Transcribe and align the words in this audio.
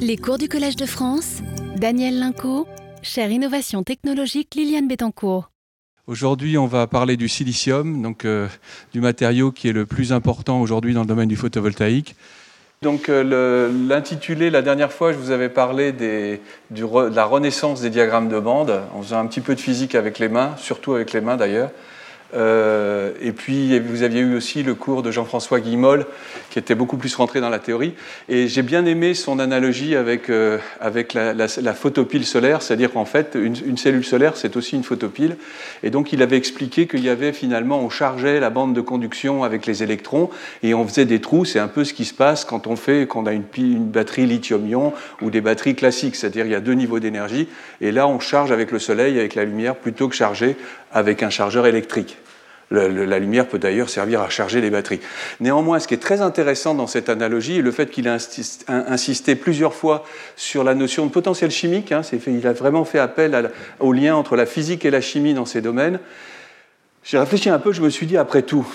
Les 0.00 0.16
cours 0.16 0.38
du 0.38 0.48
Collège 0.48 0.76
de 0.76 0.86
France, 0.86 1.42
Daniel 1.76 2.18
Linco, 2.18 2.66
chère 3.02 3.30
innovation 3.30 3.82
technologique 3.82 4.54
Liliane 4.54 4.88
Bettencourt. 4.88 5.50
Aujourd'hui, 6.06 6.56
on 6.56 6.66
va 6.66 6.86
parler 6.86 7.16
du 7.16 7.28
silicium, 7.28 8.02
donc 8.02 8.24
euh, 8.24 8.48
du 8.92 9.00
matériau 9.00 9.52
qui 9.52 9.68
est 9.68 9.72
le 9.72 9.86
plus 9.86 10.12
important 10.12 10.60
aujourd'hui 10.60 10.94
dans 10.94 11.02
le 11.02 11.06
domaine 11.06 11.28
du 11.28 11.36
photovoltaïque. 11.36 12.16
Donc 12.82 13.08
euh, 13.08 13.70
l'intitulé, 13.88 14.50
la 14.50 14.62
dernière 14.62 14.92
fois, 14.92 15.12
je 15.12 15.18
vous 15.18 15.30
avais 15.30 15.48
parlé 15.48 15.92
de 15.92 16.38
la 16.70 17.24
renaissance 17.24 17.80
des 17.80 17.90
diagrammes 17.90 18.28
de 18.28 18.38
bande, 18.38 18.80
en 18.94 19.02
faisant 19.02 19.18
un 19.18 19.26
petit 19.26 19.40
peu 19.40 19.54
de 19.54 19.60
physique 19.60 19.94
avec 19.94 20.18
les 20.18 20.28
mains, 20.28 20.54
surtout 20.56 20.94
avec 20.94 21.12
les 21.12 21.20
mains 21.20 21.36
d'ailleurs. 21.36 21.70
Euh, 22.34 23.12
et 23.22 23.32
puis, 23.32 23.78
vous 23.78 24.02
aviez 24.02 24.20
eu 24.20 24.36
aussi 24.36 24.62
le 24.62 24.74
cours 24.74 25.02
de 25.02 25.10
Jean-François 25.10 25.60
Guimol, 25.60 26.06
qui 26.50 26.58
était 26.58 26.74
beaucoup 26.74 26.96
plus 26.96 27.14
rentré 27.14 27.40
dans 27.40 27.48
la 27.48 27.58
théorie. 27.58 27.94
Et 28.28 28.48
j'ai 28.48 28.62
bien 28.62 28.84
aimé 28.84 29.14
son 29.14 29.38
analogie 29.38 29.96
avec, 29.96 30.28
euh, 30.28 30.58
avec 30.80 31.14
la, 31.14 31.48
photopile 31.74 32.26
solaire, 32.26 32.62
c'est-à-dire 32.62 32.92
qu'en 32.92 33.04
fait, 33.04 33.34
une, 33.34 33.56
une, 33.64 33.76
cellule 33.76 34.04
solaire, 34.04 34.36
c'est 34.36 34.56
aussi 34.56 34.76
une 34.76 34.84
photopile. 34.84 35.36
Et 35.82 35.90
donc, 35.90 36.12
il 36.12 36.22
avait 36.22 36.36
expliqué 36.36 36.86
qu'il 36.86 37.04
y 37.04 37.08
avait 37.08 37.32
finalement, 37.32 37.80
on 37.80 37.90
chargeait 37.90 38.40
la 38.40 38.50
bande 38.50 38.74
de 38.74 38.80
conduction 38.80 39.44
avec 39.44 39.66
les 39.66 39.82
électrons 39.82 40.30
et 40.62 40.74
on 40.74 40.86
faisait 40.86 41.06
des 41.06 41.20
trous. 41.20 41.44
C'est 41.44 41.58
un 41.58 41.68
peu 41.68 41.84
ce 41.84 41.94
qui 41.94 42.04
se 42.04 42.14
passe 42.14 42.44
quand 42.44 42.66
on 42.66 42.76
fait, 42.76 43.06
quand 43.06 43.22
on 43.22 43.26
a 43.26 43.32
une, 43.32 43.44
une 43.56 43.88
batterie 43.88 44.26
lithium-ion 44.26 44.92
ou 45.22 45.30
des 45.30 45.40
batteries 45.40 45.74
classiques, 45.74 46.16
c'est-à-dire 46.16 46.46
il 46.46 46.52
y 46.52 46.54
a 46.54 46.60
deux 46.60 46.74
niveaux 46.74 47.00
d'énergie. 47.00 47.48
Et 47.80 47.92
là, 47.92 48.06
on 48.06 48.20
charge 48.20 48.52
avec 48.52 48.70
le 48.70 48.78
soleil, 48.78 49.18
avec 49.18 49.34
la 49.34 49.44
lumière, 49.44 49.76
plutôt 49.76 50.08
que 50.08 50.14
charger 50.14 50.56
avec 50.92 51.22
un 51.22 51.30
chargeur 51.30 51.66
électrique. 51.66 52.18
La 52.70 53.18
lumière 53.18 53.48
peut 53.48 53.58
d'ailleurs 53.58 53.88
servir 53.88 54.20
à 54.20 54.28
charger 54.28 54.60
les 54.60 54.68
batteries. 54.68 55.00
Néanmoins, 55.40 55.78
ce 55.78 55.88
qui 55.88 55.94
est 55.94 55.98
très 55.98 56.20
intéressant 56.20 56.74
dans 56.74 56.86
cette 56.86 57.08
analogie 57.08 57.58
est 57.58 57.62
le 57.62 57.70
fait 57.70 57.90
qu'il 57.90 58.08
a 58.08 58.18
insisté 58.68 59.36
plusieurs 59.36 59.72
fois 59.72 60.04
sur 60.36 60.64
la 60.64 60.74
notion 60.74 61.06
de 61.06 61.10
potentiel 61.10 61.50
chimique. 61.50 61.92
Hein, 61.92 62.02
il 62.26 62.46
a 62.46 62.52
vraiment 62.52 62.84
fait 62.84 62.98
appel 62.98 63.50
au 63.80 63.92
lien 63.92 64.16
entre 64.16 64.36
la 64.36 64.44
physique 64.44 64.84
et 64.84 64.90
la 64.90 65.00
chimie 65.00 65.32
dans 65.32 65.46
ces 65.46 65.62
domaines. 65.62 65.98
J'ai 67.04 67.18
réfléchi 67.18 67.48
un 67.48 67.58
peu, 67.58 67.72
je 67.72 67.80
me 67.80 67.88
suis 67.88 68.06
dit, 68.06 68.18
après 68.18 68.42
tout, 68.42 68.66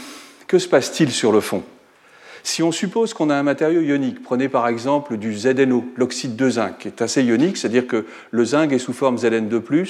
que 0.48 0.58
se 0.58 0.68
passe-t-il 0.68 1.12
sur 1.12 1.32
le 1.32 1.40
fond? 1.40 1.64
Si 2.42 2.62
on 2.62 2.72
suppose 2.72 3.14
qu'on 3.14 3.30
a 3.30 3.36
un 3.36 3.44
matériau 3.44 3.82
ionique, 3.82 4.22
prenez 4.22 4.50
par 4.50 4.68
exemple 4.68 5.18
du 5.18 5.34
ZNO, 5.34 5.86
l'oxyde 5.96 6.36
de 6.36 6.50
zinc, 6.50 6.78
qui 6.80 6.88
est 6.90 7.02
assez 7.02 7.24
ionique, 7.24 7.58
c'est-à-dire 7.58 7.88
que 7.88 8.06
le 8.32 8.46
zinc 8.46 8.72
est 8.74 8.80
sous 8.80 8.92
forme 8.92 9.16
Zn2+, 9.16 9.54
euh, 9.56 9.86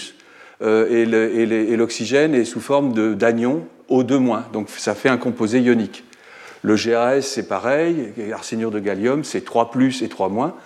et 0.61 1.75
l'oxygène 1.75 2.35
est 2.35 2.45
sous 2.45 2.61
forme 2.61 3.15
d'anion 3.15 3.65
O2-, 3.89 4.51
donc 4.51 4.69
ça 4.69 4.95
fait 4.95 5.09
un 5.09 5.17
composé 5.17 5.59
ionique. 5.59 6.03
Le 6.63 6.75
GAS, 6.75 7.21
c'est 7.21 7.47
pareil, 7.47 8.13
arsénure 8.33 8.71
de 8.71 8.79
gallium, 8.79 9.25
c'est 9.25 9.41
3 9.41 9.71
et 10.01 10.07
3 10.07 10.57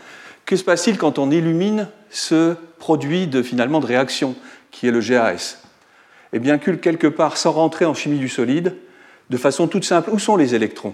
Que 0.45 0.55
se 0.55 0.63
passe-t-il 0.63 0.97
quand 0.97 1.17
on 1.17 1.31
illumine 1.31 1.89
ce 2.11 2.55
produit 2.77 3.25
de, 3.25 3.41
finalement 3.41 3.79
de 3.79 3.87
réaction, 3.87 4.35
qui 4.69 4.87
est 4.87 4.91
le 4.91 4.99
GAS 4.99 5.57
Eh 6.33 6.39
bien, 6.39 6.59
quelque 6.59 7.07
part, 7.07 7.37
sans 7.37 7.51
rentrer 7.51 7.85
en 7.85 7.95
chimie 7.95 8.19
du 8.19 8.29
solide, 8.29 8.75
de 9.31 9.37
façon 9.37 9.67
toute 9.67 9.85
simple, 9.85 10.11
où 10.11 10.19
sont 10.19 10.37
les 10.37 10.53
électrons? 10.53 10.93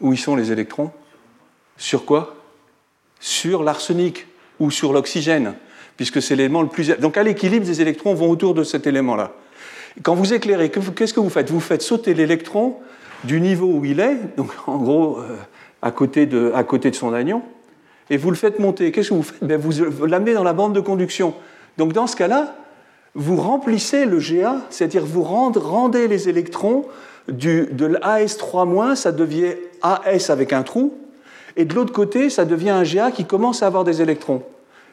Où 0.00 0.12
y 0.12 0.18
sont 0.18 0.36
les 0.36 0.52
électrons? 0.52 0.92
Sur 1.78 2.04
quoi? 2.04 2.36
Sur 3.18 3.62
l'arsenic 3.62 4.26
ou 4.60 4.70
sur 4.70 4.92
l'oxygène? 4.92 5.54
Puisque 6.02 6.20
c'est 6.20 6.34
l'élément 6.34 6.62
le 6.62 6.68
plus. 6.68 6.88
Donc 6.98 7.16
à 7.16 7.22
l'équilibre, 7.22 7.64
des 7.64 7.80
électrons 7.80 8.12
vont 8.12 8.28
autour 8.28 8.54
de 8.54 8.64
cet 8.64 8.88
élément-là. 8.88 9.30
Quand 10.02 10.16
vous 10.16 10.34
éclairez, 10.34 10.68
qu'est-ce 10.68 11.14
que 11.14 11.20
vous 11.20 11.30
faites? 11.30 11.48
Vous 11.48 11.60
faites 11.60 11.80
sauter 11.80 12.12
l'électron 12.12 12.74
du 13.22 13.40
niveau 13.40 13.66
où 13.66 13.84
il 13.84 14.00
est, 14.00 14.16
donc 14.36 14.50
en 14.66 14.78
gros 14.78 15.18
euh, 15.18 15.36
à, 15.80 15.92
côté 15.92 16.26
de, 16.26 16.50
à 16.56 16.64
côté 16.64 16.90
de 16.90 16.96
son 16.96 17.12
anion, 17.14 17.42
et 18.10 18.16
vous 18.16 18.30
le 18.30 18.36
faites 18.36 18.58
monter. 18.58 18.90
Qu'est-ce 18.90 19.10
que 19.10 19.14
vous 19.14 19.22
faites? 19.22 19.44
Ben, 19.44 19.60
Vous 19.60 20.06
l'amenez 20.06 20.34
dans 20.34 20.42
la 20.42 20.54
bande 20.54 20.74
de 20.74 20.80
conduction. 20.80 21.34
Donc 21.78 21.92
dans 21.92 22.08
ce 22.08 22.16
cas-là, 22.16 22.56
vous 23.14 23.36
remplissez 23.36 24.04
le 24.04 24.18
GA, 24.18 24.56
c'est-à-dire 24.70 25.06
vous 25.06 25.22
rendez 25.22 26.08
les 26.08 26.28
électrons 26.28 26.84
du, 27.28 27.68
de 27.70 27.86
l'AS3-, 27.86 28.96
ça 28.96 29.12
devient 29.12 29.54
AS 29.82 30.30
avec 30.30 30.52
un 30.52 30.64
trou, 30.64 30.98
et 31.54 31.64
de 31.64 31.76
l'autre 31.76 31.92
côté, 31.92 32.28
ça 32.28 32.44
devient 32.44 32.70
un 32.70 32.82
GA 32.82 33.12
qui 33.12 33.24
commence 33.24 33.62
à 33.62 33.68
avoir 33.68 33.84
des 33.84 34.02
électrons. 34.02 34.42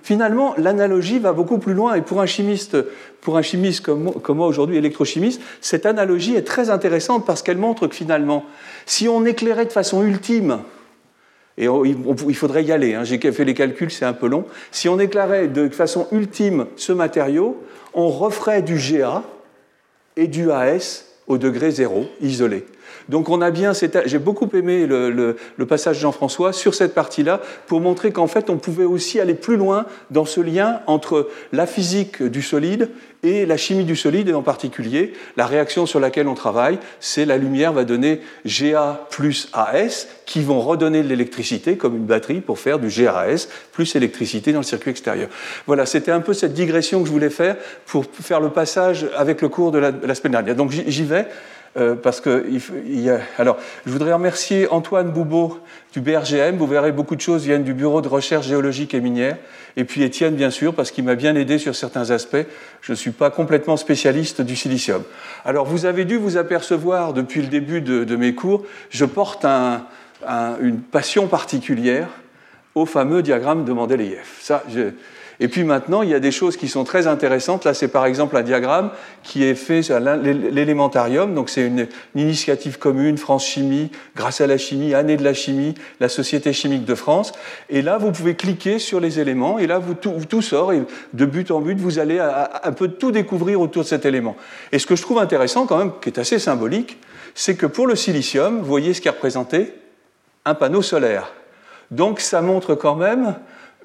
Finalement, 0.03 0.53
l'analogie 0.57 1.19
va 1.19 1.33
beaucoup 1.33 1.57
plus 1.57 1.73
loin 1.73 1.95
et 1.95 2.01
pour 2.01 2.21
un 2.21 2.25
chimiste, 2.25 2.77
pour 3.21 3.37
un 3.37 3.41
chimiste 3.41 3.81
comme, 3.81 4.11
moi 4.29 4.47
aujourd'hui, 4.47 4.77
électrochimiste, 4.77 5.41
cette 5.61 5.85
analogie 5.85 6.35
est 6.35 6.43
très 6.43 6.69
intéressante 6.69 7.25
parce 7.25 7.41
qu'elle 7.41 7.57
montre 7.57 7.87
que 7.87 7.95
finalement, 7.95 8.45
si 8.85 9.07
on 9.07 9.25
éclairait 9.25 9.65
de 9.65 9.71
façon 9.71 10.03
ultime, 10.03 10.59
et 11.57 11.65
il 11.65 12.35
faudrait 12.35 12.63
y 12.63 12.71
aller, 12.71 12.95
hein, 12.95 13.03
j'ai 13.03 13.19
fait 13.19 13.43
les 13.43 13.53
calculs, 13.53 13.91
c'est 13.91 14.05
un 14.05 14.13
peu 14.13 14.27
long, 14.27 14.45
si 14.71 14.88
on 14.88 14.97
éclairait 14.97 15.47
de 15.47 15.67
façon 15.69 16.07
ultime 16.11 16.67
ce 16.77 16.93
matériau, 16.93 17.61
on 17.93 18.07
referait 18.07 18.61
du 18.61 18.75
Ga 18.75 19.23
et 20.15 20.27
du 20.27 20.51
AS 20.51 21.05
au 21.27 21.38
degré 21.38 21.71
zéro, 21.71 22.05
isolé. 22.21 22.65
Donc 23.09 23.29
on 23.29 23.41
a 23.41 23.51
bien, 23.51 23.73
j'ai 24.05 24.19
beaucoup 24.19 24.50
aimé 24.53 24.85
le, 24.85 25.35
passage 25.67 25.97
de 25.97 26.01
Jean-François 26.01 26.53
sur 26.53 26.73
cette 26.73 26.94
partie-là 26.94 27.41
pour 27.67 27.81
montrer 27.81 28.11
qu'en 28.11 28.27
fait 28.27 28.50
on 28.50 28.57
pouvait 28.57 28.85
aussi 28.85 29.19
aller 29.19 29.35
plus 29.35 29.57
loin 29.57 29.85
dans 30.09 30.25
ce 30.25 30.41
lien 30.41 30.81
entre 30.88 31.29
la 31.51 31.67
physique 31.67 32.23
du 32.23 32.41
solide 32.41 32.89
et 33.23 33.45
la 33.45 33.57
chimie 33.57 33.83
du 33.83 33.95
solide, 33.95 34.29
et 34.29 34.33
en 34.33 34.41
particulier 34.41 35.13
la 35.35 35.45
réaction 35.45 35.85
sur 35.85 36.00
laquelle 36.00 36.27
on 36.27 36.35
travaille, 36.35 36.79
c'est 37.00 37.25
la 37.25 37.38
lumière 37.38 37.73
va 37.73 37.83
donner 37.83 38.22
Ga 38.45 39.06
plus 39.09 39.50
AS 39.53 40.07
qui 40.25 40.41
vont 40.41 40.61
redonner 40.61 41.03
de 41.03 41.07
l'électricité 41.07 41.75
comme 41.75 41.95
une 41.95 42.06
batterie 42.06 42.39
pour 42.39 42.59
faire 42.59 42.79
du 42.79 42.88
GRAS 42.88 43.47
plus 43.71 43.95
électricité 43.95 44.53
dans 44.53 44.59
le 44.59 44.63
circuit 44.63 44.91
extérieur. 44.91 45.29
Voilà, 45.67 45.85
c'était 45.85 46.11
un 46.11 46.21
peu 46.21 46.33
cette 46.33 46.53
digression 46.53 47.01
que 47.01 47.07
je 47.07 47.11
voulais 47.11 47.29
faire 47.29 47.57
pour 47.85 48.06
faire 48.06 48.39
le 48.39 48.50
passage 48.50 49.07
avec 49.17 49.41
le 49.41 49.50
cours 49.50 49.71
de 49.71 49.79
la 49.79 50.16
semaine 50.16 50.33
dernière. 50.33 50.56
Donc 50.56 50.71
j'y 50.71 51.03
vais. 51.03 51.27
Euh, 51.78 51.96
parce 51.96 52.19
que 52.19 52.46
alors, 53.38 53.57
je 53.85 53.91
voudrais 53.91 54.13
remercier 54.13 54.68
Antoine 54.72 55.12
Boubeau 55.12 55.59
du 55.94 56.02
BRGM. 56.02 56.57
Vous 56.57 56.68
verrez 56.68 56.91
beaucoup 56.91 57.16
de 57.16 57.22
choses 57.22 57.46
viennent 57.46 57.63
du 57.63 57.74
Bureau 57.74 58.02
de 58.02 58.07
recherche 58.07 58.47
géologique 58.47 58.94
et 58.94 59.02
minière. 59.02 59.38
Et 59.78 59.84
puis 59.84 60.03
Étienne, 60.03 60.35
bien 60.35 60.50
sûr, 60.50 60.74
parce 60.74 60.91
qu'il 60.91 61.03
m'a 61.03 61.16
bien 61.16 61.35
aidé 61.35 61.57
sur 61.57 61.75
certains 61.75 62.09
aspects. 62.09 62.46
Je 62.81 62.91
ne 62.91 62.97
suis 62.97 63.12
pas 63.12 63.30
complètement 63.30 63.78
spécialiste 63.78 64.41
du 64.41 64.56
silicium. 64.56 65.03
Alors, 65.46 65.66
vous 65.66 65.85
avez 65.85 66.06
dû 66.06 66.18
vous 66.18 66.38
apercevoir 66.38 67.13
depuis 67.13 67.41
le 67.41 67.47
début 67.47 67.81
de, 67.81 68.16
mes 68.16 68.34
cours, 68.34 68.66
je 68.90 69.06
porte 69.06 69.46
un, 69.46 69.86
un, 70.28 70.56
une 70.62 70.80
passion 70.80 71.28
particulière 71.28 72.07
au 72.75 72.86
fameux 72.86 73.22
diagramme 73.22 73.63
de 73.63 73.74
Mendeleïev. 73.74 74.25
Ça, 74.41 74.63
et 75.41 75.47
puis 75.47 75.63
maintenant, 75.63 76.01
il 76.01 76.09
y 76.09 76.13
a 76.13 76.19
des 76.19 76.31
choses 76.31 76.57
qui 76.57 76.67
sont 76.67 76.83
très 76.83 77.07
intéressantes. 77.07 77.63
Là, 77.63 77.73
c'est 77.73 77.88
par 77.88 78.05
exemple 78.05 78.35
un 78.35 78.41
diagramme 78.41 78.91
qui 79.23 79.45
est 79.45 79.55
fait 79.55 79.81
sur 79.81 79.97
l'élémentarium. 79.97 81.33
Donc, 81.33 81.50
c'est 81.50 81.66
une, 81.66 81.88
initiative 82.16 82.77
commune, 82.77 83.17
France 83.17 83.45
Chimie, 83.45 83.89
grâce 84.17 84.41
à 84.41 84.47
la 84.47 84.57
chimie, 84.57 84.94
année 84.94 85.16
de 85.16 85.23
la 85.23 85.33
chimie, 85.33 85.75
la 86.01 86.09
Société 86.09 86.51
chimique 86.51 86.83
de 86.83 86.94
France. 86.94 87.31
Et 87.69 87.81
là, 87.81 87.97
vous 87.97 88.11
pouvez 88.11 88.35
cliquer 88.35 88.79
sur 88.79 89.00
les 89.00 89.22
éléments 89.22 89.59
et 89.59 89.67
là, 89.67 89.81
tout, 90.01 90.41
sort. 90.41 90.73
Et 90.73 90.83
de 91.13 91.25
but 91.25 91.51
en 91.51 91.61
but, 91.61 91.77
vous 91.77 92.00
allez 92.00 92.19
à, 92.19 92.29
à, 92.29 92.67
un 92.67 92.73
peu 92.73 92.89
tout 92.89 93.11
découvrir 93.11 93.61
autour 93.61 93.83
de 93.83 93.88
cet 93.88 94.06
élément. 94.06 94.35
Et 94.73 94.79
ce 94.79 94.85
que 94.85 94.97
je 94.97 95.01
trouve 95.01 95.19
intéressant 95.19 95.66
quand 95.66 95.77
même, 95.77 95.91
qui 96.01 96.09
est 96.09 96.19
assez 96.19 96.39
symbolique, 96.39 96.97
c'est 97.33 97.56
que 97.56 97.66
pour 97.66 97.88
le 97.88 97.95
silicium, 97.95 98.59
vous 98.59 98.66
voyez 98.66 98.94
ce 98.94 99.00
qui 99.00 99.07
est 99.07 99.11
représenté? 99.11 99.73
Un 100.44 100.56
panneau 100.56 100.81
solaire. 100.81 101.31
Donc, 101.91 102.19
ça 102.19 102.41
montre 102.41 102.75
quand 102.75 102.95
même 102.95 103.35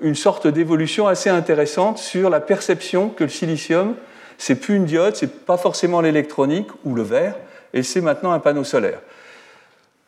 une 0.00 0.14
sorte 0.14 0.46
d'évolution 0.46 1.06
assez 1.06 1.30
intéressante 1.30 1.98
sur 1.98 2.30
la 2.30 2.40
perception 2.40 3.08
que 3.08 3.24
le 3.24 3.30
silicium, 3.30 3.94
c'est 4.38 4.56
plus 4.56 4.76
une 4.76 4.84
diode, 4.84 5.16
c'est 5.16 5.44
pas 5.44 5.56
forcément 5.56 6.00
l'électronique 6.00 6.68
ou 6.84 6.94
le 6.94 7.02
verre, 7.02 7.36
et 7.72 7.82
c'est 7.82 8.00
maintenant 8.00 8.32
un 8.32 8.40
panneau 8.40 8.64
solaire. 8.64 9.00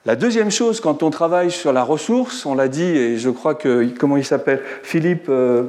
La 0.06 0.14
deuxième 0.14 0.52
chose, 0.52 0.80
quand 0.80 1.02
on 1.02 1.10
travaille 1.10 1.50
sur 1.50 1.72
la 1.72 1.82
ressource, 1.82 2.46
on 2.46 2.54
l'a 2.54 2.68
dit, 2.68 2.84
et 2.84 3.18
je 3.18 3.28
crois 3.28 3.56
que, 3.56 3.88
comment 3.98 4.16
il 4.16 4.24
s'appelle 4.24 4.62
Philippe, 4.84 5.26
euh, 5.28 5.64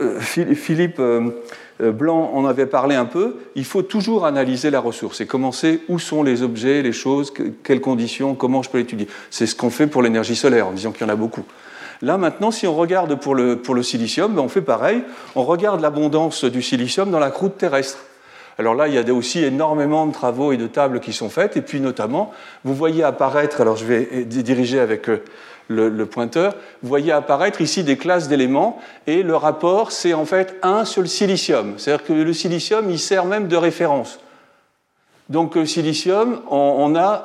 euh, 0.00 0.18
Philippe 0.20 0.98
euh, 0.98 1.30
Blanc 1.78 2.30
en 2.32 2.46
avait 2.46 2.64
parlé 2.64 2.94
un 2.94 3.04
peu, 3.04 3.36
il 3.54 3.66
faut 3.66 3.82
toujours 3.82 4.24
analyser 4.24 4.70
la 4.70 4.80
ressource 4.80 5.20
et 5.20 5.26
commencer 5.26 5.82
où 5.88 5.98
sont 5.98 6.22
les 6.22 6.42
objets, 6.42 6.80
les 6.80 6.92
choses, 6.92 7.32
quelles 7.62 7.82
conditions, 7.82 8.34
comment 8.34 8.62
je 8.62 8.70
peux 8.70 8.78
l'étudier. 8.78 9.08
C'est 9.30 9.46
ce 9.46 9.54
qu'on 9.54 9.70
fait 9.70 9.86
pour 9.86 10.00
l'énergie 10.00 10.36
solaire, 10.36 10.66
en 10.66 10.72
disant 10.72 10.92
qu'il 10.92 11.06
y 11.06 11.10
en 11.10 11.12
a 11.12 11.16
beaucoup. 11.16 11.44
Là, 12.00 12.16
maintenant, 12.16 12.50
si 12.50 12.66
on 12.66 12.76
regarde 12.76 13.14
pour 13.16 13.34
le, 13.34 13.56
pour 13.56 13.74
le 13.74 13.82
silicium, 13.82 14.34
ben 14.34 14.42
on 14.42 14.48
fait 14.48 14.62
pareil. 14.62 15.02
On 15.34 15.42
regarde 15.42 15.80
l'abondance 15.80 16.44
du 16.44 16.62
silicium 16.62 17.10
dans 17.10 17.18
la 17.18 17.30
croûte 17.30 17.58
terrestre. 17.58 17.98
Alors 18.58 18.74
là, 18.74 18.88
il 18.88 18.94
y 18.94 18.98
a 18.98 19.14
aussi 19.14 19.44
énormément 19.44 20.06
de 20.06 20.12
travaux 20.12 20.52
et 20.52 20.56
de 20.56 20.66
tables 20.66 21.00
qui 21.00 21.12
sont 21.12 21.28
faites. 21.28 21.56
Et 21.56 21.62
puis, 21.62 21.80
notamment, 21.80 22.32
vous 22.64 22.74
voyez 22.74 23.04
apparaître, 23.04 23.60
alors 23.60 23.76
je 23.76 23.84
vais 23.84 24.24
diriger 24.24 24.80
avec 24.80 25.08
euh, 25.08 25.22
le, 25.68 26.06
pointeur, 26.06 26.54
vous 26.82 26.88
voyez 26.88 27.12
apparaître 27.12 27.60
ici 27.60 27.84
des 27.84 27.96
classes 27.96 28.28
d'éléments. 28.28 28.80
Et 29.06 29.22
le 29.22 29.36
rapport, 29.36 29.92
c'est 29.92 30.14
en 30.14 30.24
fait 30.24 30.56
1 30.62 30.84
sur 30.84 31.02
le 31.02 31.08
silicium. 31.08 31.74
C'est-à-dire 31.76 32.04
que 32.04 32.12
le 32.12 32.32
silicium, 32.32 32.90
il 32.90 32.98
sert 32.98 33.26
même 33.26 33.48
de 33.48 33.56
référence. 33.56 34.18
Donc 35.28 35.56
le 35.56 35.66
silicium, 35.66 36.40
on, 36.50 36.96
a, 36.96 37.24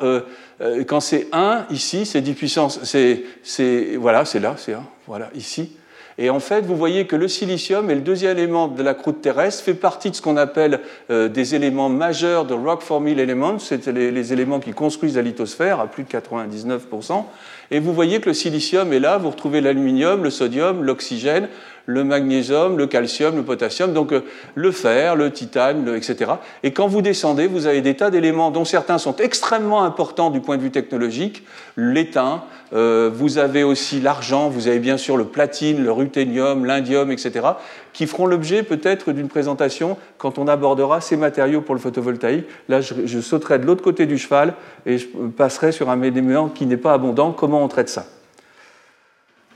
quand 0.88 1.00
c'est 1.00 1.28
1, 1.32 1.68
ici, 1.70 2.06
c'est 2.06 2.22
10 2.22 2.34
puissance, 2.34 2.80
c'est, 2.84 3.96
voilà, 3.98 4.26
c'est 4.26 4.40
là, 4.40 4.56
c'est 4.58 4.74
1, 4.74 4.84
voilà, 5.08 5.30
ici. 5.36 5.78
Et 6.18 6.30
en 6.30 6.40
fait, 6.40 6.62
vous 6.62 6.76
voyez 6.76 7.08
que 7.08 7.16
le 7.16 7.28
silicium 7.28 7.90
est 7.90 7.96
le 7.96 8.02
deuxième 8.02 8.38
élément 8.38 8.68
de 8.68 8.84
la 8.84 8.94
croûte 8.94 9.22
terrestre, 9.22 9.64
fait 9.64 9.74
partie 9.74 10.12
de 10.12 10.16
ce 10.16 10.22
qu'on 10.22 10.38
appelle 10.38 10.80
euh, 11.10 11.28
des 11.28 11.56
éléments 11.56 11.90
majeurs 11.90 12.46
de 12.46 12.54
rock 12.54 12.82
forming 12.82 13.18
elements, 13.18 13.58
c'est 13.58 13.88
les, 13.88 14.34
éléments 14.34 14.60
qui 14.60 14.72
construisent 14.72 15.16
la 15.16 15.24
lithosphère 15.24 15.80
à 15.80 15.88
plus 15.88 16.04
de 16.04 16.10
99%. 16.10 17.24
Et 17.72 17.80
vous 17.80 17.94
voyez 17.94 18.20
que 18.20 18.30
le 18.30 18.34
silicium 18.36 18.94
est 18.94 19.00
là, 19.00 19.18
vous 19.18 19.32
retrouvez 19.32 19.62
l'aluminium, 19.62 20.24
le 20.24 20.30
sodium, 20.30 20.84
l'oxygène, 20.84 21.48
le 21.86 22.04
magnésium, 22.04 22.78
le 22.78 22.88
calcium, 22.88 23.36
le 23.36 23.44
potassium, 23.44 23.94
donc 23.94 24.14
euh, 24.14 24.22
le 24.56 24.72
fer, 24.72 25.16
le 25.16 25.32
titane, 25.32 25.94
etc. 25.96 26.32
Et 26.64 26.72
quand 26.72 26.88
vous 26.88 27.02
descendez, 27.02 27.48
vous 27.48 27.68
avez 27.68 27.82
des 27.82 27.96
tas 27.96 28.10
d'éléments 28.10 28.52
dont 28.52 28.66
certains 28.66 28.98
sont 28.98 29.16
extrêmement 29.18 29.84
importants 29.84 30.30
du 30.30 30.40
point 30.40 30.58
de 30.58 30.62
vue 30.62 30.72
technologique, 30.72 31.44
l'étain, 31.76 32.44
euh, 32.74 33.10
vous 33.14 33.38
avez 33.38 33.64
aussi 33.64 34.00
l'argent, 34.00 34.50
vous 34.50 34.68
avez 34.68 34.80
bien 34.80 34.98
sûr 34.98 35.18
le 35.18 35.26
platine, 35.26 35.84
le 35.84 35.92
ruthénium, 35.92 36.66
l'indium, 36.66 37.12
etc., 37.12 37.48
qui 37.92 38.08
feront 38.08 38.26
l'objet 38.26 38.64
peut-être 38.64 39.12
d'une 39.12 39.28
présentation 39.28 39.98
quand 40.18 40.40
on 40.40 40.48
abordera 40.48 41.02
ces 41.02 41.18
matériaux 41.18 41.62
pour 41.62 41.76
le 41.76 41.82
photovoltaïque. 41.82 42.46
Là, 42.70 42.82
je, 42.82 43.20
sauterai 43.20 43.60
de 43.60 43.66
l'autre 43.66 43.84
côté 43.84 44.06
du 44.06 44.18
cheval 44.18 44.56
et 44.86 44.98
je 44.98 45.08
passerai 45.38 45.72
sur 45.72 45.90
un 45.90 46.02
élément 46.02 46.50
qui 46.50 46.66
n'est 46.66 46.78
pas 46.78 46.94
abondant. 46.94 47.32
Comment 47.32 47.64
on 47.64 47.68
traite 47.68 47.90
ça? 47.90 48.06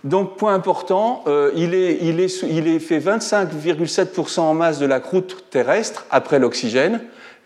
Donc, 0.07 0.37
point 0.37 0.53
important, 0.53 1.23
euh, 1.27 1.51
il, 1.55 1.73
est, 1.73 1.97
il, 2.01 2.19
est, 2.19 2.43
il, 2.43 2.67
est, 2.67 2.79
fait 2.79 2.99
25,7% 2.99 4.39
en 4.39 4.53
masse 4.53 4.79
de 4.79 4.85
la 4.85 4.99
croûte 4.99 5.45
terrestre 5.49 6.05
après 6.11 6.39
l'oxygène. 6.39 7.01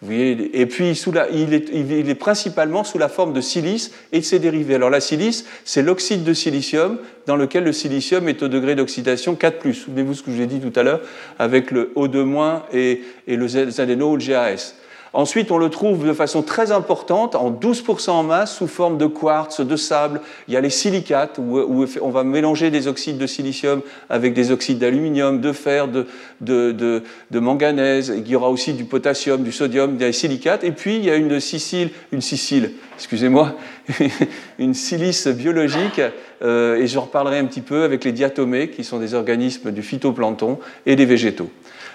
Et 0.10 0.66
puis, 0.66 0.96
sous 0.96 1.12
la, 1.12 1.30
il, 1.30 1.54
est, 1.54 1.70
il, 1.72 2.10
est, 2.10 2.16
principalement 2.16 2.84
sous 2.84 2.98
la 2.98 3.08
forme 3.08 3.34
de 3.34 3.42
silice 3.42 3.92
et 4.12 4.20
de 4.20 4.26
ses 4.26 4.40
dérivés. 4.40 4.76
Alors, 4.76 4.90
la 4.90 5.00
silice, 5.00 5.46
c'est 5.64 5.84
l'oxyde 5.84 6.24
de 6.24 6.34
silicium, 6.34 6.98
dans 7.28 7.36
lequel 7.36 7.64
le 7.64 7.72
silicium 7.72 8.28
est 8.28 8.42
au 8.42 8.48
degré 8.48 8.74
d'oxydation 8.74 9.36
4. 9.36 9.72
Souvenez-vous 9.72 10.16
ce 10.16 10.24
que 10.24 10.32
je 10.32 10.38
vous 10.38 10.42
ai 10.42 10.48
dit 10.48 10.60
tout 10.60 10.78
à 10.80 10.84
l'heure 10.84 11.02
avec 11.38 11.70
le 11.70 11.92
O2- 11.96 12.62
et, 12.74 13.04
et 13.28 13.36
le 13.36 13.48
ZNO 13.48 14.12
ou 14.12 14.18
le 14.18 14.24
GAS. 14.24 14.76
Ensuite, 15.14 15.52
on 15.52 15.58
le 15.58 15.70
trouve 15.70 16.08
de 16.08 16.14
façon 16.14 16.42
très 16.42 16.72
importante, 16.72 17.36
en 17.36 17.52
12% 17.52 18.12
en 18.12 18.24
masse, 18.24 18.56
sous 18.56 18.68
forme 18.68 18.98
de 18.98 19.08
quartz, 19.08 19.60
de 19.60 19.76
sable. 19.76 20.22
Il 20.48 20.54
y 20.54 20.58
a 20.58 20.62
les 20.62 20.70
silicates, 20.70 21.38
où, 21.38 21.86
on 22.02 22.10
va 22.10 22.24
mélanger 22.24 22.72
des 22.72 22.88
oxydes 22.88 23.18
de 23.18 23.28
silicium 23.28 23.82
avec 24.10 24.34
des 24.34 24.52
oxydes 24.52 24.80
d'aluminium, 24.80 25.42
de 25.42 25.52
fer, 25.52 25.90
de, 25.90 27.04
manganèse. 27.30 28.14
Il 28.16 28.26
y 28.26 28.38
aura 28.38 28.50
aussi 28.50 28.72
du 28.72 28.86
potassium, 28.86 29.44
du 29.44 29.52
sodium, 29.52 29.98
des 29.98 30.14
silicates. 30.14 30.64
Et 30.64 30.72
puis, 30.72 30.96
il 30.96 31.04
y 31.04 31.10
a 31.10 31.18
une 31.18 31.42
sicile, 31.42 31.90
une 32.14 32.22
sicile, 32.22 32.72
excusez-moi, 32.96 33.58
une 34.60 34.74
silice 34.74 35.28
biologique, 35.28 36.02
euh, 36.42 36.78
et 36.78 36.88
j'en 36.88 37.02
reparlerai 37.02 37.40
un 37.40 37.46
petit 37.46 37.62
peu 37.62 37.84
avec 37.84 38.06
les 38.06 38.14
diatomées, 38.14 38.70
qui 38.70 38.86
sont 38.86 38.98
des 38.98 39.14
organismes 39.14 39.72
du 39.72 39.84
phytoplancton 39.84 40.58
et 40.86 40.96
des 40.96 41.06
végétaux. 41.06 41.50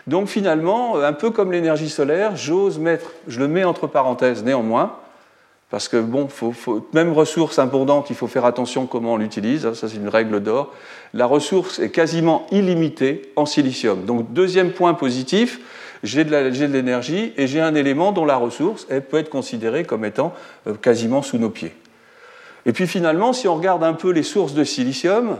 Donc 0.07 0.29
finalement, 0.29 0.97
un 0.97 1.13
peu 1.13 1.31
comme 1.31 1.53
l'énergie 1.53 1.91
solaire, 1.91 2.37
j'ose 2.37 2.79
mettre, 2.79 3.13
je 3.27 3.41
le 3.41 3.49
mets 3.49 3.65
entre 3.65 3.87
parenthèses 3.87 4.45
néanmoins, 4.45 4.97
parce 5.69 5.89
que 5.89 5.97
bon, 5.97 6.29
même 6.93 7.13
ressource 7.13 7.59
abondante, 7.59 8.09
il 8.11 8.17
faut 8.17 8.29
faire 8.29 8.45
attention 8.45 8.87
comment 8.87 9.15
on 9.15 9.17
l'utilise, 9.17 9.67
hein, 9.67 9.75
ça 9.75 9.89
c'est 9.89 9.97
une 9.97 10.09
règle 10.09 10.41
d'or. 10.41 10.73
La 11.13 11.27
ressource 11.27 11.81
est 11.81 11.91
quasiment 11.91 12.47
illimitée 12.53 13.33
en 13.35 13.47
silicium. 13.47 14.05
Donc 14.05 14.33
deuxième 14.33 14.71
point 14.71 14.95
positif, 14.95 15.61
j'ai 16.05 16.25
de 16.25 16.67
l'énergie 16.67 17.33
et 17.37 17.49
j'ai 17.49 17.61
un 17.61 17.75
élément 17.75 18.13
dont 18.13 18.25
la 18.25 18.37
ressource 18.37 18.87
peut 19.11 19.19
être 19.19 19.31
considérée 19.31 19.85
comme 19.85 20.05
étant 20.05 20.33
euh, 20.69 20.75
quasiment 20.75 21.23
sous 21.23 21.39
nos 21.39 21.51
pieds. 21.51 21.75
Et 22.65 22.73
puis 22.73 22.87
finalement, 22.87 23.33
si 23.33 23.49
on 23.49 23.57
regarde 23.57 23.83
un 23.83 23.95
peu 23.95 24.11
les 24.11 24.23
sources 24.23 24.55
de 24.55 24.63
silicium, 24.63 25.39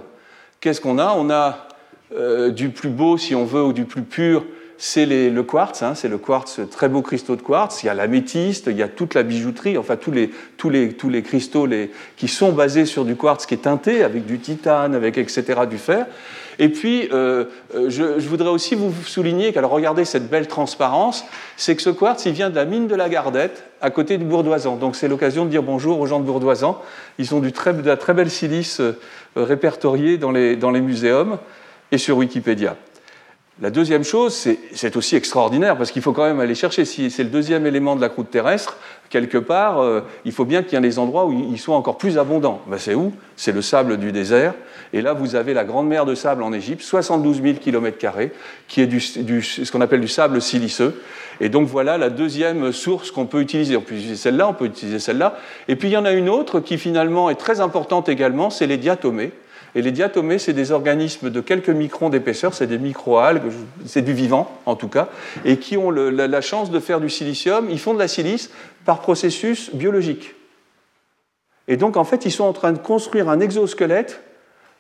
qu'est-ce 0.61 0.81
qu'on 0.81 0.99
a? 0.99 1.15
On 1.17 1.31
a 1.31 1.66
euh, 2.15 2.51
du 2.51 2.69
plus 2.69 2.89
beau, 2.89 3.19
si 3.19 3.35
on 3.35 3.45
veut, 3.45 3.63
ou 3.63 3.73
du 3.73 3.85
plus 3.85 4.03
pur, 4.03 4.45
c'est 4.79 5.07
le 5.07 5.43
quartz, 5.43 5.83
hein, 5.83 5.95
c'est 5.95 6.09
le 6.09 6.19
quartz, 6.19 6.61
très 6.71 6.89
beaux 6.89 7.03
cristaux 7.03 7.37
de 7.37 7.43
quartz. 7.43 7.83
Il 7.83 7.87
y 7.87 7.89
a 7.89 7.95
l'améthyste, 7.95 8.67
il 8.71 8.77
y 8.77 8.83
a 8.83 8.89
toute 8.89 9.15
la 9.15 9.23
bijouterie, 9.23 9.79
enfin 9.79 9.97
tous 9.97 10.11
les, 10.11 10.31
tous 10.57 10.69
les, 10.69 10.93
tous 10.93 11.09
les 11.09 11.23
cristaux 11.23 11.67
qui 12.17 12.29
sont 12.29 12.53
basés 12.53 12.85
sur 12.85 13.05
du 13.05 13.17
quartz 13.17 13.47
qui 13.47 13.55
est 13.55 13.63
teinté 13.63 14.03
avec 14.03 14.27
du 14.27 14.39
titane, 14.39 14.95
avec 14.95 15.17
etc. 15.19 15.63
du 15.69 15.79
fer. 15.79 16.07
Et 16.59 16.69
puis, 16.69 17.09
euh, 17.13 17.45
euh, 17.75 17.91
je, 17.91 18.29
voudrais 18.29 18.49
aussi 18.49 18.75
vous 18.75 18.93
souligner 19.05 19.53
qu'alors 19.53 19.71
regardez 19.71 20.05
cette 20.07 20.29
belle 20.31 20.47
transparence, 20.47 21.25
c'est 21.57 21.77
que 21.77 21.83
ce 21.83 21.91
quartz, 21.91 22.25
il 22.25 22.33
vient 22.33 22.51
de 22.51 22.57
la 22.57 22.65
mine 22.65 22.87
de 22.87 22.95
la 22.95 23.09
Gardette, 23.09 23.65
à 23.81 23.91
côté 23.91 24.17
du 24.17 24.25
Bourdoisan. 24.25 24.77
Donc 24.77 24.97
c'est 24.97 25.09
l'occasion 25.09 25.45
de 25.45 25.51
dire 25.51 25.63
bonjour 25.63 26.01
aux 26.01 26.07
gens 26.07 26.21
de 26.21 26.25
Bourdoisan. 26.25 26.81
Ils 27.19 27.35
ont 27.35 27.41
du 27.41 27.53
très, 27.53 27.75
de 27.75 27.87
la 27.87 27.97
très 27.97 28.15
belle 28.15 28.31
silice 28.31 28.81
répertoriée 29.37 30.17
dans 30.17 30.31
les, 30.31 30.57
dans 30.57 30.71
les 30.71 30.81
muséums 30.81 31.39
sur 31.99 32.17
Wikipédia. 32.17 32.77
La 33.63 33.71
deuxième 33.71 34.05
chose, 34.05 34.35
c'est 34.75 34.97
aussi 34.97 35.17
extraordinaire 35.17 35.79
parce 35.79 35.91
qu'il 35.91 36.03
faut 36.03 36.13
quand 36.13 36.27
même 36.27 36.41
aller 36.41 36.55
chercher. 36.55 36.85
Si 36.85 37.11
c'est 37.11 37.23
le 37.23 37.31
deuxième 37.31 37.67
élément 37.67 37.97
de 37.97 38.03
la 38.03 38.11
croûte 38.11 38.31
terrestre, 38.31 38.77
quelque 39.09 39.39
part, 39.39 39.81
euh, 39.81 40.03
il 40.27 40.33
faut 40.33 40.45
bien 40.45 40.63
qu'il 40.63 40.75
y 40.75 40.77
ait 40.77 40.81
des 40.83 40.99
endroits 40.99 41.25
où 41.25 41.33
il 41.33 41.59
soit 41.59 41.75
encore 41.75 41.97
plus 41.97 42.19
abondant. 42.19 42.61
Ben, 42.67 42.77
c'est 42.77 42.95
où? 42.95 43.15
C'est 43.35 43.53
le 43.53 43.63
sable 43.63 43.97
du 43.97 44.13
désert. 44.13 44.53
Et 44.93 45.01
là, 45.01 45.15
vous 45.15 45.37
avez 45.37 45.55
la 45.55 45.65
grande 45.65 45.89
mer 45.89 46.05
de 46.05 46.15
sable 46.15 46.43
en 46.43 46.53
Égypte, 46.53 46.83
72 46.83 47.41
000 47.41 47.55
km, 47.55 47.97
qui 48.69 48.83
est 48.83 48.87
du, 48.87 49.01
ce 49.01 49.73
qu'on 49.73 49.81
appelle 49.81 50.03
du 50.03 50.09
sable 50.09 50.43
siliceux. 50.43 51.01
Et 51.41 51.49
donc 51.49 51.67
voilà 51.67 51.97
la 51.97 52.11
deuxième 52.11 52.73
source 52.73 53.11
qu'on 53.11 53.25
peut 53.25 53.41
utiliser. 53.41 53.75
On 53.79 53.81
peut 53.81 53.95
utiliser 53.95 54.17
celle-là, 54.17 54.49
on 54.49 54.55
peut 54.55 54.67
utiliser 54.67 54.99
celle-là. 54.99 55.39
Et 55.69 55.77
puis 55.77 55.89
il 55.89 55.93
y 55.93 55.97
en 55.97 56.05
a 56.05 56.13
une 56.13 56.29
autre 56.29 56.61
qui 56.61 56.77
finalement 56.77 57.31
est 57.31 57.37
très 57.37 57.61
importante 57.61 58.11
également, 58.11 58.51
c'est 58.51 58.67
les 58.67 58.77
diatomées. 58.77 59.33
Et 59.77 59.83
les 59.83 59.93
diatomées, 59.93 60.39
c'est 60.39 60.55
des 60.55 60.73
organismes 60.73 61.29
de 61.29 61.41
quelques 61.43 61.69
microns 61.69 62.09
d'épaisseur, 62.09 62.55
c'est 62.55 62.67
des 62.67 62.79
microalgues, 62.79 63.53
c'est 63.85 64.01
du 64.01 64.15
vivant 64.15 64.51
en 64.65 64.75
tout 64.75 64.89
cas, 64.89 65.11
et 65.45 65.59
qui 65.59 65.77
ont 65.77 65.91
la, 65.91 66.41
chance 66.41 66.71
de 66.71 66.81
faire 66.81 66.99
du 66.99 67.11
silicium. 67.11 67.69
Ils 67.69 67.79
font 67.79 67.93
de 67.93 67.99
la 67.99 68.09
silice 68.09 68.51
par 68.87 69.01
processus 69.01 69.75
biologique. 69.75 70.35
Et 71.69 71.77
donc 71.77 71.99
en 71.99 72.05
fait, 72.05 72.25
ils 72.25 72.33
sont 72.33 72.45
en 72.45 72.55
train 72.55 72.73
de 72.73 72.79
construire 72.79 73.29
un 73.29 73.39
exosquelette 73.39 74.23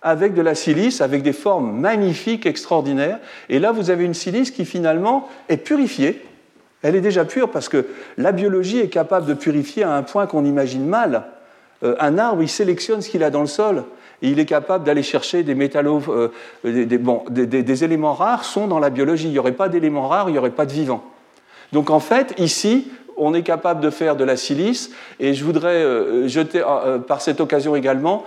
avec 0.00 0.32
de 0.32 0.40
la 0.40 0.54
silice, 0.54 1.02
avec 1.02 1.22
des 1.22 1.34
formes 1.34 1.78
magnifiques, 1.78 2.46
extraordinaires. 2.46 3.18
Et 3.50 3.58
là, 3.58 3.72
vous 3.72 3.90
avez 3.90 4.04
une 4.06 4.14
silice 4.14 4.50
qui 4.50 4.64
finalement 4.64 5.28
est 5.50 5.58
purifiée. 5.58 6.24
Elle 6.80 6.96
est 6.96 7.02
déjà 7.02 7.26
pure 7.26 7.50
parce 7.50 7.68
que 7.68 7.84
la 8.16 8.32
biologie 8.32 8.78
est 8.78 8.88
capable 8.88 9.26
de 9.26 9.34
purifier 9.34 9.82
à 9.82 9.92
un 9.92 10.02
point 10.02 10.26
qu'on 10.26 10.46
imagine 10.46 10.86
mal. 10.86 11.24
Euh, 11.82 11.96
un 12.00 12.16
arbre, 12.16 12.42
il 12.42 12.48
sélectionne 12.48 13.02
ce 13.02 13.10
qu'il 13.10 13.22
a 13.22 13.28
dans 13.28 13.42
le 13.42 13.46
sol 13.46 13.84
il 14.22 14.38
est 14.38 14.46
capable 14.46 14.84
d'aller 14.84 15.02
chercher 15.02 15.42
des 15.42 15.54
métallos, 15.54 16.02
euh, 16.08 16.30
des, 16.64 17.84
éléments 17.84 18.14
rares 18.14 18.44
sont 18.44 18.66
dans 18.66 18.78
la 18.78 18.90
biologie. 18.90 19.26
Il 19.26 19.32
n'y 19.32 19.38
aurait 19.38 19.52
pas 19.52 19.68
d'éléments 19.68 20.08
rares, 20.08 20.28
il 20.28 20.32
n'y 20.32 20.38
aurait 20.38 20.50
pas 20.50 20.66
de 20.66 20.72
vivants. 20.72 21.04
Donc 21.72 21.90
en 21.90 22.00
fait, 22.00 22.34
ici, 22.38 22.88
on 23.16 23.34
est 23.34 23.42
capable 23.42 23.80
de 23.80 23.90
faire 23.90 24.16
de 24.16 24.24
la 24.24 24.36
silice, 24.36 24.90
et 25.20 25.34
je 25.34 25.44
voudrais 25.44 25.82
euh, 25.82 26.28
jeter, 26.28 26.62
euh, 26.66 26.98
par 26.98 27.20
cette 27.20 27.40
occasion 27.40 27.74
également, 27.76 28.24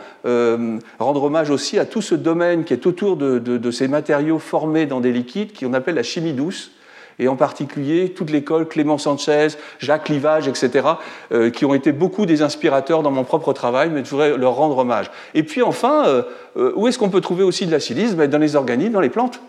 rendre 0.99 1.23
hommage 1.23 1.49
aussi 1.49 1.79
à 1.79 1.85
tout 1.85 2.01
ce 2.01 2.15
domaine 2.15 2.63
qui 2.63 2.73
est 2.73 2.85
autour 2.85 3.17
de, 3.17 3.71
ces 3.71 3.87
matériaux 3.87 4.39
formés 4.39 4.85
dans 4.85 4.99
des 4.99 5.11
liquides, 5.11 5.57
qu'on 5.57 5.73
appelle 5.73 5.95
la 5.95 6.03
chimie 6.03 6.33
douce, 6.33 6.71
et 7.19 7.27
en 7.27 7.35
particulier 7.35 8.09
toute 8.09 8.31
l'école 8.31 8.67
Clément 8.67 8.97
Sanchez, 8.97 9.49
Jacques 9.79 10.09
Livage, 10.09 10.47
etc., 10.47 10.87
euh, 11.31 11.49
qui 11.51 11.65
ont 11.65 11.73
été 11.73 11.91
beaucoup 11.91 12.25
des 12.25 12.41
inspirateurs 12.41 13.03
dans 13.03 13.11
mon 13.11 13.25
propre 13.25 13.53
travail, 13.53 13.89
mais 13.91 14.03
je 14.03 14.09
voudrais 14.09 14.37
leur 14.37 14.55
rendre 14.55 14.77
hommage. 14.77 15.11
Et 15.33 15.43
puis 15.43 15.61
enfin, 15.61 16.07
euh, 16.07 16.23
euh, 16.57 16.71
où 16.75 16.87
est-ce 16.87 16.97
qu'on 16.97 17.09
peut 17.09 17.21
trouver 17.21 17.43
aussi 17.43 17.65
de 17.65 17.71
la 17.71 17.81
silice? 17.81 18.15
Ben, 18.15 18.29
Dans 18.29 18.37
les 18.37 18.55
organismes, 18.55 18.93
dans 18.93 19.01
les 19.01 19.09
plantes. 19.09 19.41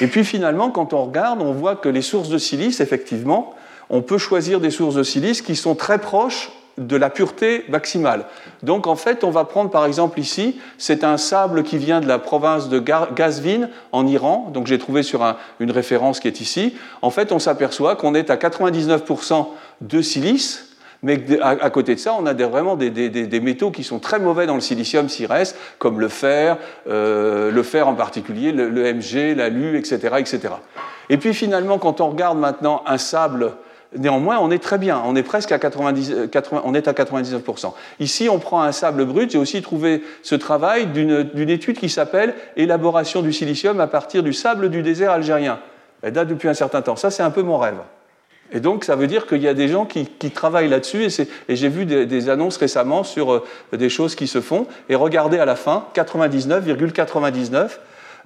Et 0.00 0.06
puis 0.06 0.24
finalement, 0.24 0.70
quand 0.70 0.92
on 0.92 1.04
regarde, 1.04 1.42
on 1.42 1.52
voit 1.52 1.76
que 1.76 1.88
les 1.88 2.02
sources 2.02 2.30
de 2.30 2.38
silice, 2.38 2.80
effectivement, 2.80 3.54
on 3.90 4.02
peut 4.02 4.18
choisir 4.18 4.60
des 4.60 4.70
sources 4.70 4.96
de 4.96 5.02
silice 5.02 5.42
qui 5.42 5.56
sont 5.56 5.74
très 5.74 5.98
proches 5.98 6.50
de 6.78 6.96
la 6.96 7.10
pureté 7.10 7.64
maximale. 7.68 8.24
Donc 8.62 8.86
en 8.86 8.96
fait, 8.96 9.24
on 9.24 9.30
va 9.30 9.44
prendre 9.44 9.70
par 9.70 9.86
exemple 9.86 10.18
ici, 10.18 10.58
c'est 10.78 11.04
un 11.04 11.16
sable 11.16 11.62
qui 11.62 11.78
vient 11.78 12.00
de 12.00 12.08
la 12.08 12.18
province 12.18 12.68
de 12.68 12.78
Gazvin 12.78 13.68
en 13.92 14.06
Iran, 14.06 14.50
donc 14.52 14.66
j'ai 14.66 14.78
trouvé 14.78 15.02
sur 15.02 15.24
une 15.60 15.70
référence 15.70 16.20
qui 16.20 16.28
est 16.28 16.40
ici. 16.40 16.76
En 17.02 17.10
fait, 17.10 17.32
on 17.32 17.38
s'aperçoit 17.38 17.96
qu'on 17.96 18.14
est 18.14 18.30
à 18.30 18.36
99% 18.36 19.46
de 19.80 20.02
silice, 20.02 20.74
mais 21.04 21.22
à, 21.42 21.68
côté 21.68 21.94
de 21.94 22.00
ça, 22.00 22.14
on 22.18 22.24
a 22.24 22.32
vraiment 22.32 22.76
des, 22.76 23.40
métaux 23.40 23.70
qui 23.70 23.84
sont 23.84 23.98
très 23.98 24.18
mauvais 24.18 24.46
dans 24.46 24.54
le 24.54 24.62
silicium 24.62 25.10
s'il 25.10 25.26
reste, 25.26 25.54
comme 25.78 26.00
le 26.00 26.08
fer, 26.08 26.56
euh, 26.88 27.50
le 27.50 27.62
fer 27.62 27.86
en 27.88 27.94
particulier, 27.94 28.52
le, 28.52 28.70
Mg, 28.70 29.36
l'alu, 29.36 29.76
etc., 29.76 30.14
etc. 30.16 30.54
Et 31.10 31.18
puis 31.18 31.34
finalement, 31.34 31.76
quand 31.76 32.00
on 32.00 32.08
regarde 32.08 32.38
maintenant 32.38 32.82
un 32.86 32.96
sable, 32.96 33.52
néanmoins, 33.96 34.38
on 34.40 34.50
est 34.50 34.58
très 34.58 34.78
bien, 34.78 35.02
on 35.04 35.16
est 35.16 35.22
presque 35.22 35.52
à 35.52 35.58
90, 35.58 36.28
80, 36.30 36.62
on 36.64 36.74
est 36.74 36.88
à 36.88 36.92
99%. 36.92 37.72
Ici, 38.00 38.28
on 38.28 38.38
prend 38.38 38.62
un 38.62 38.72
sable 38.72 39.04
brut. 39.04 39.30
J'ai 39.30 39.38
aussi 39.38 39.62
trouvé 39.62 40.02
ce 40.22 40.34
travail 40.34 40.86
d'une 40.86 41.50
étude 41.50 41.78
qui 41.78 41.88
s'appelle 41.88 42.34
Élaboration 42.56 43.22
du 43.22 43.32
silicium 43.32 43.80
à 43.80 43.86
partir 43.86 44.22
du 44.22 44.32
sable 44.32 44.70
du 44.70 44.82
désert 44.82 45.12
algérien. 45.12 45.58
Elle 46.02 46.12
date 46.12 46.28
depuis 46.28 46.48
un 46.48 46.54
certain 46.54 46.82
temps. 46.82 46.96
Ça, 46.96 47.10
c'est 47.10 47.22
un 47.22 47.30
peu 47.30 47.42
mon 47.42 47.58
rêve. 47.58 47.78
Et 48.52 48.60
donc, 48.60 48.84
ça 48.84 48.94
veut 48.94 49.06
dire 49.06 49.26
qu'il 49.26 49.42
y 49.42 49.48
a 49.48 49.54
des 49.54 49.68
gens 49.68 49.86
qui, 49.86 50.06
travaillent 50.30 50.68
là-dessus. 50.68 51.08
Et, 51.48 51.56
j'ai 51.56 51.68
vu 51.68 51.86
des, 51.86 52.28
annonces 52.28 52.56
récemment 52.56 53.02
sur 53.02 53.32
euh, 53.32 53.42
des 53.72 53.88
choses 53.88 54.14
qui 54.14 54.26
se 54.26 54.40
font. 54.40 54.66
Et 54.88 54.94
regardez 54.94 55.38
à 55.38 55.44
la 55.44 55.56
fin, 55.56 55.86
99,99. 55.94 57.78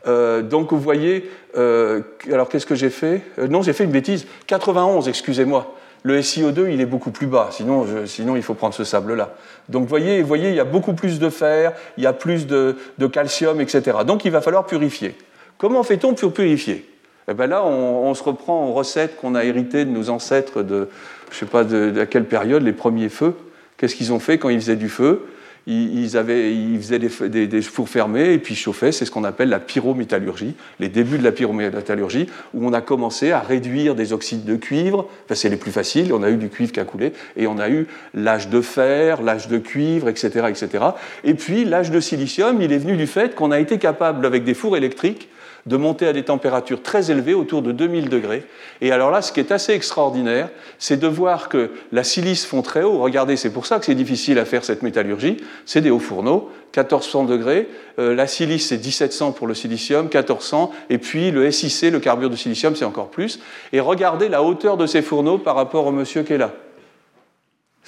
Euh, 0.08 0.42
donc, 0.42 0.72
vous 0.72 0.80
voyez, 0.80 1.30
euh, 1.56 2.00
alors 2.32 2.48
qu'est-ce 2.48 2.66
que 2.66 2.74
j'ai 2.74 2.90
fait? 2.90 3.22
Non, 3.48 3.62
j'ai 3.62 3.72
fait 3.72 3.84
une 3.84 3.90
bêtise. 3.90 4.26
91, 4.46 5.08
excusez-moi. 5.08 5.74
Le 6.04 6.20
SiO2, 6.20 6.72
il 6.72 6.80
est 6.80 6.86
beaucoup 6.86 7.10
plus 7.10 7.26
bas, 7.26 7.48
sinon, 7.50 7.84
sinon 8.06 8.36
il 8.36 8.42
faut 8.42 8.54
prendre 8.54 8.72
ce 8.72 8.84
sable-là. 8.84 9.34
Donc 9.68 9.88
voyez, 9.88 10.22
voyez, 10.22 10.50
il 10.50 10.54
y 10.54 10.60
a 10.60 10.64
beaucoup 10.64 10.92
plus 10.92 11.18
de 11.18 11.28
fer, 11.28 11.72
il 11.96 12.04
y 12.04 12.06
a 12.06 12.12
plus 12.12 12.46
de, 12.46 12.76
calcium, 13.12 13.60
etc. 13.60 13.98
Donc 14.06 14.24
il 14.24 14.30
va 14.30 14.40
falloir 14.40 14.64
purifier. 14.64 15.16
Comment 15.58 15.82
fait-on 15.82 16.14
pour 16.14 16.32
purifier? 16.32 16.88
Eh 17.26 17.34
bien 17.34 17.48
là, 17.48 17.66
on, 17.66 18.14
se 18.14 18.22
reprend 18.22 18.68
aux 18.68 18.72
recettes 18.72 19.16
qu'on 19.16 19.34
a 19.34 19.44
héritées 19.44 19.84
de 19.84 19.90
nos 19.90 20.08
ancêtres 20.08 20.62
de, 20.62 20.88
je 21.30 21.34
ne 21.34 21.38
sais 21.40 21.46
pas 21.46 21.64
de, 21.64 22.00
à 22.00 22.06
quelle 22.06 22.24
période, 22.24 22.62
les 22.62 22.72
premiers 22.72 23.08
feux. 23.08 23.34
Qu'est-ce 23.76 23.96
qu'ils 23.96 24.12
ont 24.12 24.20
fait 24.20 24.38
quand 24.38 24.48
ils 24.48 24.60
faisaient 24.60 24.76
du 24.76 24.88
feu? 24.88 25.26
Ils, 25.68 26.16
avaient, 26.16 26.54
ils, 26.54 26.78
faisaient 26.78 26.98
des, 26.98 27.62
fours 27.62 27.88
fermés 27.88 28.32
et 28.32 28.38
puis 28.38 28.54
chauffaient. 28.54 28.90
C'est 28.90 29.04
ce 29.04 29.10
qu'on 29.10 29.24
appelle 29.24 29.50
la 29.50 29.60
pyrométallurgie, 29.60 30.54
les 30.80 30.88
débuts 30.88 31.18
de 31.18 31.24
la 31.24 31.32
pyrométallurgie, 31.32 32.26
où 32.54 32.66
on 32.66 32.72
a 32.72 32.80
commencé 32.80 33.32
à 33.32 33.40
réduire 33.40 33.94
des 33.94 34.14
oxydes 34.14 34.46
de 34.46 34.56
cuivre. 34.56 35.06
Enfin, 35.26 35.34
c'est 35.34 35.50
les 35.50 35.56
plus 35.56 35.70
faciles. 35.70 36.12
On 36.14 36.22
a 36.22 36.30
eu 36.30 36.36
du 36.36 36.48
cuivre 36.48 36.72
qui 36.72 36.80
a 36.80 36.84
coulé 36.84 37.12
et 37.36 37.46
on 37.46 37.58
a 37.58 37.68
eu 37.68 37.86
l'âge 38.14 38.48
de 38.48 38.62
fer, 38.62 39.20
l'âge 39.20 39.48
de 39.48 39.58
cuivre, 39.58 40.08
etc., 40.08 40.46
etc. 40.48 40.84
Et 41.24 41.34
puis 41.34 41.64
l'âge 41.64 41.90
de 41.90 42.00
silicium, 42.00 42.62
il 42.62 42.72
est 42.72 42.78
venu 42.78 42.96
du 42.96 43.06
fait 43.06 43.34
qu'on 43.34 43.50
a 43.50 43.60
été 43.60 43.78
capable, 43.78 44.24
avec 44.24 44.44
des 44.44 44.54
fours 44.54 44.76
électriques, 44.76 45.28
de 45.68 45.76
monter 45.76 46.06
à 46.06 46.12
des 46.12 46.24
températures 46.24 46.82
très 46.82 47.10
élevées, 47.10 47.34
autour 47.34 47.62
de 47.62 47.72
2000 47.72 48.08
degrés. 48.08 48.44
Et 48.80 48.90
alors 48.90 49.10
là, 49.10 49.22
ce 49.22 49.32
qui 49.32 49.40
est 49.40 49.52
assez 49.52 49.72
extraordinaire, 49.72 50.48
c'est 50.78 50.98
de 50.98 51.06
voir 51.06 51.48
que 51.48 51.70
la 51.92 52.02
silice 52.02 52.44
fond 52.44 52.62
très 52.62 52.82
haut. 52.82 52.98
Regardez, 52.98 53.36
c'est 53.36 53.52
pour 53.52 53.66
ça 53.66 53.78
que 53.78 53.84
c'est 53.84 53.94
difficile 53.94 54.38
à 54.38 54.44
faire 54.44 54.64
cette 54.64 54.82
métallurgie. 54.82 55.36
C'est 55.66 55.80
des 55.80 55.90
hauts 55.90 55.98
fourneaux, 55.98 56.50
1400 56.76 57.24
degrés. 57.24 57.68
Euh, 57.98 58.14
la 58.14 58.26
silice, 58.26 58.68
c'est 58.68 58.78
1700 58.78 59.32
pour 59.32 59.46
le 59.46 59.54
silicium, 59.54 60.04
1400. 60.04 60.72
Et 60.90 60.98
puis 60.98 61.30
le 61.30 61.50
SiC, 61.50 61.90
le 61.90 62.00
carbure 62.00 62.30
de 62.30 62.36
silicium, 62.36 62.74
c'est 62.74 62.84
encore 62.84 63.10
plus. 63.10 63.38
Et 63.72 63.80
regardez 63.80 64.28
la 64.28 64.42
hauteur 64.42 64.76
de 64.76 64.86
ces 64.86 65.02
fourneaux 65.02 65.38
par 65.38 65.54
rapport 65.54 65.86
au 65.86 65.92
monsieur 65.92 66.22
qui 66.22 66.32
est 66.32 66.38
là. 66.38 66.52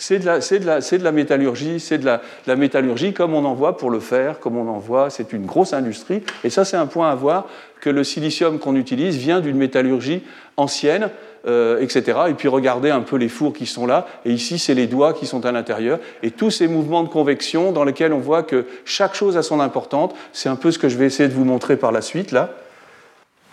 C'est 0.00 0.18
de, 0.18 1.04
la, 1.04 1.12
métallurgie, 1.12 1.78
c'est 1.78 1.98
de 1.98 2.06
la, 2.06 2.56
métallurgie 2.56 3.12
comme 3.12 3.34
on 3.34 3.44
en 3.44 3.52
voit 3.52 3.76
pour 3.76 3.90
le 3.90 4.00
fer, 4.00 4.40
comme 4.40 4.56
on 4.56 4.66
en 4.66 4.78
voit, 4.78 5.10
c'est 5.10 5.34
une 5.34 5.44
grosse 5.44 5.74
industrie. 5.74 6.22
Et 6.42 6.48
ça, 6.48 6.64
c'est 6.64 6.78
un 6.78 6.86
point 6.86 7.10
à 7.10 7.14
voir, 7.14 7.46
que 7.82 7.90
le 7.90 8.02
silicium 8.02 8.58
qu'on 8.58 8.76
utilise 8.76 9.18
vient 9.18 9.40
d'une 9.40 9.58
métallurgie 9.58 10.22
ancienne, 10.56 11.10
euh, 11.46 11.80
etc. 11.80 12.18
Et 12.30 12.32
puis 12.32 12.48
regardez 12.48 12.88
un 12.88 13.02
peu 13.02 13.16
les 13.16 13.28
fours 13.28 13.52
qui 13.52 13.66
sont 13.66 13.84
là, 13.84 14.06
et 14.24 14.32
ici, 14.32 14.58
c'est 14.58 14.72
les 14.72 14.86
doigts 14.86 15.12
qui 15.12 15.26
sont 15.26 15.44
à 15.44 15.52
l'intérieur, 15.52 15.98
et 16.22 16.30
tous 16.30 16.50
ces 16.50 16.66
mouvements 16.66 17.02
de 17.02 17.10
convection 17.10 17.70
dans 17.70 17.84
lesquels 17.84 18.14
on 18.14 18.20
voit 18.20 18.42
que 18.42 18.64
chaque 18.86 19.14
chose 19.14 19.36
a 19.36 19.42
son 19.42 19.60
importance, 19.60 20.12
c'est 20.32 20.48
un 20.48 20.56
peu 20.56 20.70
ce 20.70 20.78
que 20.78 20.88
je 20.88 20.96
vais 20.96 21.06
essayer 21.06 21.28
de 21.28 21.34
vous 21.34 21.44
montrer 21.44 21.76
par 21.76 21.92
la 21.92 22.00
suite, 22.00 22.32
là. 22.32 22.54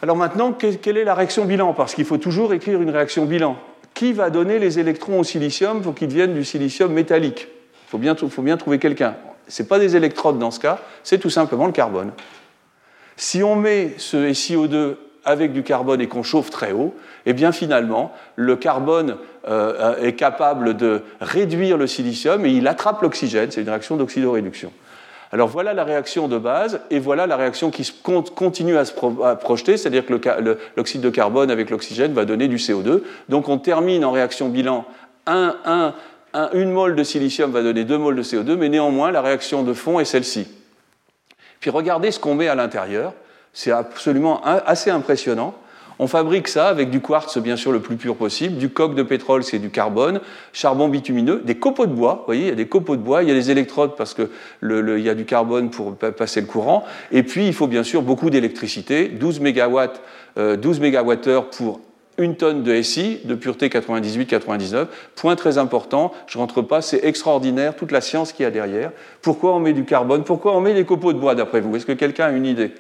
Alors 0.02 0.16
maintenant, 0.16 0.54
quelle 0.54 0.98
est 0.98 1.04
la 1.04 1.16
réaction 1.16 1.44
bilan? 1.44 1.74
Parce 1.74 1.94
qu'il 1.94 2.06
faut 2.06 2.20
toujours 2.20 2.54
écrire 2.54 2.82
une 2.82 2.92
réaction 2.92 3.26
bilan 3.26 3.58
qui 3.98 4.14
va 4.14 4.30
donner 4.30 4.60
les 4.60 4.78
électrons 4.78 5.22
au 5.22 5.24
silicium 5.24 5.82
pour 5.82 5.96
qu'ils 5.96 6.10
deviennent 6.10 6.36
du 6.36 6.46
silicium 6.46 6.94
métallique 6.94 7.48
Il 7.48 7.90
faut 7.90 7.98
bien, 7.98 8.14
trouver 8.56 8.78
quelqu'un. 8.78 9.16
Ce 9.48 9.64
n'est 9.64 9.68
pas 9.68 9.80
des 9.80 9.96
électrodes 9.96 10.38
dans 10.38 10.52
ce 10.52 10.60
cas, 10.60 10.80
c'est 11.04 11.18
tout 11.18 11.32
simplement 11.32 11.66
le 11.66 11.72
carbone. 11.72 12.12
Si 13.16 13.42
on 13.42 13.56
met 13.56 13.96
ce 13.98 14.18
SiO2 14.34 14.98
avec 15.26 15.52
du 15.52 15.64
carbone 15.64 16.00
et 16.00 16.08
qu'on 16.08 16.22
chauffe 16.22 16.52
très 16.52 16.74
haut, 16.74 16.94
eh 17.26 17.34
bien 17.34 17.52
finalement, 17.52 18.14
le 18.36 18.56
carbone 18.56 19.18
euh, 19.48 19.96
est 19.98 20.14
capable 20.14 20.78
de 20.78 21.02
réduire 21.20 21.76
le 21.76 21.88
silicium 21.88 22.46
et 22.46 22.52
il 22.52 22.68
attrape 22.68 23.02
l'oxygène. 23.02 23.50
C'est 23.50 23.62
une 23.62 23.70
réaction 23.70 23.98
d'oxydoréduction. 23.98 24.72
Alors 25.32 25.50
voilà 25.50 25.74
la 25.74 25.84
réaction 25.84 26.28
de 26.28 26.38
base, 26.38 26.80
et 26.90 27.00
voilà 27.00 27.28
la 27.28 27.36
réaction 27.36 27.70
qui 27.70 27.92
continue 28.36 28.78
à 28.78 28.86
se 28.86 28.94
projeter, 28.94 29.78
c'est-à-dire 29.78 30.06
que 30.06 30.14
l'oxyde 30.78 31.02
de 31.02 31.10
carbone 31.10 31.52
avec 31.52 31.70
l'oxygène 31.70 32.14
va 32.14 32.26
donner 32.26 32.48
du 32.48 32.56
CO2. 32.58 33.02
Donc 33.28 33.50
on 33.50 33.58
termine 33.58 34.06
en 34.06 34.12
réaction 34.12 34.50
bilan 34.50 34.86
une 36.54 36.72
mole 36.72 36.96
de 36.96 37.04
silicium 37.04 37.52
va 37.52 37.64
donner 37.64 37.84
deux 37.84 37.98
moles 37.98 38.16
de 38.16 38.24
CO2, 38.24 38.56
mais 38.56 38.70
néanmoins 38.70 39.12
la 39.12 39.22
réaction 39.22 39.64
de 39.64 39.74
fond 39.74 40.00
est 40.00 40.06
celle-ci. 40.06 40.48
Puis 41.60 41.72
regardez 41.72 42.12
ce 42.12 42.20
qu'on 42.20 42.36
met 42.36 42.48
à 42.48 42.56
l'intérieur, 42.56 43.14
c'est 43.54 43.72
absolument 43.72 44.42
assez 44.44 44.92
impressionnant. 44.92 45.56
On 46.00 46.08
fabrique 46.08 46.48
ça 46.48 46.68
avec 46.68 46.90
du 46.90 47.02
quartz, 47.02 47.38
bien 47.40 47.56
sûr, 47.56 47.72
le 47.72 47.80
plus 47.80 47.96
pur 47.96 48.16
possible, 48.16 48.58
du 48.58 48.70
coque 48.70 48.94
de 48.94 49.04
pétrole, 49.04 49.44
c'est 49.44 49.60
du 49.60 49.70
carbone, 49.70 50.22
charbon 50.54 50.90
bitumineux, 50.90 51.42
des 51.44 51.56
copeaux 51.56 51.88
de 51.88 51.94
bois, 51.94 52.18
vous 52.20 52.26
voyez, 52.28 52.44
il 52.44 52.50
y 52.50 52.52
a 52.52 52.56
des 52.56 52.68
copeaux 52.68 52.96
de 52.96 53.02
bois, 53.02 53.24
il 53.24 53.30
y 53.30 53.32
a 53.32 53.36
des 53.36 53.50
électrodes 53.52 53.96
parce 53.96 54.14
qu'il 54.14 54.28
y 54.62 55.10
a 55.10 55.16
du 55.16 55.26
carbone 55.26 55.70
pour 55.72 55.96
passer 55.96 56.42
le 56.42 56.48
courant, 56.48 56.86
et 57.12 57.24
puis 57.24 57.48
il 57.48 57.54
faut 57.54 57.68
bien 57.68 57.84
sûr 57.84 58.04
beaucoup 58.04 58.30
d'électricité, 58.30 59.08
12 59.08 59.40
MW, 59.40 60.58
12 60.58 60.80
MWh 60.80 61.42
pour 61.58 61.80
une 62.20 62.36
tonne 62.36 62.64
de 62.64 62.82
SI, 62.82 63.20
de 63.26 63.36
pureté 63.36 63.68
98-99. 63.70 64.88
Point 65.16 65.36
très 65.36 65.60
important, 65.60 66.12
je 66.26 66.38
ne 66.38 66.42
rentre 66.42 66.64
pas, 66.64 66.82
c'est 66.82 67.06
extraordinaire, 67.06 67.76
toute 67.76 67.92
la 67.92 68.02
science 68.02 68.34
qu'il 68.34 68.44
y 68.44 68.48
a 68.48 68.52
derrière. 68.52 68.92
Pourquoi 69.22 69.56
on 69.56 69.60
met 69.60 69.74
du 69.74 69.84
carbone? 69.84 70.24
Pourquoi 70.24 70.56
on 70.56 70.62
met 70.62 70.74
des 70.74 70.84
copeaux 70.84 71.14
de 71.14 71.20
bois, 71.20 71.36
d'après 71.36 71.62
vous? 71.62 71.76
Est-ce 71.76 71.86
que 71.86 71.92
quelqu'un 71.92 72.26
a 72.26 72.32
une 72.32 72.48
idée? 72.48 72.72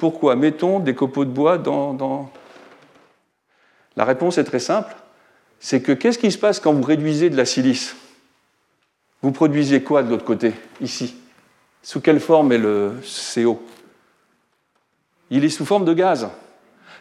Pourquoi 0.00 0.34
mettons 0.34 0.80
des 0.80 0.94
copeaux 0.94 1.26
de 1.26 1.30
bois 1.30 1.58
dans, 1.58 2.32
La 3.96 4.04
réponse 4.04 4.38
est 4.38 4.44
très 4.44 4.58
simple. 4.58 4.96
C'est 5.60 5.82
que 5.82 5.92
qu'est-ce 5.92 6.18
qui 6.18 6.32
se 6.32 6.38
passe 6.38 6.58
quand 6.58 6.72
vous 6.72 6.82
réduisez 6.82 7.28
de 7.28 7.36
la 7.36 7.44
silice? 7.44 7.94
Vous 9.22 9.30
produisez 9.30 9.82
quoi 9.82 10.02
de 10.02 10.08
l'autre 10.08 10.24
côté, 10.24 10.54
ici? 10.80 11.14
Sous 11.82 12.00
quelle 12.00 12.18
forme 12.18 12.50
est 12.52 12.58
le 12.58 12.94
CO 13.34 13.62
Il 15.28 15.44
est 15.44 15.50
sous 15.50 15.66
forme 15.66 15.84
de 15.84 15.92
gaz. 15.92 16.28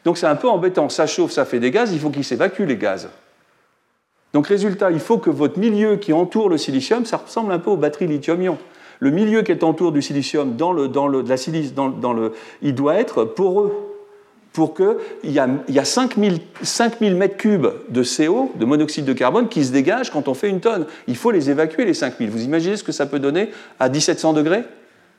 Donc 0.03 0.18
c'est 0.18 0.27
un 0.27 0.36
peu 0.36 0.50
embêtant. 0.50 0.89
Ça 0.89 1.08
chauffe, 1.08 1.32
ça 1.32 1.46
fait 1.46 1.60
des 1.60 1.72
gaz, 1.72 1.94
il 1.94 2.00
faut 2.00 2.10
qu'il 2.10 2.25
s'évacue 2.25 2.63
les 2.63 2.77
gaz. 2.77 3.10
Donc 4.34 4.48
résultat, 4.48 4.91
il 4.91 5.00
faut 5.00 5.18
que 5.18 5.29
votre 5.29 5.58
milieu 5.58 5.96
qui 5.96 6.12
entoure 6.12 6.50
le 6.50 6.58
silicium, 6.58 7.06
ça 7.06 7.18
ressemble 7.18 7.53
un 7.53 7.60
peu 7.60 7.72
aux 7.72 7.77
batteries 7.77 8.08
lithium-ion 8.08 8.58
le 9.00 9.12
milieu 9.12 9.41
qui 9.41 9.51
est 9.51 9.63
autour 9.63 9.91
du 9.91 10.01
silicium 10.01 10.56
dans, 10.56 10.74
le, 10.74 10.88
dans 10.88 11.08
le, 11.08 11.24
de 11.24 11.29
la 11.29 11.38
silice, 11.38 11.74
dans, 11.74 12.13
le, 12.13 12.34
il 12.62 12.75
doit 12.75 12.96
être 12.96 13.24
poreux 13.24 13.74
pour 14.51 14.74
qu'il 14.74 15.32
y 15.32 15.39
a, 15.39 15.48
y 15.70 15.79
a 15.79 15.86
5000, 15.86 16.39
5000 16.62 17.15
mètres 17.15 17.38
cubes 17.38 17.68
de 17.89 18.03
CO, 18.03 18.51
de 18.56 18.65
monoxyde 18.65 19.06
de 19.06 19.13
carbone, 19.13 19.48
qui 19.48 19.63
se 19.63 19.72
dégagent 19.72 20.10
quand 20.10 20.27
on 20.27 20.34
fait 20.34 20.50
une 20.50 20.60
tonne. 20.60 20.86
Il 21.08 21.15
faut 21.15 21.32
les 21.32 21.50
évacuer, 21.50 21.86
les 21.86 21.94
5000. 21.94 22.29
Vous 22.29 22.44
imaginez 22.44 22.75
ce 22.75 22.84
que 22.84 22.91
ça 22.91 23.06
peut 23.06 23.20
donner 23.20 23.51
à 23.79 23.89
1700 23.89 24.34
degrés? 24.34 24.63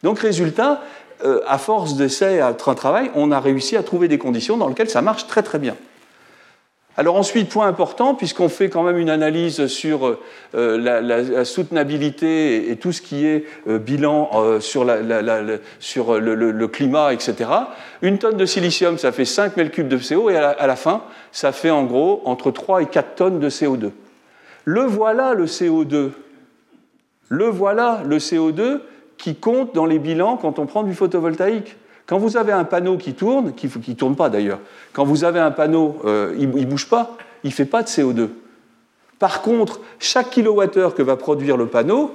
Donc, 0.02 0.18
résultat, 0.18 0.82
euh, 1.24 1.40
à 1.46 1.58
force 1.58 1.96
d'essais, 1.96 2.40
à 2.40 2.52
travail, 2.54 3.10
on 3.14 3.30
a 3.30 3.40
réussi 3.40 3.76
à 3.76 3.82
trouver 3.82 4.08
des 4.08 4.18
conditions 4.18 4.56
dans 4.56 4.68
lesquelles 4.68 4.90
ça 4.90 5.02
marche 5.02 5.26
très 5.26 5.42
très 5.42 5.58
bien. 5.58 5.76
Alors 7.00 7.16
ensuite, 7.16 7.48
point 7.48 7.66
important, 7.66 8.14
puisqu'on 8.14 8.50
fait 8.50 8.68
quand 8.68 8.82
même 8.82 8.98
une 8.98 9.08
analyse 9.08 9.68
sur 9.68 10.18
euh, 10.54 11.00
la, 11.00 11.46
soutenabilité 11.46 12.70
et, 12.70 12.76
tout 12.76 12.92
ce 12.92 13.00
qui 13.00 13.24
est 13.24 13.46
euh, 13.68 13.78
bilan 13.78 14.28
euh, 14.34 14.60
sur, 14.60 14.84
le, 14.84 16.66
climat, 16.66 17.14
etc. 17.14 17.48
Une 18.02 18.18
tonne 18.18 18.36
de 18.36 18.44
silicium, 18.44 18.98
ça 18.98 19.12
fait 19.12 19.24
5 19.24 19.56
mètres 19.56 19.70
cubes 19.70 19.88
de 19.88 19.96
CO, 19.96 20.28
et 20.28 20.36
à 20.36 20.66
la, 20.66 20.76
fin, 20.76 21.02
ça 21.32 21.52
fait 21.52 21.70
en 21.70 21.84
gros 21.84 22.20
entre 22.26 22.50
3 22.50 22.82
et 22.82 22.86
4 22.86 23.14
tonnes 23.14 23.40
de 23.40 23.48
CO2. 23.48 23.92
Le 24.66 24.82
voilà 24.82 25.32
le 25.32 25.46
CO2. 25.46 26.10
Le 27.30 27.44
voilà 27.46 28.02
le 28.04 28.18
CO2 28.18 28.80
qui 29.16 29.36
compte 29.36 29.74
dans 29.74 29.86
les 29.86 29.98
bilans 29.98 30.36
quand 30.36 30.58
on 30.58 30.66
prend 30.66 30.82
du 30.82 30.92
photovoltaïque. 30.92 31.78
Quand 32.10 32.18
vous 32.18 32.36
avez 32.36 32.50
un 32.50 32.64
panneau 32.64 32.96
qui 32.96 33.14
tourne, 33.14 33.54
qui 33.54 33.68
ne 33.68 33.94
tourne 33.94 34.16
pas 34.16 34.28
d'ailleurs, 34.28 34.58
quand 34.92 35.04
vous 35.04 35.22
avez 35.22 35.38
un 35.38 35.52
panneau, 35.52 36.00
euh, 36.04 36.34
il 36.40 36.50
ne 36.50 36.64
bouge 36.64 36.88
pas, 36.88 37.16
il 37.44 37.50
ne 37.50 37.54
fait 37.54 37.64
pas 37.64 37.84
de 37.84 37.88
CO2. 37.88 38.30
Par 39.20 39.42
contre, 39.42 39.80
chaque 40.00 40.30
kilowattheure 40.30 40.96
que 40.96 41.02
va 41.02 41.14
produire 41.14 41.56
le 41.56 41.66
panneau 41.66 42.12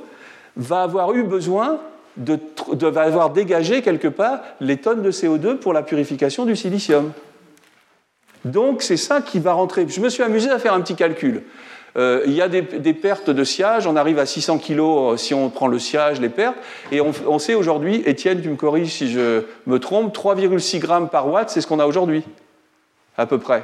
va 0.57 0.81
avoir 0.81 1.13
eu 1.13 1.23
besoin 1.23 1.79
de, 2.17 2.37
va 2.73 3.03
avoir 3.03 3.29
dégagé 3.29 3.81
quelque 3.81 4.09
part 4.09 4.41
les 4.59 4.75
tonnes 4.75 5.01
de 5.01 5.11
CO2 5.11 5.55
pour 5.55 5.71
la 5.71 5.81
purification 5.81 6.43
du 6.43 6.57
silicium. 6.57 7.13
Donc 8.43 8.81
c'est 8.81 8.97
ça 8.97 9.21
qui 9.21 9.39
va 9.39 9.53
rentrer. 9.53 9.87
Je 9.87 10.01
me 10.01 10.09
suis 10.09 10.23
amusé 10.23 10.49
à 10.49 10.59
faire 10.59 10.73
un 10.73 10.81
petit 10.81 10.95
calcul. 10.95 11.43
Euh, 11.97 12.23
il 12.25 12.33
y 12.33 12.41
a 12.41 12.49
des, 12.49 12.61
pertes 12.93 13.29
de 13.29 13.43
sciage, 13.43 13.87
on 13.87 13.95
arrive 13.95 14.19
à 14.19 14.25
600 14.25 14.59
kg 14.59 14.79
euh, 14.79 15.17
si 15.17 15.33
on 15.33 15.49
prend 15.49 15.67
le 15.67 15.79
sciage, 15.79 16.19
les 16.19 16.29
pertes, 16.29 16.57
et 16.91 16.99
on, 16.99 17.39
sait 17.39 17.53
aujourd'hui, 17.53 18.03
Étienne, 18.05 18.41
tu 18.41 18.49
me 18.49 18.55
corriges 18.55 18.91
si 18.91 19.09
je 19.09 19.43
me 19.65 19.79
trompe, 19.79 20.13
3,6 20.13 20.79
grammes 20.79 21.09
par 21.09 21.29
watt, 21.29 21.49
c'est 21.49 21.61
ce 21.61 21.67
qu'on 21.67 21.79
a 21.79 21.85
aujourd'hui, 21.85 22.23
à 23.17 23.25
peu 23.25 23.37
près. 23.37 23.63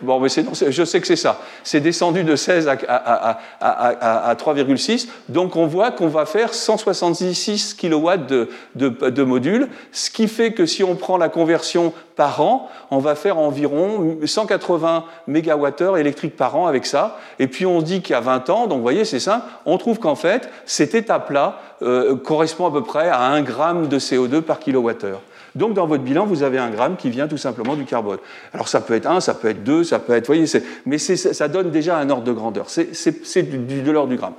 Bon, 0.00 0.20
mais 0.20 0.28
je 0.28 0.84
sais 0.84 1.00
que 1.00 1.06
c'est 1.06 1.16
ça. 1.16 1.40
C'est 1.64 1.80
descendu 1.80 2.22
de 2.22 2.36
16 2.36 2.68
à, 2.68 3.38
à, 3.60 4.34
3,6. 4.34 5.08
Donc 5.28 5.56
on 5.56 5.66
voit 5.66 5.90
qu'on 5.90 6.08
va 6.08 6.24
faire 6.24 6.54
166 6.54 7.74
kW 7.74 8.10
de, 8.28 8.48
de, 8.76 9.22
modules, 9.22 9.68
ce 9.92 10.10
qui 10.10 10.28
fait 10.28 10.52
que 10.52 10.66
si 10.66 10.84
on 10.84 10.94
prend 10.94 11.16
la 11.16 11.28
conversion 11.28 11.92
par 12.14 12.40
an, 12.40 12.68
on 12.90 12.98
va 12.98 13.14
faire 13.14 13.38
environ 13.38 14.18
180 14.24 15.04
MWh 15.26 15.98
électriques 15.98 16.36
par 16.36 16.56
an 16.56 16.66
avec 16.66 16.86
ça. 16.86 17.18
Et 17.38 17.48
puis 17.48 17.66
on 17.66 17.82
dit 17.82 18.00
qu'il 18.00 18.12
y 18.12 18.16
a 18.16 18.20
20 18.20 18.50
ans, 18.50 18.66
donc 18.66 18.78
vous 18.78 18.82
voyez, 18.82 19.04
c'est 19.04 19.20
ça, 19.20 19.46
on 19.66 19.78
trouve 19.78 19.98
qu'en 19.98 20.16
fait, 20.16 20.48
cette 20.64 20.94
étape-là 20.94 21.60
euh, 21.82 22.16
correspond 22.16 22.66
à 22.66 22.72
peu 22.72 22.82
près 22.82 23.08
à 23.08 23.22
1 23.22 23.42
gramme 23.42 23.88
de 23.88 23.98
CO2 23.98 24.42
par 24.42 24.58
kilowattheure. 24.58 25.20
Donc 25.54 25.74
dans 25.74 25.86
votre 25.86 26.02
bilan, 26.02 26.26
vous 26.26 26.42
avez 26.42 26.58
un 26.58 26.70
gramme 26.70 26.96
qui 26.96 27.10
vient 27.10 27.28
tout 27.28 27.36
simplement 27.36 27.76
du 27.76 27.84
carbone. 27.84 28.18
Alors 28.52 28.68
ça 28.68 28.80
peut 28.80 28.94
être 28.94 29.06
1, 29.06 29.20
ça 29.20 29.34
peut 29.34 29.48
être 29.48 29.64
2, 29.64 29.84
ça 29.84 29.98
peut 29.98 30.14
être... 30.14 30.26
Voyez, 30.26 30.44
mais 30.86 30.98
ça 30.98 31.48
donne 31.48 31.70
déjà 31.70 31.98
un 31.98 32.10
ordre 32.10 32.24
de 32.24 32.32
grandeur. 32.32 32.66
C'est 32.68 33.42
de 33.42 33.90
l'ordre 33.90 34.10
du 34.10 34.16
gramme. 34.16 34.34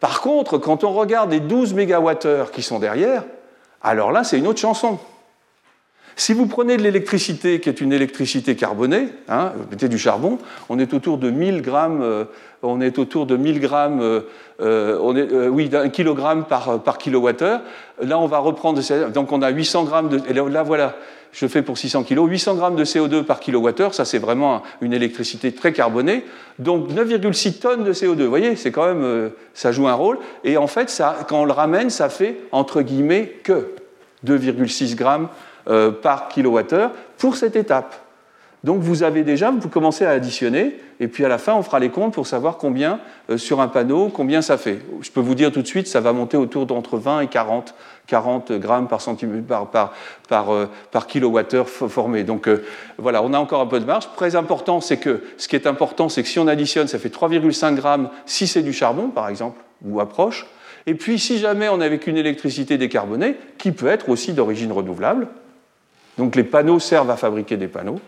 Par 0.00 0.20
contre, 0.20 0.58
quand 0.58 0.84
on 0.84 0.92
regarde 0.92 1.30
les 1.30 1.40
12 1.40 1.74
mégawattheures 1.74 2.50
qui 2.50 2.62
sont 2.62 2.78
derrière, 2.78 3.24
alors 3.82 4.12
là, 4.12 4.24
c'est 4.24 4.38
une 4.38 4.46
autre 4.46 4.60
chanson. 4.60 4.98
Si 6.18 6.32
vous 6.32 6.46
prenez 6.46 6.76
de 6.76 6.82
l'électricité 6.82 7.60
qui 7.60 7.68
est 7.68 7.80
une 7.80 7.92
électricité 7.92 8.56
carbonée, 8.56 9.10
hein, 9.28 9.52
vous 9.56 9.70
mettez 9.70 9.88
du 9.88 9.98
charbon, 9.98 10.38
on 10.68 10.80
est 10.80 10.92
autour 10.92 11.16
de 11.16 11.30
1000 11.30 11.62
grammes, 11.62 12.02
euh, 12.02 12.24
on 12.60 12.80
est 12.80 12.98
autour 12.98 13.24
de 13.24 13.36
1000 13.36 13.60
grammes, 13.60 14.00
euh, 14.00 14.22
euh, 14.60 15.46
oui, 15.48 15.68
d'un 15.68 15.88
kilogramme 15.90 16.44
par, 16.44 16.82
par 16.82 16.98
kilowattheure. 16.98 17.60
Là, 18.02 18.18
on 18.18 18.26
va 18.26 18.38
reprendre, 18.38 18.82
donc 19.10 19.30
on 19.30 19.42
a 19.42 19.50
800 19.50 19.84
grammes 19.84 20.08
de, 20.08 20.20
et 20.28 20.32
là, 20.32 20.64
voilà, 20.64 20.96
je 21.30 21.46
fais 21.46 21.62
pour 21.62 21.78
600 21.78 22.02
kg, 22.02 22.26
800 22.26 22.56
grammes 22.56 22.74
de 22.74 22.84
CO2 22.84 23.22
par 23.22 23.38
kilowattheure, 23.38 23.94
ça 23.94 24.04
c'est 24.04 24.18
vraiment 24.18 24.64
une 24.80 24.94
électricité 24.94 25.52
très 25.52 25.72
carbonée, 25.72 26.24
donc 26.58 26.90
9,6 26.90 27.60
tonnes 27.60 27.84
de 27.84 27.92
CO2, 27.92 28.22
vous 28.24 28.28
voyez, 28.28 28.56
c'est 28.56 28.72
quand 28.72 28.92
même, 28.92 29.30
ça 29.54 29.70
joue 29.70 29.86
un 29.86 29.94
rôle, 29.94 30.18
et 30.42 30.56
en 30.56 30.66
fait, 30.66 31.00
quand 31.28 31.42
on 31.42 31.44
le 31.44 31.52
ramène, 31.52 31.90
ça 31.90 32.08
fait, 32.08 32.40
entre 32.50 32.82
guillemets, 32.82 33.34
que 33.44 33.68
2,6 34.26 34.96
grammes 34.96 35.28
euh, 35.68 35.90
par 35.90 36.28
kilowattheure 36.28 36.92
pour 37.18 37.36
cette 37.36 37.56
étape. 37.56 37.94
Donc 38.64 38.80
vous 38.80 39.04
avez 39.04 39.22
déjà, 39.22 39.52
vous 39.52 39.68
commencez 39.68 40.04
à 40.04 40.10
additionner, 40.10 40.80
et 40.98 41.06
puis 41.06 41.24
à 41.24 41.28
la 41.28 41.38
fin, 41.38 41.54
on 41.54 41.62
fera 41.62 41.78
les 41.78 41.90
comptes 41.90 42.14
pour 42.14 42.26
savoir 42.26 42.56
combien 42.56 42.98
euh, 43.30 43.38
sur 43.38 43.60
un 43.60 43.68
panneau, 43.68 44.08
combien 44.08 44.42
ça 44.42 44.58
fait. 44.58 44.80
Je 45.00 45.10
peux 45.10 45.20
vous 45.20 45.36
dire 45.36 45.52
tout 45.52 45.62
de 45.62 45.66
suite, 45.66 45.86
ça 45.86 46.00
va 46.00 46.12
monter 46.12 46.36
autour 46.36 46.66
d'entre 46.66 46.98
20 46.98 47.20
et 47.20 47.26
40, 47.28 47.74
40 48.08 48.52
grammes 48.52 48.88
par, 48.88 49.00
par, 49.46 49.68
par, 49.68 49.92
par, 50.28 50.52
euh, 50.52 50.66
kilowattheure 51.06 51.68
formé. 51.68 52.24
Donc 52.24 52.48
voilà, 52.98 53.22
on 53.22 53.32
a 53.32 53.38
encore 53.38 53.60
un 53.60 53.66
peu 53.66 53.78
de 53.78 53.84
marge. 53.84 54.08
Très 54.16 54.34
important, 54.34 54.80
c'est 54.80 54.96
que 54.96 55.22
ce 55.36 55.46
qui 55.46 55.54
est 55.54 55.68
important, 55.68 56.08
c'est 56.08 56.22
que 56.22 56.28
si 56.28 56.40
on 56.40 56.48
additionne, 56.48 56.88
ça 56.88 56.98
fait 56.98 57.14
3,5 57.14 57.76
grammes 57.76 58.10
si 58.26 58.48
c'est 58.48 58.62
du 58.62 58.72
charbon, 58.72 59.08
par 59.08 59.28
exemple, 59.28 59.60
ou 59.84 60.00
approche. 60.00 60.46
Et 60.86 60.94
puis 60.94 61.18
si 61.18 61.38
jamais 61.38 61.68
on 61.68 61.80
est 61.80 61.84
avec 61.84 62.06
une 62.06 62.16
électricité 62.16 62.76
décarbonée, 62.78 63.36
qui 63.58 63.70
peut 63.70 63.88
être 63.88 64.08
aussi 64.08 64.32
d'origine 64.32 64.72
renouvelable, 64.72 65.28
donc 66.18 66.36
les 66.36 66.44
panneaux 66.44 66.80
servent 66.80 67.10
à 67.10 67.16
fabriquer 67.16 67.56
des 67.56 67.68
panneaux, 67.68 68.00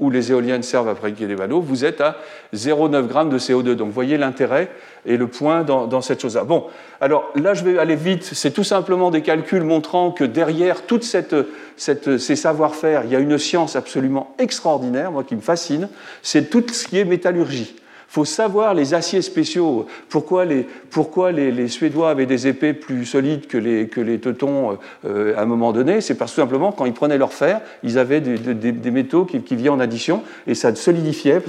ou 0.00 0.10
les 0.10 0.32
éoliennes 0.32 0.62
servent 0.62 0.88
à 0.88 0.94
fabriquer 0.94 1.26
des 1.26 1.36
panneaux, 1.36 1.60
vous 1.60 1.84
êtes 1.84 2.00
à 2.00 2.16
0,9 2.54 3.08
g 3.08 3.30
de 3.30 3.38
CO2. 3.38 3.74
Donc 3.74 3.90
voyez 3.92 4.16
l'intérêt 4.16 4.70
et 5.04 5.16
le 5.16 5.26
point 5.26 5.62
dans, 5.62 6.00
cette 6.00 6.22
chose-là. 6.22 6.44
Bon, 6.44 6.66
alors 7.00 7.30
là 7.36 7.54
je 7.54 7.64
vais 7.64 7.78
aller 7.78 7.96
vite, 7.96 8.24
c'est 8.24 8.50
tout 8.50 8.64
simplement 8.64 9.10
des 9.10 9.22
calculs 9.22 9.62
montrant 9.62 10.10
que 10.10 10.24
derrière 10.24 10.82
toutes 10.86 11.04
ces 11.04 12.36
savoir-faire, 12.36 13.02
il 13.04 13.10
y 13.10 13.16
a 13.16 13.18
une 13.18 13.38
science 13.38 13.76
absolument 13.76 14.34
extraordinaire, 14.38 15.12
moi 15.12 15.22
qui 15.22 15.36
me 15.36 15.42
fascine, 15.42 15.88
c'est 16.22 16.48
tout 16.48 16.64
ce 16.72 16.88
qui 16.88 16.98
est 16.98 17.04
métallurgie. 17.04 17.76
Faut 18.10 18.24
savoir 18.24 18.74
les 18.74 18.92
aciers 18.92 19.22
spéciaux. 19.22 19.86
Pourquoi 20.08 20.44
les, 20.44 21.68
Suédois 21.68 22.10
avaient 22.10 22.26
des 22.26 22.48
épées 22.48 22.72
plus 22.72 23.06
solides 23.06 23.46
que 23.46 23.56
les, 23.56 24.18
Teutons 24.18 24.78
euh, 25.04 25.36
à 25.36 25.42
un 25.42 25.46
moment 25.46 25.72
donné? 25.72 26.00
C'est 26.00 26.16
parce 26.16 26.32
que 26.32 26.42
simplement, 26.42 26.72
quand 26.72 26.86
ils 26.86 26.92
prenaient 26.92 27.18
leur 27.18 27.32
fer, 27.32 27.60
ils 27.84 27.98
avaient 27.98 28.20
des, 28.20 28.90
métaux 28.90 29.26
qui, 29.26 29.40
qui 29.42 29.54
viennent 29.54 29.74
en 29.74 29.78
addition 29.78 30.24
et 30.48 30.56
ça 30.56 30.74
solidifiait. 30.74 31.40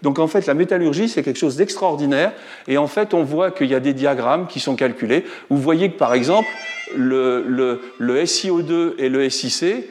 Donc 0.00 0.18
en 0.18 0.28
fait, 0.28 0.46
la 0.46 0.54
métallurgie, 0.54 1.10
c'est 1.10 1.22
quelque 1.22 1.38
chose 1.38 1.56
d'extraordinaire. 1.56 2.32
Et 2.68 2.78
en 2.78 2.86
fait, 2.86 3.12
on 3.12 3.22
voit 3.22 3.50
qu'il 3.50 3.66
y 3.66 3.74
a 3.74 3.80
des 3.80 3.92
diagrammes 3.92 4.46
qui 4.46 4.60
sont 4.60 4.76
calculés. 4.76 5.26
Vous 5.50 5.58
voyez 5.58 5.90
que 5.90 5.98
par 5.98 6.14
exemple, 6.14 6.48
le, 6.96 7.44
le, 7.46 7.82
le 7.98 8.24
SiO2 8.24 8.94
et 8.96 9.10
le 9.10 9.28
SiC, 9.28 9.84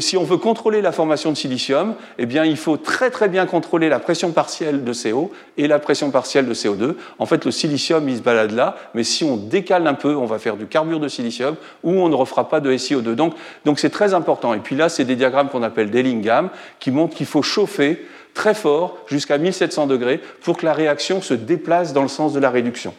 si 0.00 0.16
on 0.16 0.24
veut 0.24 0.36
contrôler 0.36 0.82
la 0.82 0.92
formation 0.92 1.30
de 1.32 1.36
silicium, 1.36 1.94
eh 2.18 2.26
bien, 2.26 2.44
il 2.44 2.56
faut 2.56 2.76
très 2.76 3.10
très 3.10 3.28
bien 3.28 3.46
contrôler 3.46 3.88
la 3.88 3.98
pression 3.98 4.32
partielle 4.32 4.84
de 4.84 4.92
CO 4.92 5.32
et 5.56 5.66
la 5.66 5.78
pression 5.78 6.10
partielle 6.10 6.46
de 6.46 6.54
CO2. 6.54 6.94
En 7.18 7.26
fait, 7.26 7.44
le 7.44 7.50
silicium, 7.50 8.08
il 8.08 8.18
se 8.18 8.22
balade 8.22 8.52
là, 8.52 8.76
mais 8.94 9.04
si 9.04 9.24
on 9.24 9.36
décale 9.36 9.86
un 9.86 9.94
peu, 9.94 10.14
on 10.14 10.26
va 10.26 10.38
faire 10.38 10.56
du 10.56 10.66
carbure 10.66 11.00
de 11.00 11.08
silicium 11.08 11.56
ou 11.82 11.92
on 11.92 12.08
ne 12.08 12.14
refera 12.14 12.48
pas 12.48 12.60
de 12.60 12.72
SiO2. 12.72 13.14
Donc, 13.14 13.34
donc 13.64 13.78
c'est 13.78 13.90
très 13.90 14.14
important. 14.14 14.54
Et 14.54 14.58
puis 14.58 14.76
là, 14.76 14.88
c'est 14.88 15.04
des 15.04 15.16
diagrammes 15.16 15.48
qu'on 15.48 15.62
appelle 15.62 15.90
d'Ellingham 15.90 16.50
qui 16.78 16.90
montrent 16.90 17.16
qu'il 17.16 17.26
faut 17.26 17.42
chauffer 17.42 18.04
très 18.34 18.54
fort 18.54 18.98
jusqu'à 19.06 19.38
1700 19.38 19.86
degrés 19.86 20.20
pour 20.42 20.56
que 20.56 20.64
la 20.64 20.72
réaction 20.72 21.20
se 21.20 21.34
déplace 21.34 21.92
dans 21.92 22.02
le 22.02 22.08
sens 22.08 22.32
de 22.32 22.40
la 22.40 22.50
réduction. 22.50 22.94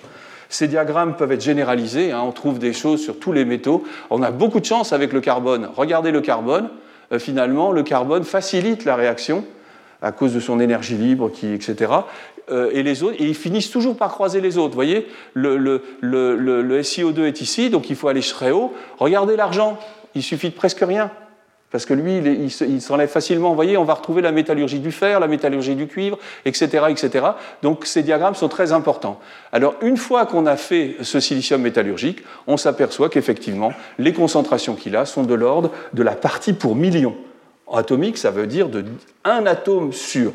Ces 0.52 0.68
diagrammes 0.68 1.16
peuvent 1.16 1.32
être 1.32 1.42
généralisés, 1.42 2.12
hein, 2.12 2.22
on 2.26 2.34
trouve 2.34 2.60
des 2.60 2.74
choses 2.74 3.02
sur 3.02 3.18
tous 3.18 3.32
les 3.32 3.46
métaux. 3.46 3.86
On 4.10 4.22
a 4.22 4.32
beaucoup 4.32 4.60
de 4.60 4.66
chance 4.66 4.92
avec 4.92 5.14
le 5.14 5.22
carbone. 5.22 5.70
Regardez 5.78 6.12
le 6.12 6.20
carbone, 6.20 6.70
euh, 7.14 7.20
finalement, 7.20 7.72
le 7.72 7.84
carbone 7.84 8.26
facilite 8.26 8.84
la 8.84 8.98
réaction 8.98 9.46
à 10.02 10.12
cause 10.12 10.34
de 10.34 10.42
son 10.42 10.60
énergie 10.60 10.96
libre, 10.96 11.32
qui, 11.32 11.54
etc. 11.54 11.94
Euh, 12.50 12.70
et 12.74 12.84
les 12.84 13.02
autres, 13.02 13.16
et 13.18 13.28
ils 13.28 13.36
finissent 13.36 13.72
toujours 13.72 13.96
par 13.96 14.12
croiser 14.12 14.42
les 14.42 14.58
autres. 14.58 14.72
Vous 14.72 14.76
voyez, 14.76 15.08
le, 15.34 15.56
le, 15.56 15.82
le 16.02 16.82
SiO2 16.82 17.22
est 17.22 17.40
ici, 17.40 17.70
donc 17.70 17.90
il 17.90 17.96
faut 17.96 18.10
aller 18.10 18.20
très 18.20 18.52
haut. 18.52 18.74
Regardez 18.98 19.38
l'argent, 19.38 19.80
il 20.16 20.24
suffit 20.24 20.50
de 20.50 20.56
presque 20.56 20.82
rien. 20.82 21.12
Parce 21.72 21.86
que 21.86 21.94
lui, 21.94 22.18
il, 22.18 22.82
s'enlève 22.82 23.10
facilement. 23.10 23.50
Vous 23.50 23.56
voyez, 23.56 23.78
on 23.78 23.86
va 23.86 23.94
retrouver 23.94 24.22
la 24.22 24.34
métallurgie 24.34 24.80
du 24.80 24.92
fer, 24.92 25.22
la 25.22 25.28
métallurgie 25.28 25.76
du 25.76 25.88
cuivre, 25.88 26.20
etc., 26.44 26.86
etc. 26.90 27.28
Donc 27.64 27.86
ces 27.86 28.04
diagrammes 28.04 28.36
sont 28.36 28.50
très 28.50 28.74
importants. 28.74 29.20
Alors 29.54 29.76
une 29.82 29.96
fois 29.96 30.26
qu'on 30.26 30.46
a 30.46 30.58
fait 30.58 30.98
ce 31.02 31.22
silicium 31.22 31.62
métallurgique, 31.62 32.24
on 32.46 32.58
s'aperçoit 32.58 33.08
qu'effectivement, 33.08 33.72
les 34.00 34.12
concentrations 34.12 34.76
qu'il 34.76 34.98
a 34.98 35.06
sont 35.06 35.24
de 35.24 35.34
l'ordre 35.34 35.72
de 35.94 36.04
la 36.04 36.12
partie 36.12 36.54
pour 36.54 36.76
million. 36.76 37.16
Atomique, 37.74 38.18
ça 38.18 38.32
veut 38.32 38.48
dire 38.48 38.68
de 38.68 38.84
un 39.24 39.46
atome 39.46 39.94
sur 39.94 40.34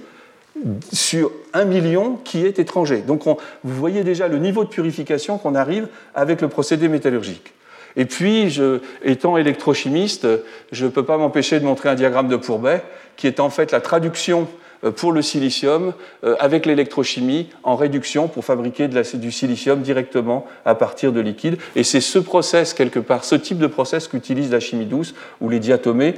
sur 0.91 1.31
un 1.53 1.67
million 1.67 2.17
qui 2.25 2.47
est 2.47 2.59
étranger. 2.59 3.03
Donc 3.07 3.25
vous 3.27 3.37
voyez 3.63 4.05
déjà 4.05 4.27
le 4.27 4.39
niveau 4.39 4.65
de 4.65 4.71
purification 4.71 5.37
qu'on 5.37 5.55
arrive 5.55 5.89
avec 6.15 6.41
le 6.41 6.49
procédé 6.49 6.89
métallurgique. 6.89 7.53
Et 7.97 8.05
puis, 8.05 8.61
étant 9.03 9.37
électrochimiste, 9.37 10.27
je 10.71 10.85
ne 10.85 10.91
peux 10.91 11.05
pas 11.05 11.17
m'empêcher 11.17 11.59
de 11.61 11.65
montrer 11.65 11.89
un 11.89 11.95
diagramme 11.95 12.29
de 12.29 12.37
Pourbet, 12.37 12.83
qui 13.17 13.27
est 13.27 13.41
en 13.41 13.51
fait 13.51 13.73
la 13.73 13.81
traduction 13.81 14.49
euh, 14.85 14.91
pour 14.91 15.13
le 15.13 15.23
silicium 15.23 15.95
euh, 16.25 16.37
avec 16.39 16.67
l'électrochimie 16.67 17.49
en 17.63 17.77
réduction 17.77 18.29
pour 18.29 18.45
fabriquer 18.45 18.89
du 18.89 19.33
silicium 19.33 19.81
directement 19.81 20.47
à 20.65 20.75
partir 20.75 21.13
de 21.13 21.21
liquide. 21.21 21.57
Et 21.75 21.85
c'est 21.85 22.01
ce 22.01 22.19
process, 22.19 22.75
quelque 22.75 22.99
part, 22.99 23.25
ce 23.25 23.35
type 23.35 23.59
de 23.59 23.67
process 23.67 24.09
qu'utilise 24.09 24.51
la 24.51 24.61
chimie 24.61 24.87
douce, 24.87 25.15
où 25.41 25.49
les 25.49 25.61
diatomées 25.61 26.15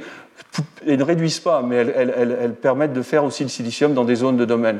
elles 0.87 0.97
ne 0.97 1.03
réduisent 1.03 1.41
pas, 1.41 1.61
mais 1.61 1.75
elles, 1.75 2.55
permettent 2.61 2.93
de 2.93 3.01
faire 3.01 3.23
aussi 3.23 3.43
le 3.43 3.49
silicium 3.49 3.93
dans 3.93 4.05
des 4.05 4.15
zones 4.15 4.37
de 4.37 4.45
domaine. 4.45 4.79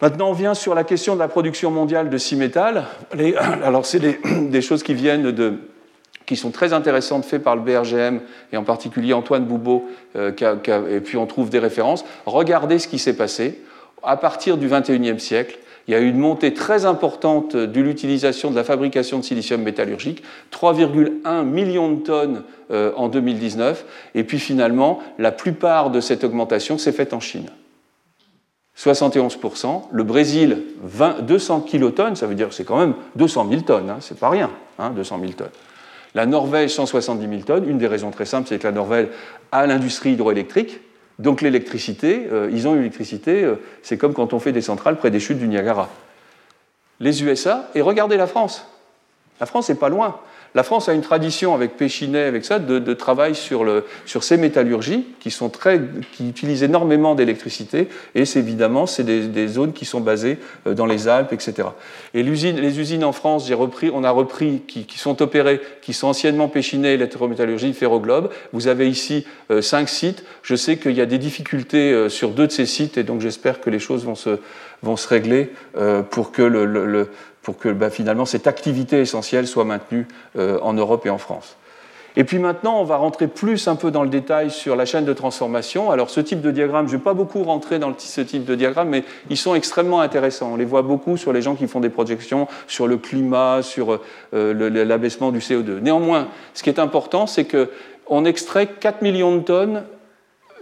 Maintenant, 0.00 0.30
on 0.30 0.32
vient 0.32 0.54
sur 0.54 0.74
la 0.74 0.84
question 0.84 1.14
de 1.14 1.18
la 1.18 1.28
production 1.28 1.70
mondiale 1.70 2.08
de 2.08 2.18
six 2.18 2.36
métal. 2.36 2.84
alors, 3.64 3.84
c'est 3.84 4.00
des, 4.50 4.62
choses 4.62 4.82
qui 4.82 4.94
viennent 4.94 5.30
de, 5.30 5.54
qui 6.30 6.36
sont 6.36 6.52
très 6.52 6.72
intéressantes 6.72 7.24
faites 7.24 7.42
par 7.42 7.56
le 7.56 7.62
BRGM 7.62 8.20
et 8.52 8.56
en 8.56 8.62
particulier 8.62 9.12
Antoine 9.12 9.46
Boubeau, 9.46 9.88
euh, 10.14 10.30
et 10.88 11.00
puis 11.00 11.16
on 11.16 11.26
trouve 11.26 11.50
des 11.50 11.58
références. 11.58 12.04
Regardez 12.24 12.78
ce 12.78 12.86
qui 12.86 13.00
s'est 13.00 13.16
passé. 13.16 13.60
À 14.04 14.16
partir 14.16 14.56
du 14.56 14.68
XXIe 14.68 15.18
siècle, 15.18 15.58
il 15.88 15.90
y 15.92 15.96
a 15.96 15.98
eu 15.98 16.08
une 16.08 16.20
montée 16.20 16.54
très 16.54 16.84
importante 16.84 17.56
de 17.56 17.80
l'utilisation 17.80 18.52
de 18.52 18.54
la 18.54 18.62
fabrication 18.62 19.18
de 19.18 19.24
silicium 19.24 19.60
métallurgique, 19.60 20.22
3,1 20.52 21.42
millions 21.42 21.90
de 21.90 22.00
tonnes 22.00 22.44
euh, 22.70 22.92
en 22.94 23.08
2019, 23.08 23.84
et 24.14 24.22
puis 24.22 24.38
finalement, 24.38 25.00
la 25.18 25.32
plupart 25.32 25.90
de 25.90 26.00
cette 26.00 26.22
augmentation 26.22 26.78
s'est 26.78 26.92
faite 26.92 27.12
en 27.12 27.18
Chine. 27.18 27.50
71%, 28.78 29.82
le 29.90 30.04
Brésil 30.04 30.58
20, 30.84 31.22
200 31.22 31.62
kilotonnes, 31.62 32.14
ça 32.14 32.28
veut 32.28 32.36
dire 32.36 32.52
c'est 32.52 32.62
quand 32.62 32.78
même 32.78 32.94
200 33.16 33.48
000 33.50 33.62
tonnes, 33.62 33.90
hein, 33.90 33.96
c'est 33.98 34.16
pas 34.16 34.30
rien, 34.30 34.48
hein, 34.78 34.90
200 34.90 35.18
000 35.18 35.32
tonnes. 35.32 35.48
La 36.14 36.26
Norvège, 36.26 36.70
170 36.70 37.28
000 37.28 37.42
tonnes. 37.42 37.68
Une 37.68 37.78
des 37.78 37.86
raisons 37.86 38.10
très 38.10 38.24
simples, 38.24 38.48
c'est 38.48 38.58
que 38.58 38.66
la 38.66 38.72
Norvège 38.72 39.08
a 39.52 39.66
l'industrie 39.66 40.12
hydroélectrique. 40.12 40.80
Donc 41.18 41.42
l'électricité, 41.42 42.26
euh, 42.32 42.48
ils 42.50 42.66
ont 42.66 42.74
une 42.74 42.80
électricité, 42.80 43.44
euh, 43.44 43.56
c'est 43.82 43.98
comme 43.98 44.14
quand 44.14 44.32
on 44.32 44.38
fait 44.38 44.52
des 44.52 44.62
centrales 44.62 44.96
près 44.96 45.10
des 45.10 45.20
chutes 45.20 45.38
du 45.38 45.48
Niagara. 45.48 45.90
Les 46.98 47.22
USA, 47.22 47.68
et 47.74 47.82
regardez 47.82 48.16
la 48.16 48.26
France. 48.26 48.66
La 49.38 49.46
France 49.46 49.68
n'est 49.68 49.74
pas 49.74 49.88
loin. 49.88 50.18
La 50.54 50.64
France 50.64 50.88
a 50.88 50.94
une 50.94 51.00
tradition 51.00 51.54
avec 51.54 51.76
Péchinet, 51.76 52.24
avec 52.24 52.44
ça, 52.44 52.58
de, 52.58 52.94
travail 52.94 53.34
sur, 53.34 53.64
ces 54.04 54.36
métallurgies 54.36 55.06
qui, 55.20 55.30
sont 55.30 55.48
très, 55.48 55.80
qui 56.12 56.28
utilisent 56.28 56.64
énormément 56.64 57.14
d'électricité. 57.14 57.88
Et 58.16 58.24
c'est 58.24 58.40
évidemment, 58.40 58.86
c'est 58.86 59.04
des, 59.04 59.48
zones 59.48 59.72
qui 59.72 59.84
sont 59.84 60.00
basées 60.00 60.38
euh, 60.66 60.74
dans 60.74 60.86
les 60.86 61.08
Alpes, 61.08 61.32
etc. 61.32 61.68
Et 62.14 62.22
les 62.22 62.80
usines 62.80 63.04
en 63.04 63.12
France, 63.12 63.46
j'ai 63.46 63.54
repris, 63.54 63.90
on 63.92 64.02
a 64.02 64.10
repris, 64.10 64.62
qui, 64.66 64.86
sont 64.96 65.22
opérées, 65.22 65.60
qui 65.82 65.92
sont 65.92 66.08
anciennement 66.08 66.48
Péchinet, 66.48 66.94
électrométallurgie, 66.94 67.72
Ferroglobe. 67.72 68.30
Vous 68.52 68.66
avez 68.66 68.88
ici 68.88 69.26
euh, 69.50 69.62
cinq 69.62 69.88
sites. 69.88 70.24
Je 70.42 70.56
sais 70.56 70.78
qu'il 70.78 70.92
y 70.92 71.00
a 71.00 71.06
des 71.06 71.18
difficultés 71.18 71.92
euh, 71.92 72.08
sur 72.08 72.30
deux 72.30 72.48
de 72.48 72.52
ces 72.52 72.66
sites, 72.66 72.98
et 72.98 73.04
donc 73.04 73.20
j'espère 73.20 73.60
que 73.60 73.70
les 73.70 73.78
choses 73.78 74.04
vont 74.04 74.16
se, 74.16 74.38
régler 75.08 75.50
pour 76.10 76.32
que 76.32 76.42
le 76.42 77.08
pour 77.42 77.58
que 77.58 77.68
bah, 77.68 77.90
finalement 77.90 78.24
cette 78.24 78.46
activité 78.46 79.00
essentielle 79.00 79.46
soit 79.46 79.64
maintenue 79.64 80.06
euh, 80.36 80.58
en 80.62 80.72
Europe 80.72 81.06
et 81.06 81.10
en 81.10 81.18
France. 81.18 81.56
Et 82.16 82.24
puis 82.24 82.38
maintenant, 82.38 82.80
on 82.80 82.84
va 82.84 82.96
rentrer 82.96 83.28
plus 83.28 83.68
un 83.68 83.76
peu 83.76 83.90
dans 83.90 84.02
le 84.02 84.08
détail 84.08 84.50
sur 84.50 84.74
la 84.74 84.84
chaîne 84.84 85.04
de 85.04 85.12
transformation. 85.12 85.90
Alors 85.90 86.10
ce 86.10 86.20
type 86.20 86.40
de 86.40 86.50
diagramme, 86.50 86.88
je 86.88 86.94
ne 86.94 86.98
vais 86.98 87.04
pas 87.04 87.14
beaucoup 87.14 87.42
rentrer 87.44 87.78
dans 87.78 87.94
ce 87.96 88.20
type 88.20 88.44
de 88.44 88.54
diagramme, 88.56 88.88
mais 88.88 89.04
ils 89.28 89.36
sont 89.36 89.54
extrêmement 89.54 90.00
intéressants. 90.00 90.50
On 90.52 90.56
les 90.56 90.64
voit 90.64 90.82
beaucoup 90.82 91.16
sur 91.16 91.32
les 91.32 91.40
gens 91.40 91.54
qui 91.54 91.68
font 91.68 91.80
des 91.80 91.88
projections 91.88 92.48
sur 92.66 92.88
le 92.88 92.96
climat, 92.96 93.62
sur 93.62 94.00
euh, 94.34 94.84
l'abaissement 94.84 95.30
du 95.30 95.38
CO2. 95.38 95.78
Néanmoins, 95.78 96.28
ce 96.54 96.64
qui 96.64 96.68
est 96.68 96.80
important, 96.80 97.28
c'est 97.28 97.46
qu'on 97.46 98.24
extrait 98.24 98.66
4 98.66 99.02
millions 99.02 99.36
de 99.36 99.42
tonnes 99.42 99.84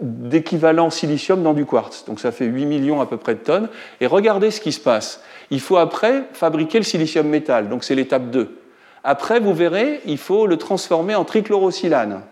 d'équivalent 0.01 0.91
silicium 0.91 1.43
dans 1.43 1.55
du 1.55 1.65
quartz. 1.65 2.05
Donc 2.07 2.21
ça 2.21 2.31
fait 2.31 2.45
8 2.45 2.67
millions 2.67 3.01
à 3.01 3.07
peu 3.07 3.17
près 3.17 3.35
de 3.35 3.41
tonnes. 3.41 3.69
Et 4.01 4.07
regardez 4.07 4.51
ce 4.51 4.61
qui 4.61 4.73
se 4.73 4.81
passe. 4.81 5.23
Il 5.51 5.61
faut 5.61 5.77
après 5.77 6.25
fabriquer 6.33 6.79
le 6.79 6.85
silicium 6.85 7.27
métal, 7.27 7.69
donc 7.69 7.85
c'est 7.85 7.95
l'étape 7.95 8.31
2. 8.31 8.49
Après, 9.05 9.41
vous 9.41 9.55
verrez, 9.55 10.01
il 10.07 10.19
faut 10.19 10.47
le 10.47 10.57
transformer 10.57 11.15
en 11.15 11.25
trichlorosilane. 11.25 12.23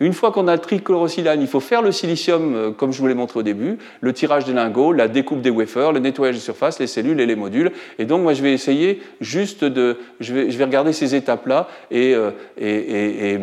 Une 0.00 0.12
fois 0.12 0.32
qu'on 0.32 0.48
a 0.48 0.54
le 0.54 0.60
trichlorosilane, 0.60 1.40
il 1.40 1.46
faut 1.46 1.60
faire 1.60 1.80
le 1.80 1.92
silicium, 1.92 2.54
euh, 2.56 2.70
comme 2.72 2.92
je 2.92 2.98
vous 2.98 3.06
l'ai 3.06 3.14
montré 3.14 3.38
au 3.38 3.44
début, 3.44 3.78
le 4.00 4.12
tirage 4.12 4.44
des 4.44 4.52
lingots, 4.52 4.92
la 4.92 5.06
découpe 5.06 5.42
des 5.42 5.50
wafers, 5.50 5.92
le 5.92 6.00
nettoyage 6.00 6.34
des 6.34 6.40
surfaces, 6.40 6.80
les 6.80 6.88
cellules 6.88 7.20
et 7.20 7.26
les 7.26 7.36
modules. 7.36 7.70
Et 8.00 8.04
donc, 8.04 8.22
moi, 8.22 8.34
je 8.34 8.42
vais 8.42 8.52
essayer 8.52 9.00
juste 9.20 9.64
de. 9.64 9.98
Je 10.18 10.34
vais, 10.34 10.64
regarder 10.64 10.92
ces 10.92 11.14
étapes-là 11.14 11.68
et, 11.92 12.14
euh, 12.14 12.30
et, 12.58 13.34
et, 13.34 13.40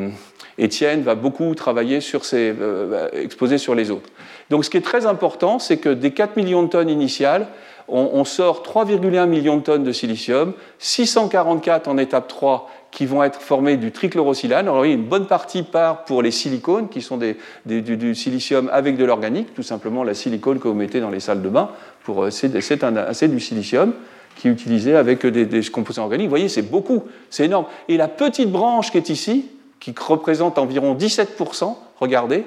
Étienne 0.57 1.01
va 1.01 1.15
beaucoup 1.15 1.55
travailler 1.55 2.01
sur 2.01 2.25
ces. 2.25 2.53
Euh, 2.59 3.07
exposer 3.13 3.57
sur 3.57 3.73
les 3.73 3.89
autres. 3.89 4.09
Donc, 4.49 4.65
ce 4.65 4.69
qui 4.69 4.75
est 4.75 4.81
très 4.81 5.05
important, 5.05 5.59
c'est 5.59 5.77
que 5.77 5.89
des 5.89 6.11
4 6.11 6.35
millions 6.35 6.63
de 6.63 6.69
tonnes 6.69 6.89
initiales, 6.89 7.47
on, 7.91 8.23
sort 8.25 8.63
3,1 8.63 9.27
millions 9.27 9.57
de 9.57 9.61
tonnes 9.61 9.83
de 9.83 9.91
silicium, 9.91 10.53
644 10.79 11.87
en 11.87 11.97
étape 11.97 12.27
3 12.27 12.69
qui 12.91 13.05
vont 13.05 13.23
être 13.23 13.41
formés 13.41 13.77
du 13.77 13.91
trichlorosilane. 13.91 14.67
Alors 14.67 14.81
oui, 14.81 14.93
une 14.93 15.05
bonne 15.05 15.27
partie 15.27 15.63
part 15.63 16.05
pour 16.05 16.21
les 16.21 16.31
silicones, 16.31 16.89
qui 16.89 17.01
sont 17.01 17.19
du, 17.65 18.15
silicium 18.15 18.69
avec 18.71 18.97
de 18.97 19.05
l'organique, 19.05 19.53
tout 19.53 19.63
simplement 19.63 20.03
la 20.03 20.13
silicone 20.13 20.59
que 20.59 20.67
vous 20.67 20.73
mettez 20.73 20.99
dans 20.99 21.09
les 21.09 21.19
salles 21.19 21.41
de 21.41 21.49
bain. 21.49 21.69
Euh, 22.09 22.29
c'est 22.31 23.27
du 23.27 23.39
silicium 23.39 23.93
qui 24.35 24.47
est 24.47 24.51
utilisé 24.51 24.95
avec 24.95 25.25
des, 25.25 25.45
des 25.45 25.61
composants 25.63 26.03
organiques. 26.03 26.27
Vous 26.27 26.31
voyez, 26.31 26.49
c'est 26.49 26.63
beaucoup, 26.63 27.03
c'est 27.29 27.45
énorme. 27.45 27.65
Et 27.87 27.97
la 27.97 28.07
petite 28.07 28.51
branche 28.51 28.91
qui 28.91 28.97
est 28.97 29.09
ici, 29.09 29.45
qui 29.79 29.93
représente 29.97 30.57
environ 30.57 30.95
17%, 30.95 31.75
regardez, 31.99 32.45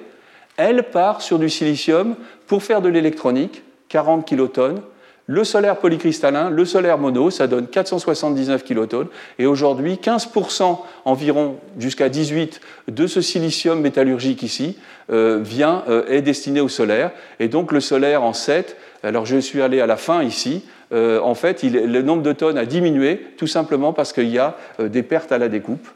elle 0.57 0.85
part 0.85 1.23
sur 1.23 1.39
du 1.39 1.49
silicium 1.49 2.17
pour 2.47 2.63
faire 2.63 2.83
de 2.83 2.89
l'électronique, 2.89 3.63
40 3.89 4.27
kilotonnes, 4.27 4.81
le 5.27 5.45
solaire 5.45 5.79
polycristallin, 5.79 6.51
le 6.51 6.65
solaire 6.65 6.99
mono, 6.99 7.31
ça 7.31 7.47
donne 7.47 7.69
479 7.69 8.65
kilotonnes. 8.65 9.07
Et 9.39 9.47
aujourd'hui, 9.47 9.95
15% 10.03 10.79
environ, 11.05 11.57
jusqu'à 11.79 12.09
18% 12.09 12.59
de 12.89 13.07
ce 13.07 13.21
silicium 13.21 13.81
métallurgique 13.81 14.43
ici 14.43 14.77
euh, 15.11 15.39
vient, 15.43 15.85
euh, 15.89 16.05
est 16.09 16.23
destiné 16.23 16.61
au 16.61 16.69
solaire. 16.69 17.13
Et 17.39 17.49
donc 17.49 17.71
le 17.73 17.81
solaire 17.81 18.23
en 18.25 18.33
7, 18.33 18.77
alors 19.05 19.25
je 19.25 19.37
suis 19.39 19.63
allé 19.63 19.81
à 19.81 19.87
la 19.87 19.97
fin 19.97 20.23
ici, 20.23 20.65
euh, 20.93 21.21
en 21.21 21.35
fait, 21.35 21.63
le 21.63 22.03
nombre 22.03 22.23
de 22.23 22.33
tonnes 22.33 22.59
a 22.59 22.67
diminué 22.67 23.21
tout 23.37 23.47
simplement 23.47 23.93
parce 23.93 24.13
qu'il 24.13 24.29
y 24.29 24.39
a 24.39 24.57
des 24.81 25.03
pertes 25.03 25.33
à 25.33 25.39
la 25.39 25.49
découpe. 25.49 25.87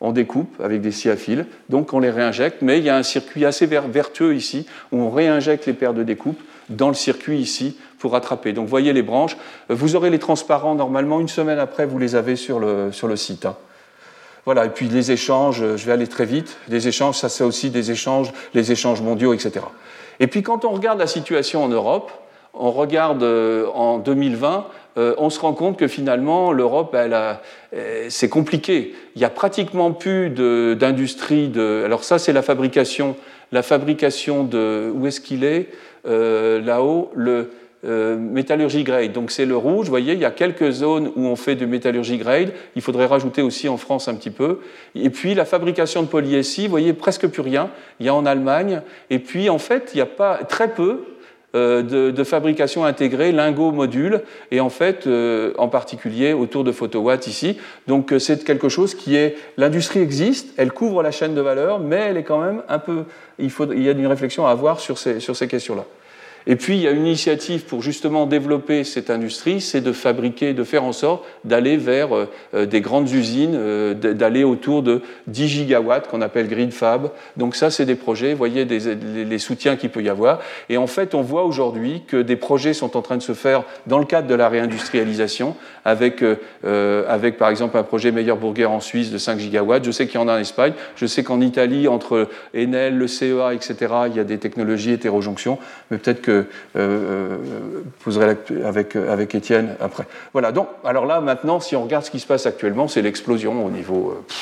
On 0.00 0.12
découpe 0.12 0.58
avec 0.62 0.80
des 0.80 0.92
scie 0.92 1.10
à 1.10 1.16
fil, 1.16 1.44
donc 1.68 1.92
on 1.92 1.98
les 1.98 2.08
réinjecte, 2.08 2.62
mais 2.62 2.78
il 2.78 2.84
y 2.84 2.88
a 2.88 2.96
un 2.96 3.02
circuit 3.02 3.44
assez 3.44 3.66
vertueux 3.66 4.34
ici 4.34 4.64
où 4.92 4.98
on 4.98 5.10
réinjecte 5.10 5.66
les 5.66 5.74
pertes 5.74 5.94
de 5.94 6.04
découpe 6.04 6.40
dans 6.70 6.88
le 6.88 6.94
circuit 6.94 7.38
ici 7.38 7.76
pour 8.00 8.12
rattraper. 8.12 8.52
Donc 8.52 8.66
voyez 8.66 8.92
les 8.92 9.02
branches. 9.02 9.36
Vous 9.68 9.94
aurez 9.94 10.10
les 10.10 10.18
transparents 10.18 10.74
normalement 10.74 11.20
une 11.20 11.28
semaine 11.28 11.60
après, 11.60 11.86
vous 11.86 11.98
les 11.98 12.16
avez 12.16 12.34
sur 12.34 12.58
le, 12.58 12.90
sur 12.90 13.06
le 13.06 13.14
site. 13.14 13.46
Hein. 13.46 13.56
Voilà, 14.46 14.64
et 14.64 14.70
puis 14.70 14.88
les 14.88 15.12
échanges, 15.12 15.62
je 15.76 15.86
vais 15.86 15.92
aller 15.92 16.08
très 16.08 16.24
vite. 16.24 16.56
Les 16.68 16.88
échanges, 16.88 17.18
ça 17.18 17.28
c'est 17.28 17.44
aussi 17.44 17.70
des 17.70 17.90
échanges, 17.90 18.32
les 18.54 18.72
échanges 18.72 19.02
mondiaux, 19.02 19.34
etc. 19.34 19.60
Et 20.18 20.26
puis 20.26 20.42
quand 20.42 20.64
on 20.64 20.70
regarde 20.70 20.98
la 20.98 21.06
situation 21.06 21.62
en 21.62 21.68
Europe, 21.68 22.10
on 22.54 22.70
regarde 22.70 23.22
euh, 23.22 23.66
en 23.74 23.98
2020, 23.98 24.66
euh, 24.98 25.14
on 25.18 25.30
se 25.30 25.38
rend 25.40 25.52
compte 25.52 25.78
que 25.78 25.86
finalement 25.86 26.52
l'Europe, 26.52 26.94
euh, 26.94 27.34
c'est 28.08 28.28
compliqué. 28.28 28.94
Il 29.14 29.18
n'y 29.18 29.24
a 29.24 29.30
pratiquement 29.30 29.92
plus 29.92 30.30
d'industrie 30.30 31.48
de, 31.48 31.82
Alors 31.84 32.02
ça, 32.02 32.18
c'est 32.18 32.32
la 32.32 32.42
fabrication, 32.42 33.16
la 33.52 33.62
fabrication 33.62 34.44
de. 34.44 34.90
Où 34.94 35.06
est-ce 35.06 35.20
qu'il 35.20 35.44
est, 35.44 35.68
Là-haut, 36.04 37.10
le 37.14 37.50
euh, 37.82 38.14
métallurgie 38.18 38.84
grade. 38.84 39.12
Donc 39.12 39.30
c'est 39.30 39.46
le 39.46 39.56
rouge, 39.56 39.86
vous 39.86 39.90
voyez, 39.90 40.12
il 40.12 40.18
y 40.18 40.26
a 40.26 40.30
quelques 40.30 40.70
zones 40.70 41.10
où 41.16 41.26
on 41.26 41.34
fait 41.34 41.54
de 41.54 41.64
métallurgie 41.64 42.18
grade. 42.18 42.52
Il 42.76 42.82
faudrait 42.82 43.06
rajouter 43.06 43.40
aussi 43.40 43.70
en 43.70 43.78
France 43.78 44.06
un 44.06 44.14
petit 44.14 44.28
peu. 44.28 44.60
Et 44.94 45.08
puis 45.08 45.34
la 45.34 45.46
fabrication 45.46 46.02
de 46.02 46.06
polyessie, 46.06 46.64
vous 46.64 46.70
voyez, 46.70 46.92
presque 46.92 47.26
plus 47.28 47.40
rien. 47.40 47.70
Il 47.98 48.04
y 48.04 48.10
a 48.10 48.14
en 48.14 48.26
Allemagne. 48.26 48.82
Et 49.08 49.18
puis 49.18 49.48
en 49.48 49.56
fait, 49.56 49.92
il 49.94 49.96
n'y 49.96 50.02
a 50.02 50.06
pas 50.06 50.44
très 50.44 50.74
peu 50.74 51.04
euh, 51.54 52.12
de, 52.12 52.22
fabrication 52.22 52.84
intégrée, 52.84 53.32
lingots, 53.32 53.72
modules, 53.72 54.20
et 54.50 54.60
en 54.60 54.68
fait, 54.68 55.06
euh, 55.06 55.54
en 55.56 55.68
particulier 55.68 56.34
autour 56.34 56.64
de 56.64 56.72
photowatts 56.72 57.28
ici. 57.28 57.58
Donc 57.86 58.14
c'est 58.18 58.44
quelque 58.44 58.68
chose 58.68 58.94
qui 58.94 59.16
est... 59.16 59.36
L'industrie 59.56 60.00
existe, 60.00 60.52
elle 60.58 60.70
couvre 60.70 61.02
la 61.02 61.10
chaîne 61.12 61.34
de 61.34 61.40
valeur, 61.40 61.80
mais 61.80 61.96
elle 61.96 62.18
est 62.18 62.24
quand 62.24 62.42
même 62.42 62.62
un 62.68 62.78
peu... 62.78 63.04
Il, 63.38 63.50
faut, 63.50 63.72
il 63.72 63.82
y 63.82 63.88
a 63.88 63.92
une 63.92 64.06
réflexion 64.06 64.46
à 64.46 64.50
avoir 64.50 64.80
sur 64.80 64.98
ces, 64.98 65.18
sur 65.18 65.34
ces 65.34 65.48
questions-là. 65.48 65.86
Et 66.46 66.56
puis, 66.56 66.76
il 66.76 66.82
y 66.82 66.88
a 66.88 66.90
une 66.90 67.06
initiative 67.06 67.64
pour 67.64 67.82
justement 67.82 68.26
développer 68.26 68.84
cette 68.84 69.10
industrie, 69.10 69.60
c'est 69.60 69.80
de 69.80 69.92
fabriquer, 69.92 70.54
de 70.54 70.64
faire 70.64 70.84
en 70.84 70.92
sorte 70.92 71.24
d'aller 71.44 71.76
vers 71.76 72.16
euh, 72.16 72.28
euh, 72.54 72.66
des 72.66 72.80
grandes 72.80 73.10
usines, 73.10 73.54
euh, 73.54 73.94
d'aller 73.94 74.44
autour 74.44 74.82
de 74.82 75.02
10 75.26 75.48
gigawatts 75.48 76.08
qu'on 76.08 76.22
appelle 76.22 76.48
Green 76.48 76.70
Fab. 76.70 77.10
Donc 77.36 77.56
ça, 77.56 77.70
c'est 77.70 77.84
des 77.84 77.94
projets, 77.94 78.32
vous 78.32 78.38
voyez 78.38 78.64
les, 78.64 79.38
soutiens 79.38 79.76
qu'il 79.76 79.90
peut 79.90 80.02
y 80.02 80.08
avoir. 80.08 80.40
Et 80.68 80.76
en 80.76 80.86
fait, 80.86 81.14
on 81.14 81.22
voit 81.22 81.44
aujourd'hui 81.44 82.02
que 82.06 82.16
des 82.16 82.36
projets 82.36 82.74
sont 82.74 82.96
en 82.96 83.02
train 83.02 83.16
de 83.16 83.22
se 83.22 83.32
faire 83.32 83.64
dans 83.86 83.98
le 83.98 84.04
cadre 84.04 84.28
de 84.28 84.34
la 84.34 84.48
réindustrialisation, 84.48 85.56
avec, 85.84 86.22
par 87.38 87.48
exemple 87.48 87.76
un 87.78 87.82
projet 87.82 88.12
Meilleur 88.12 88.36
Burger 88.36 88.66
en 88.66 88.80
Suisse 88.80 89.10
de 89.10 89.18
5 89.18 89.38
gigawatts. 89.38 89.84
Je 89.84 89.90
sais 89.90 90.06
qu'il 90.06 90.20
y 90.20 90.22
en 90.22 90.28
a 90.28 90.36
en 90.36 90.38
Espagne. 90.38 90.72
Je 90.96 91.06
sais 91.06 91.22
qu'en 91.22 91.40
Italie, 91.40 91.88
entre 91.88 92.28
Enel, 92.54 92.98
le 92.98 93.06
CEA, 93.06 93.54
etc., 93.54 93.76
il 94.08 94.16
y 94.16 94.20
a 94.20 94.24
des 94.24 94.38
technologies 94.38 94.92
hétérojonction. 94.92 95.58
Mais 95.90 95.98
peut-être 95.98 96.20
que 96.20 96.29
que 96.30 96.46
euh, 96.76 97.38
poserai 98.04 98.36
avec, 98.64 98.96
avec 98.96 99.34
Étienne 99.34 99.76
après. 99.80 100.04
Voilà, 100.32 100.52
donc, 100.52 100.68
alors 100.84 101.06
là, 101.06 101.20
maintenant, 101.20 101.60
si 101.60 101.74
on 101.76 101.82
regarde 101.82 102.04
ce 102.04 102.10
qui 102.10 102.20
se 102.20 102.26
passe 102.26 102.46
actuellement, 102.46 102.88
c'est 102.88 103.02
l'explosion 103.02 103.64
au 103.64 103.70
niveau. 103.70 104.10
Euh, 104.10 104.34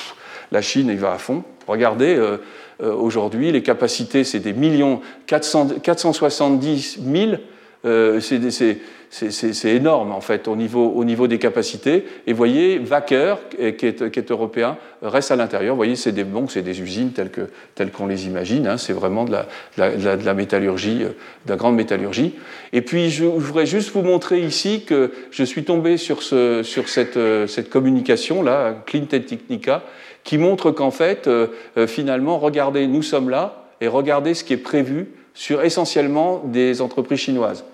la 0.52 0.62
Chine, 0.62 0.88
il 0.90 0.98
va 0.98 1.12
à 1.12 1.18
fond. 1.18 1.42
Regardez, 1.66 2.16
euh, 2.16 2.38
euh, 2.82 2.92
aujourd'hui, 2.94 3.52
les 3.52 3.62
capacités, 3.62 4.24
c'est 4.24 4.38
des 4.38 4.52
millions, 4.52 5.00
400, 5.26 5.68
470 5.82 7.00
000. 7.04 8.20
c'est 8.20 8.78
c'est 9.10 9.74
énorme 9.74 10.12
en 10.12 10.20
fait 10.20 10.48
au 10.48 10.56
niveau, 10.56 10.92
au 10.94 11.04
niveau, 11.04 11.26
des 11.26 11.38
capacités. 11.38 12.04
Et 12.26 12.32
voyez, 12.32 12.78
Wacker, 12.78 13.38
qui 13.48 13.86
est, 13.86 14.30
européen, 14.30 14.76
reste 15.02 15.30
à 15.30 15.36
l'intérieur. 15.36 15.76
Voyez, 15.76 15.96
c'est 15.96 16.12
des, 16.12 16.24
bon, 16.24 16.46
des 16.54 16.80
usines 16.80 17.12
telles 17.12 17.90
qu'on 17.90 18.06
les 18.06 18.26
imagine. 18.26 18.66
Hein. 18.66 18.76
C'est 18.76 18.92
vraiment 18.92 19.24
de 19.24 19.36
la, 19.78 20.34
métallurgie, 20.34 21.04
euh, 21.04 21.08
de 21.46 21.50
la 21.50 21.56
grande 21.56 21.76
métallurgie. 21.76 22.34
Et 22.72 22.82
puis, 22.82 23.10
je, 23.10 23.24
voudrais 23.24 23.66
juste 23.66 23.92
vous 23.92 24.02
montrer 24.02 24.40
ici 24.40 24.84
que 24.84 25.10
je 25.30 25.44
suis 25.44 25.64
tombé 25.64 25.96
sur, 25.96 26.22
ce, 26.22 26.62
sur 26.62 26.88
cette, 26.88 27.16
euh, 27.16 27.46
cette 27.46 27.70
communication-là, 27.70 28.82
Clean 28.86 29.06
Technica, 29.06 29.84
qui 30.24 30.36
montre 30.36 30.70
qu'en 30.70 30.90
fait, 30.90 31.26
euh, 31.28 31.46
finalement, 31.86 32.38
regardez, 32.38 32.86
nous 32.86 33.02
sommes 33.02 33.30
là, 33.30 33.64
et 33.80 33.88
regardez 33.88 34.34
ce 34.34 34.44
qui 34.44 34.52
est 34.52 34.58
prévu 34.58 35.08
sur 35.32 35.62
essentiellement 35.62 36.42
des 36.44 36.82
entreprises 36.82 37.20
chinoises. 37.20 37.64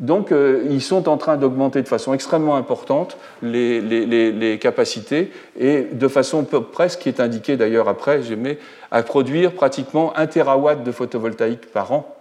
Donc, 0.00 0.32
euh, 0.32 0.66
ils 0.70 0.80
sont 0.80 1.08
en 1.10 1.18
train 1.18 1.36
d'augmenter 1.36 1.82
de 1.82 1.88
façon 1.88 2.14
extrêmement 2.14 2.56
importante 2.56 3.18
les, 3.42 4.58
capacités 4.60 5.30
et 5.58 5.82
de 5.92 6.08
façon 6.08 6.42
presque, 6.44 7.00
qui 7.00 7.10
est 7.10 7.20
indiquée 7.20 7.58
d'ailleurs 7.58 7.86
après, 7.86 8.22
j'aimais, 8.22 8.58
à 8.90 9.02
produire 9.02 9.52
pratiquement 9.52 10.16
1 10.16 10.26
terawatt 10.26 10.82
de 10.82 10.90
photovoltaïque 10.90 11.70
par 11.70 11.92
an. 11.92 12.16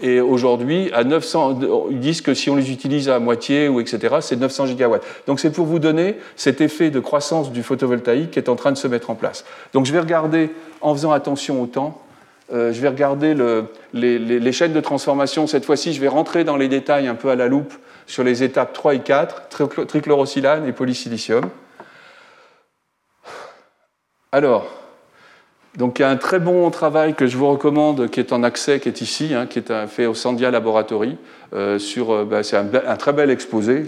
Et 0.00 0.20
aujourd'hui, 0.20 0.90
à 0.92 1.02
900, 1.02 1.58
ils 1.90 2.00
disent 2.00 2.20
que 2.20 2.34
si 2.34 2.50
on 2.50 2.56
les 2.56 2.70
utilise 2.70 3.08
à 3.08 3.18
moitié 3.18 3.68
ou 3.68 3.80
etc., 3.80 4.16
c'est 4.20 4.36
900 4.36 4.66
gigawatts. 4.66 5.04
Donc 5.26 5.40
c'est 5.40 5.50
pour 5.52 5.66
vous 5.66 5.78
donner 5.78 6.16
cet 6.36 6.60
effet 6.60 6.90
de 6.90 7.00
croissance 7.00 7.52
du 7.52 7.62
photovoltaïque 7.62 8.32
qui 8.32 8.38
est 8.38 8.48
en 8.48 8.56
train 8.56 8.72
de 8.72 8.76
se 8.76 8.88
mettre 8.88 9.10
en 9.10 9.14
place. 9.14 9.44
Donc 9.72 9.86
je 9.86 9.92
vais 9.92 10.00
regarder 10.00 10.50
en 10.80 10.94
faisant 10.94 11.12
attention 11.12 11.62
au 11.62 11.66
temps 11.66 12.03
euh, 12.52 12.72
je 12.72 12.80
vais 12.80 12.88
regarder 12.88 13.34
les, 13.92 14.52
chaînes 14.52 14.72
de 14.72 14.80
transformation. 14.80 15.46
Cette 15.46 15.64
fois-ci, 15.64 15.92
je 15.92 16.00
vais 16.00 16.08
rentrer 16.08 16.44
dans 16.44 16.56
les 16.56 16.68
détails 16.68 17.08
un 17.08 17.14
peu 17.14 17.30
à 17.30 17.36
la 17.36 17.48
loupe 17.48 17.72
sur 18.06 18.22
les 18.22 18.42
étapes 18.42 18.72
3 18.72 18.94
et 18.94 19.00
4, 19.00 19.48
trichlorosilane 19.86 20.66
et 20.66 20.72
polysilicium. 20.72 21.48
Alors, 24.30 24.66
donc 25.76 25.98
il 25.98 26.02
y 26.02 26.04
a 26.04 26.10
un 26.10 26.16
très 26.16 26.38
bon 26.38 26.70
travail 26.70 27.14
que 27.14 27.26
je 27.26 27.36
vous 27.36 27.48
recommande 27.48 28.10
qui 28.10 28.20
est 28.20 28.32
en 28.32 28.42
accès, 28.42 28.78
qui 28.78 28.88
est 28.88 29.00
ici, 29.00 29.32
hein, 29.34 29.46
qui 29.46 29.60
est 29.60 29.86
fait 29.86 30.06
au 30.06 30.14
Sandia 30.14 30.50
Laboratory. 30.50 31.16
Euh, 31.54 31.78
euh, 31.96 32.24
bah, 32.24 32.42
c'est 32.42 32.56
un, 32.56 32.96
très 32.96 33.12
bel 33.12 33.30
exposé, 33.30 33.84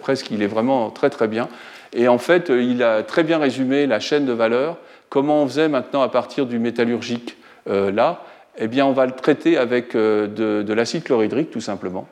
presque, 0.00 0.30
il 0.30 0.42
est 0.42 0.48
vraiment 0.48 0.90
très 0.90 1.08
très 1.08 1.28
bien. 1.28 1.48
Et 1.92 2.08
en 2.08 2.18
fait, 2.18 2.50
il 2.50 2.82
a 2.82 3.02
très 3.02 3.22
bien 3.22 3.38
résumé 3.38 3.86
la 3.86 4.00
chaîne 4.00 4.26
de 4.26 4.32
valeur, 4.32 4.76
comment 5.08 5.42
on 5.42 5.48
faisait 5.48 5.68
maintenant 5.68 6.02
à 6.02 6.08
partir 6.08 6.46
du 6.46 6.58
métallurgique 6.58 7.36
là, 7.66 8.22
eh 8.58 8.68
bien, 8.68 8.86
on 8.86 8.92
va 8.92 9.06
le 9.06 9.12
traiter 9.12 9.58
avec 9.58 9.94
euh, 9.94 10.26
de, 10.62 10.72
l'acide 10.72 11.04
chlorhydrique, 11.04 11.50
tout 11.50 11.60
simplement. 11.60 12.08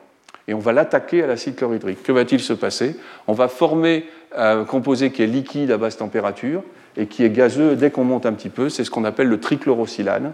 Et 0.47 0.53
on 0.53 0.59
va 0.59 0.73
l'attaquer 0.73 1.23
à 1.23 1.27
l'acide 1.27 1.55
chlorhydrique. 1.55 2.03
Que 2.03 2.11
va-t-il 2.11 2.39
se 2.39 2.53
passer? 2.53 2.97
On 3.27 3.33
va 3.33 3.47
former 3.47 4.05
un 4.35 4.63
composé 4.63 5.11
qui 5.11 5.23
est 5.23 5.27
liquide 5.27 5.71
à 5.71 5.77
basse 5.77 5.97
température 5.97 6.61
et 6.97 7.07
qui 7.07 7.23
est 7.23 7.31
gazeux 7.31 7.75
dès 7.75 7.89
qu'on 7.89 8.03
monte 8.03 8.27
un 8.27 8.33
petit 8.33 8.49
peu. 8.49 8.69
C'est 8.69 8.83
ce 8.83 8.91
qu'on 8.91 9.05
appelle 9.05 9.27
le 9.27 9.39
trichlorosilane. 9.39 10.33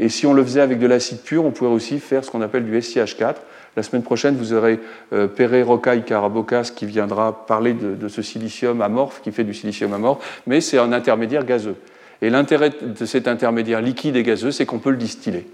Et 0.00 0.08
si 0.08 0.26
on 0.26 0.32
le 0.32 0.42
faisait 0.42 0.60
avec 0.60 0.80
de 0.80 0.88
l'acide 0.88 1.20
pur, 1.20 1.44
on 1.44 1.52
pourrait 1.52 1.70
aussi 1.70 2.00
faire 2.00 2.24
ce 2.24 2.32
qu'on 2.32 2.42
appelle 2.42 2.64
du 2.64 2.76
SiH4. 2.76 3.36
La 3.76 3.84
semaine 3.84 4.02
prochaine, 4.02 4.36
vous 4.36 4.52
aurez 4.54 4.80
euh, 5.12 5.28
Péré 5.28 5.62
Rocaille 5.62 6.04
Carabocas 6.04 6.72
qui 6.74 6.86
viendra 6.86 7.46
parler 7.46 7.74
de, 7.74 7.94
de, 7.94 8.08
ce 8.08 8.22
silicium 8.22 8.82
amorphe, 8.82 9.20
qui 9.22 9.30
fait 9.30 9.44
du 9.44 9.54
silicium 9.54 9.92
amorphe, 9.92 10.42
mais 10.48 10.60
c'est 10.60 10.78
un 10.78 10.92
intermédiaire 10.92 11.44
gazeux. 11.44 11.76
Et 12.22 12.30
l'intérêt 12.30 12.70
de 12.70 13.04
cet 13.04 13.28
intermédiaire 13.28 13.80
liquide 13.80 14.16
et 14.16 14.22
gazeux, 14.22 14.50
c'est 14.50 14.66
qu'on 14.66 14.78
peut 14.78 14.90
le 14.90 14.96
distiller. 14.96 15.46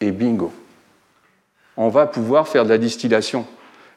Et 0.00 0.12
bingo, 0.12 0.52
on 1.76 1.88
va 1.88 2.06
pouvoir 2.06 2.48
faire 2.48 2.64
de 2.64 2.70
la 2.70 2.78
distillation. 2.78 3.46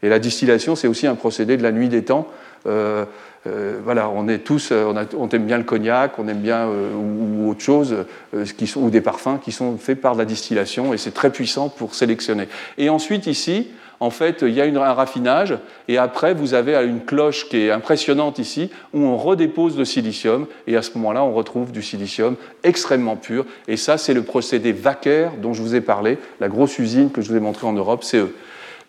Et 0.03 0.09
la 0.09 0.19
distillation, 0.19 0.75
c'est 0.75 0.87
aussi 0.87 1.07
un 1.07 1.15
procédé 1.15 1.57
de 1.57 1.63
la 1.63 1.71
nuit 1.71 1.89
des 1.89 2.03
temps. 2.03 2.27
Euh, 2.65 3.05
euh, 3.47 3.79
voilà, 3.83 4.09
on 4.09 4.27
est 4.27 4.39
tous, 4.39 4.71
on, 4.71 5.29
aime 5.29 5.45
bien 5.45 5.57
le 5.57 5.63
cognac, 5.63 6.17
on 6.17 6.27
aime 6.27 6.39
bien 6.39 6.67
euh, 6.67 6.93
ou, 6.93 7.49
autre 7.49 7.61
chose, 7.61 7.95
ou 8.33 8.89
des 8.89 9.01
parfums 9.01 9.39
qui 9.41 9.51
sont 9.51 9.77
faits 9.77 9.99
par 9.99 10.15
la 10.15 10.25
distillation, 10.25 10.93
et 10.93 10.97
c'est 10.97 11.11
très 11.13 11.29
puissant 11.29 11.67
pour 11.67 11.95
sélectionner. 11.95 12.47
Et 12.77 12.89
ensuite 12.89 13.27
ici, 13.27 13.69
en 14.03 14.09
fait, 14.09 14.41
il 14.41 14.49
y 14.49 14.59
a 14.59 14.65
un 14.65 14.93
raffinage, 14.93 15.57
et 15.87 15.97
après, 15.97 16.33
vous 16.33 16.53
avez 16.53 16.75
une 16.85 17.05
cloche 17.05 17.47
qui 17.47 17.55
est 17.55 17.71
impressionnante 17.71 18.37
ici, 18.37 18.69
où 18.93 18.99
on 18.99 19.15
redépose 19.15 19.77
le 19.77 19.85
silicium, 19.85 20.45
et 20.67 20.75
à 20.75 20.81
ce 20.81 20.91
moment-là, 20.95 21.23
on 21.23 21.31
retrouve 21.31 21.71
du 21.71 21.81
silicium 21.81 22.35
extrêmement 22.63 23.15
pur. 23.15 23.45
Et 23.69 23.77
ça, 23.77 23.97
c'est 23.97 24.13
le 24.13 24.23
procédé 24.23 24.73
Wacker 24.73 25.37
dont 25.41 25.53
je 25.53 25.61
vous 25.61 25.73
ai 25.73 25.79
parlé, 25.79 26.17
la 26.41 26.49
grosse 26.49 26.79
usine 26.79 27.11
que 27.11 27.21
je 27.21 27.29
vous 27.29 27.37
ai 27.37 27.39
montrée 27.39 27.65
en 27.65 27.71
Europe, 27.71 28.03
c'est 28.03 28.17
eux. 28.17 28.35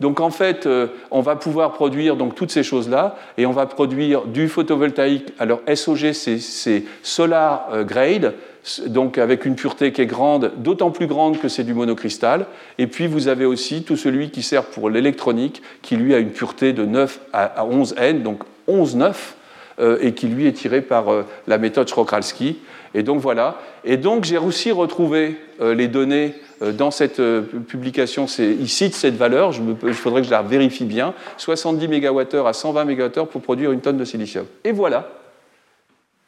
Donc 0.00 0.18
en 0.18 0.30
fait, 0.30 0.66
euh, 0.66 0.88
on 1.12 1.20
va 1.20 1.36
pouvoir 1.36 1.74
produire 1.74 2.16
donc, 2.16 2.34
toutes 2.34 2.50
ces 2.50 2.64
choses-là 2.64 3.14
et 3.38 3.46
on 3.46 3.52
va 3.52 3.66
produire 3.66 4.24
du 4.24 4.48
photovoltaïque. 4.48 5.32
Alors 5.38 5.60
SOG, 5.72 6.10
c'est 6.12 6.82
solar 7.04 7.68
euh, 7.72 7.84
grade, 7.84 8.34
donc 8.86 9.18
avec 9.18 9.44
une 9.44 9.56
pureté 9.56 9.92
qui 9.92 10.00
est 10.00 10.06
grande, 10.06 10.52
d'autant 10.56 10.90
plus 10.90 11.06
grande 11.06 11.38
que 11.38 11.48
c'est 11.48 11.64
du 11.64 11.74
monocristal. 11.74 12.46
Et 12.78 12.86
puis 12.86 13.06
vous 13.06 13.28
avez 13.28 13.44
aussi 13.44 13.82
tout 13.82 13.96
celui 13.96 14.30
qui 14.30 14.42
sert 14.42 14.64
pour 14.64 14.90
l'électronique, 14.90 15.62
qui 15.82 15.96
lui 15.96 16.14
a 16.14 16.18
une 16.18 16.30
pureté 16.30 16.72
de 16.72 16.84
9 16.84 17.20
à 17.32 17.64
11 17.64 17.94
N, 17.98 18.22
donc 18.22 18.42
11 18.66 18.96
9, 18.96 19.36
euh, 19.80 19.98
et 20.00 20.12
qui 20.12 20.28
lui 20.28 20.46
est 20.46 20.52
tiré 20.52 20.82
par 20.82 21.12
euh, 21.12 21.24
la 21.48 21.58
méthode 21.58 21.88
Shrokalski. 21.88 22.58
Et 22.94 23.02
donc 23.02 23.20
voilà. 23.20 23.58
Et 23.84 23.96
donc 23.96 24.22
j'ai 24.24 24.38
aussi 24.38 24.70
retrouvé 24.70 25.36
euh, 25.60 25.74
les 25.74 25.88
données 25.88 26.34
dans 26.60 26.92
cette 26.92 27.20
publication. 27.66 28.26
Il 28.38 28.68
cite 28.68 28.94
cette 28.94 29.16
valeur, 29.16 29.52
il 29.82 29.92
faudrait 29.92 30.22
que 30.22 30.28
je 30.28 30.32
la 30.32 30.40
vérifie 30.40 30.84
bien 30.84 31.12
70 31.36 31.88
MWh 31.88 32.46
à 32.46 32.52
120 32.52 32.84
MWh 32.84 33.26
pour 33.26 33.42
produire 33.42 33.72
une 33.72 33.80
tonne 33.80 33.98
de 33.98 34.04
silicium. 34.04 34.46
Et 34.62 34.72
voilà, 34.72 35.10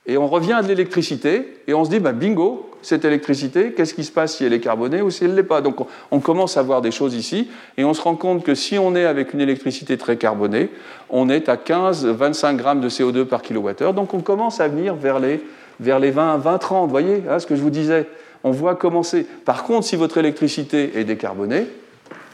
et 0.06 0.16
on 0.16 0.28
revient 0.28 0.52
à 0.52 0.62
de 0.62 0.68
l'électricité 0.68 1.58
et 1.66 1.74
on 1.74 1.84
se 1.84 1.90
dit, 1.90 1.98
bah, 1.98 2.12
bingo, 2.12 2.70
cette 2.80 3.04
électricité, 3.04 3.72
qu'est-ce 3.72 3.94
qui 3.94 4.04
se 4.04 4.12
passe 4.12 4.36
si 4.36 4.44
elle 4.44 4.52
est 4.52 4.60
carbonée 4.60 5.02
ou 5.02 5.10
si 5.10 5.24
elle 5.24 5.32
ne 5.32 5.36
l'est 5.36 5.42
pas? 5.42 5.60
Donc 5.60 5.84
on, 6.12 6.20
commence 6.20 6.56
à 6.56 6.62
voir 6.62 6.80
des 6.80 6.92
choses 6.92 7.14
ici 7.14 7.50
et 7.76 7.84
on 7.84 7.92
se 7.92 8.00
rend 8.00 8.14
compte 8.14 8.44
que 8.44 8.54
si 8.54 8.78
on 8.78 8.94
est 8.94 9.04
avec 9.04 9.34
une 9.34 9.40
électricité 9.40 9.98
très 9.98 10.16
carbonée, 10.16 10.70
on 11.10 11.28
est 11.28 11.48
à 11.48 11.56
15-25 11.56 12.56
grammes 12.56 12.80
de 12.80 12.88
CO2 12.88 13.24
par 13.24 13.42
kilowattheure. 13.42 13.94
Donc 13.94 14.14
on 14.14 14.20
commence 14.20 14.60
à 14.60 14.68
venir 14.68 14.94
vers 14.94 15.18
les, 15.18 15.42
vers 15.80 15.98
les 15.98 16.12
20, 16.12 16.36
20, 16.36 16.58
30, 16.58 16.84
vous 16.84 16.90
voyez 16.90 17.24
hein, 17.28 17.40
ce 17.40 17.46
que 17.46 17.56
je 17.56 17.62
vous 17.62 17.70
disais 17.70 18.06
On 18.44 18.52
voit 18.52 18.76
commencer. 18.76 19.26
Par 19.44 19.64
contre, 19.64 19.86
si 19.88 19.96
votre 19.96 20.18
électricité 20.18 20.92
est 20.94 21.04
décarbonée, 21.04 21.66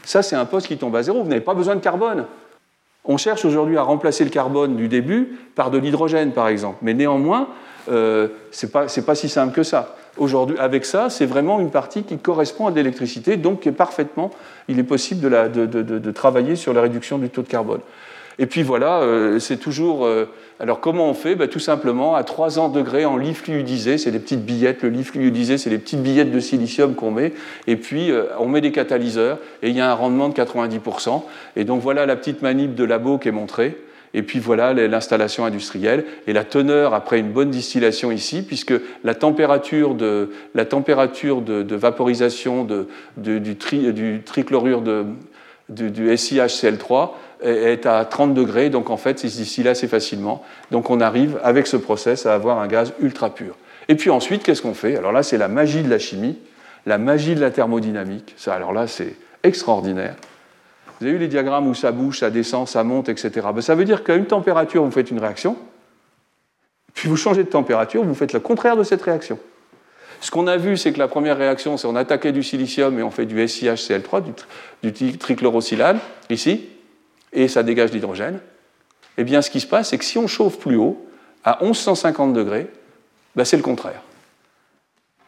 ça 0.03 0.21
c'est 0.21 0.35
un 0.35 0.45
poste 0.45 0.67
qui 0.67 0.77
tombe 0.77 0.95
à 0.95 1.01
zéro, 1.01 1.23
vous 1.23 1.29
n'avez 1.29 1.41
pas 1.41 1.55
besoin 1.55 1.75
de 1.75 1.81
carbone. 1.81 2.25
On 3.05 3.17
cherche 3.17 3.43
aujourd'hui 3.43 3.77
à 3.77 3.83
remplacer 3.83 4.23
le 4.23 4.29
carbone 4.29 4.75
du 4.75 4.87
début 4.87 5.37
par 5.55 5.71
de 5.71 5.77
l'hydrogène, 5.77 6.31
par 6.31 6.47
exemple. 6.47 6.77
Mais 6.81 6.93
néanmoins, 6.93 7.49
euh, 7.91 8.29
ce 8.51 8.65
n'est 8.65 9.03
pas, 9.03 9.15
si 9.15 9.29
simple 9.29 9.53
que 9.53 9.63
ça. 9.63 9.95
Aujourd'hui, 10.17 10.57
avec 10.59 10.85
ça, 10.85 11.09
c'est 11.09 11.25
vraiment 11.25 11.59
une 11.59 11.71
partie 11.71 12.03
qui 12.03 12.17
correspond 12.17 12.67
à 12.67 12.71
de 12.71 12.75
l'électricité, 12.75 13.35
donc 13.35 13.69
parfaitement, 13.71 14.31
il 14.67 14.79
est 14.79 14.83
possible 14.83 15.21
de, 15.21 16.11
travailler 16.11 16.55
sur 16.55 16.71
la 16.73 16.81
réduction 16.81 17.17
du 17.17 17.29
taux 17.29 17.41
de 17.41 17.47
carbone. 17.47 17.81
Et 18.39 18.45
puis 18.45 18.63
voilà, 18.63 19.01
euh, 19.01 19.39
c'est 19.39 19.57
toujours. 19.57 20.05
Euh, 20.05 20.29
alors 20.59 20.79
comment 20.79 21.09
on 21.09 21.13
fait? 21.13 21.35
Ben, 21.35 21.47
Tout 21.47 21.59
simplement 21.59 22.15
à 22.15 22.23
300 22.23 22.69
degrés 22.69 23.05
en 23.05 23.17
lit 23.17 23.33
fluidisé, 23.33 23.97
c'est 23.97 24.11
des 24.11 24.19
petites 24.19 24.45
billettes. 24.45 24.81
Le 24.81 24.89
lit 24.89 25.03
fluidisé, 25.03 25.57
c'est 25.57 25.69
des 25.69 25.77
petites 25.77 26.01
billettes 26.01 26.31
de 26.31 26.39
silicium 26.39 26.95
qu'on 26.95 27.11
met. 27.11 27.33
Et 27.67 27.75
puis 27.75 28.11
on 28.39 28.47
met 28.47 28.61
des 28.61 28.71
catalyseurs 28.71 29.39
et 29.61 29.69
il 29.69 29.75
y 29.75 29.81
a 29.81 29.89
un 29.89 29.93
rendement 29.93 30.29
de 30.29 30.33
90%. 30.33 31.23
Et 31.55 31.63
donc 31.63 31.81
voilà 31.81 32.05
la 32.05 32.15
petite 32.15 32.41
manip 32.41 32.75
de 32.75 32.83
labo 32.83 33.17
qui 33.17 33.27
est 33.27 33.31
montrée. 33.31 33.77
et 34.13 34.21
puis 34.21 34.39
voilà 34.39 34.73
l'installation 34.73 35.43
industrielle 35.43 36.05
et 36.27 36.33
la 36.33 36.43
teneur 36.43 36.93
après 36.93 37.19
une 37.19 37.31
bonne 37.31 37.49
distillation 37.49 38.11
ici, 38.11 38.43
puisque 38.43 38.73
la 39.03 39.15
température 39.15 39.95
de, 39.95 40.29
la 40.53 40.65
température 40.65 41.41
de, 41.41 41.75
vaporisation 41.75 42.63
de, 42.63 42.87
du, 43.17 43.55
trichlorure 44.23 44.81
de, 44.81 45.05
du, 45.73 46.13
SiHCl3 46.15 47.09
est 47.41 47.85
à 47.85 48.05
30 48.05 48.33
degrés, 48.33 48.69
donc 48.69 48.89
en 48.89 48.97
fait, 48.97 49.23
il 49.23 49.29
se 49.29 49.37
distille 49.37 49.67
assez 49.67 49.87
facilement. 49.87 50.43
Donc 50.71 50.89
on 50.89 51.01
arrive 51.01 51.39
avec 51.43 51.67
ce 51.67 51.77
process 51.77 52.25
à 52.25 52.33
avoir 52.33 52.59
un 52.59 52.67
gaz 52.67 52.93
ultra 53.01 53.33
pur. 53.33 53.55
Et 53.89 53.95
puis 53.95 54.09
ensuite, 54.09 54.43
qu'est-ce 54.43 54.61
qu'on 54.61 54.73
fait? 54.73 54.95
Alors 54.95 55.11
là, 55.11 55.23
c'est 55.23 55.37
la 55.37 55.49
magie 55.49 55.83
de 55.83 55.89
la 55.89 55.99
chimie, 55.99 56.37
la 56.85 56.97
magie 56.97 57.35
de 57.35 57.41
la 57.41 57.51
thermodynamique. 57.51 58.33
Ça, 58.37 58.53
alors 58.53 58.71
là, 58.71 58.87
c'est 58.87 59.15
extraordinaire. 59.43 60.15
Vous 60.99 61.05
avez 61.05 61.13
vu 61.13 61.19
les 61.19 61.27
diagrammes 61.27 61.67
où 61.67 61.73
ça 61.73 61.91
bouge, 61.91 62.19
ça 62.19 62.29
descend, 62.29 62.67
ça 62.67 62.83
monte, 62.83 63.09
etc. 63.09 63.47
Ben, 63.53 63.61
ça 63.61 63.75
veut 63.75 63.83
dire 63.83 64.03
qu'à 64.03 64.15
une 64.15 64.25
température, 64.25 64.83
vous 64.83 64.91
faites 64.91 65.11
une 65.11 65.19
réaction, 65.19 65.57
puis 66.93 67.09
vous 67.09 67.17
changez 67.17 67.43
de 67.43 67.49
température, 67.49 68.03
vous 68.03 68.15
faites 68.15 68.33
le 68.33 68.39
contraire 68.39 68.77
de 68.77 68.83
cette 68.83 69.01
réaction. 69.01 69.37
Ce 70.23 70.31
qu'on 70.31 70.47
a 70.47 70.55
vu, 70.55 70.77
c'est 70.77 70.93
que 70.93 70.99
la 70.99 71.09
première 71.09 71.37
réaction, 71.37 71.75
c'est 71.75 71.85
on 71.85 71.97
attaquait 71.97 72.31
du 72.31 72.43
silicium 72.43 72.97
et 72.97 73.03
on 73.03 73.11
fait 73.11 73.25
du 73.25 73.35
SiHCl3, 73.35 74.23
du, 74.81 74.91
du 74.93 75.17
trichlorosilane, 75.17 75.99
ici, 76.29 76.69
et 77.33 77.49
ça 77.49 77.61
dégage 77.61 77.91
l'hydrogène. 77.91 78.39
Eh 79.17 79.25
bien, 79.25 79.41
ce 79.41 79.49
qui 79.49 79.59
se 79.59 79.67
passe, 79.67 79.89
c'est 79.89 79.97
que 79.97 80.05
si 80.05 80.17
on 80.17 80.27
chauffe 80.27 80.59
plus 80.59 80.77
haut, 80.77 81.05
à 81.43 81.59
1150 81.61 82.31
degrés, 82.31 82.67
ben, 83.35 83.43
c'est 83.43 83.57
le 83.57 83.63
contraire 83.63 84.01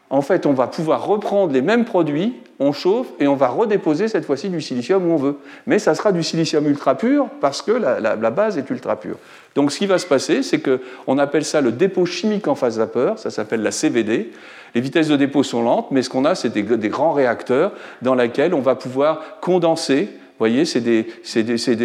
en 0.09 0.21
fait, 0.21 0.45
on 0.45 0.53
va 0.53 0.67
pouvoir 0.67 1.05
reprendre 1.05 1.51
les 1.51 1.61
mêmes 1.61 1.85
produits, 1.85 2.33
on 2.59 2.71
chauffe 2.71 3.07
et 3.19 3.27
on 3.27 3.35
va 3.35 3.47
redéposer 3.47 4.07
cette 4.07 4.25
fois-ci 4.25 4.49
du 4.49 4.61
silicium 4.61 5.09
où 5.09 5.13
on 5.13 5.17
veut. 5.17 5.37
Mais 5.65 5.79
ça 5.79 5.95
sera 5.95 6.11
du 6.11 6.23
silicium 6.23 6.65
ultra 6.67 6.95
pur 6.95 7.27
parce 7.41 7.61
que 7.61 7.71
la, 7.71 8.15
base 8.29 8.57
est 8.57 8.69
ultra 8.69 8.97
pure. 8.97 9.17
Donc 9.55 9.71
ce 9.71 9.79
qui 9.79 9.87
va 9.87 9.97
se 9.97 10.05
passer, 10.05 10.43
c'est 10.43 10.61
qu'on 10.61 11.17
appelle 11.17 11.43
ça 11.43 11.59
le 11.59 11.71
dépôt 11.71 12.05
chimique 12.05 12.47
en 12.47 12.55
phase 12.55 12.77
vapeur, 12.77 13.17
ça 13.19 13.29
s'appelle 13.29 13.63
la 13.63 13.71
CVD. 13.71 14.31
Les 14.75 14.81
vitesses 14.81 15.07
de 15.07 15.15
dépôt 15.15 15.43
sont 15.43 15.63
lentes, 15.63 15.87
mais 15.91 16.01
ce 16.01 16.09
qu'on 16.09 16.25
a, 16.25 16.35
c'est 16.35 16.49
des, 16.49 16.89
grands 16.89 17.13
réacteurs 17.13 17.71
dans 18.01 18.13
lesquels 18.15 18.53
on 18.53 18.61
va 18.61 18.75
pouvoir 18.75 19.39
condenser 19.41 20.09
vous 20.37 20.39
voyez, 20.39 20.65
c'est 20.65 20.81
des, 20.81 21.05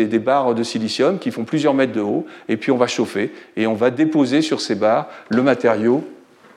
des, 0.09 0.19
barres 0.19 0.57
de 0.57 0.65
silicium 0.65 1.21
qui 1.21 1.31
font 1.31 1.45
plusieurs 1.45 1.73
mètres 1.73 1.93
de 1.93 2.01
haut, 2.01 2.27
et 2.49 2.57
puis 2.57 2.73
on 2.73 2.77
va 2.77 2.89
chauffer, 2.89 3.33
et 3.57 3.69
on 3.69 3.75
va 3.75 3.91
déposer 3.93 4.43
sur 4.43 4.61
ces 4.61 4.75
barres 4.75 5.07
le 5.29 5.41
matériau 5.41 6.03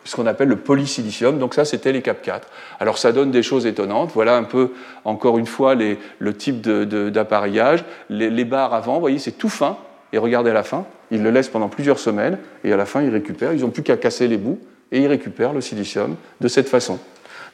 ce 0.03 0.15
qu'on 0.15 0.25
appelle 0.25 0.49
le 0.49 0.57
polysilicium. 0.57 1.37
Donc 1.39 1.53
ça, 1.53 1.65
c'était 1.65 1.91
les 1.91 2.01
CAP 2.01 2.21
4. 2.21 2.47
Alors 2.79 2.97
ça 2.97 3.11
donne 3.11 3.31
des 3.31 3.43
choses 3.43 3.65
étonnantes. 3.65 4.11
Voilà 4.13 4.35
un 4.35 4.43
peu, 4.43 4.71
encore 5.05 5.37
une 5.37 5.45
fois, 5.45 5.75
le 5.75 6.33
type 6.33 6.61
d'appareillage. 6.61 7.83
les, 8.09 8.45
barres 8.45 8.73
avant, 8.73 8.95
vous 8.95 8.99
voyez, 8.99 9.19
c'est 9.19 9.31
tout 9.31 9.49
fin. 9.49 9.77
Et 10.11 10.17
regardez 10.17 10.51
à 10.51 10.53
la 10.53 10.63
fin, 10.63 10.85
ils 11.11 11.23
le 11.23 11.31
laissent 11.31 11.49
pendant 11.49 11.69
plusieurs 11.69 11.99
semaines. 11.99 12.37
Et 12.63 12.71
à 12.71 12.77
la 12.77 12.85
fin, 12.85 13.01
ils 13.01 13.09
récupèrent. 13.09 13.53
Ils 13.53 13.61
n'ont 13.61 13.69
plus 13.69 13.83
qu'à 13.83 13.97
casser 13.97 14.27
les 14.27 14.37
bouts. 14.37 14.59
Et 14.91 14.99
ils 14.99 15.07
récupèrent 15.07 15.53
le 15.53 15.61
silicium 15.61 16.15
de 16.39 16.47
cette 16.47 16.69
façon. 16.69 16.99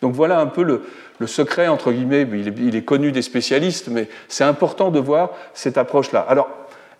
Donc 0.01 0.13
voilà 0.13 0.39
un 0.39 0.47
peu 0.47 0.63
le, 0.63 0.81
secret, 1.27 1.67
entre 1.67 1.91
guillemets. 1.91 2.27
Il 2.33 2.47
est, 2.47 2.53
il 2.57 2.75
est 2.75 2.83
connu 2.83 3.11
des 3.11 3.21
spécialistes, 3.21 3.87
mais 3.89 4.09
c'est 4.27 4.43
important 4.43 4.91
de 4.91 4.99
voir 4.99 5.31
cette 5.53 5.77
approche-là. 5.77 6.25
Alors, 6.27 6.49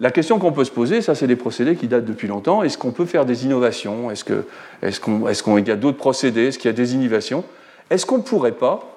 la 0.01 0.12
question 0.12 0.39
qu'on 0.39 0.51
peut 0.51 0.63
se 0.63 0.71
poser, 0.71 1.01
ça 1.01 1.13
c'est 1.13 1.27
des 1.27 1.35
procédés 1.35 1.75
qui 1.75 1.88
datent 1.88 2.05
depuis 2.05 2.27
longtemps, 2.27 2.63
est-ce 2.63 2.77
qu'on 2.77 2.91
peut 2.91 3.05
faire 3.05 3.25
des 3.25 3.45
innovations? 3.45 4.09
Est-ce 4.12 4.23
qu'il 4.23 5.67
y 5.67 5.71
a 5.71 5.75
d'autres 5.75 5.97
procédés? 5.97 6.47
Est-ce 6.47 6.57
qu'il 6.57 6.69
y 6.69 6.73
a 6.73 6.77
des 6.77 6.95
innovations? 6.95 7.43
Est-ce 7.89 8.05
qu'on 8.05 8.19
ne 8.19 8.23
pourrait 8.23 8.53
pas 8.53 8.95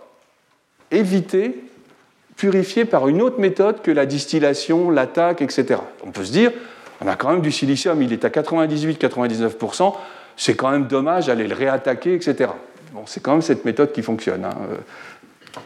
éviter, 0.90 1.64
purifier 2.36 2.84
par 2.84 3.08
une 3.08 3.20
autre 3.20 3.40
méthode 3.40 3.82
que 3.82 3.90
la 3.90 4.06
distillation, 4.06 4.90
l'attaque, 4.90 5.42
etc. 5.42 5.80
On 6.04 6.10
peut 6.10 6.24
se 6.24 6.32
dire, 6.32 6.52
on 7.00 7.08
a 7.08 7.16
quand 7.16 7.30
même 7.30 7.40
du 7.40 7.50
silicium, 7.50 8.00
il 8.00 8.12
est 8.12 8.24
à 8.24 8.28
98-99%, 8.28 9.94
c'est 10.36 10.54
quand 10.54 10.70
même 10.70 10.86
dommage 10.86 11.26
d'aller 11.26 11.48
le 11.48 11.54
réattaquer, 11.54 12.14
etc. 12.14 12.50
Bon, 12.92 13.02
c'est 13.06 13.20
quand 13.20 13.32
même 13.32 13.42
cette 13.42 13.64
méthode 13.64 13.92
qui 13.92 14.02
fonctionne. 14.02 14.44
Hein. 14.44 14.54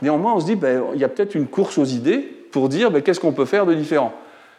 Néanmoins, 0.01 0.35
on 0.35 0.41
se 0.41 0.47
dit, 0.47 0.57
ben, 0.57 0.83
il 0.95 1.01
y 1.01 1.05
a 1.05 1.09
peut-être 1.09 1.35
une 1.35 1.47
course 1.47 1.77
aux 1.79 1.85
idées 1.85 2.19
pour 2.53 2.69
dire 2.69 2.91
ben, 2.91 3.03
qu'est-ce 3.03 3.21
qu'on 3.21 3.33
peut 3.33 3.45
faire 3.45 3.67
de 3.67 3.75
différent? 3.75 4.15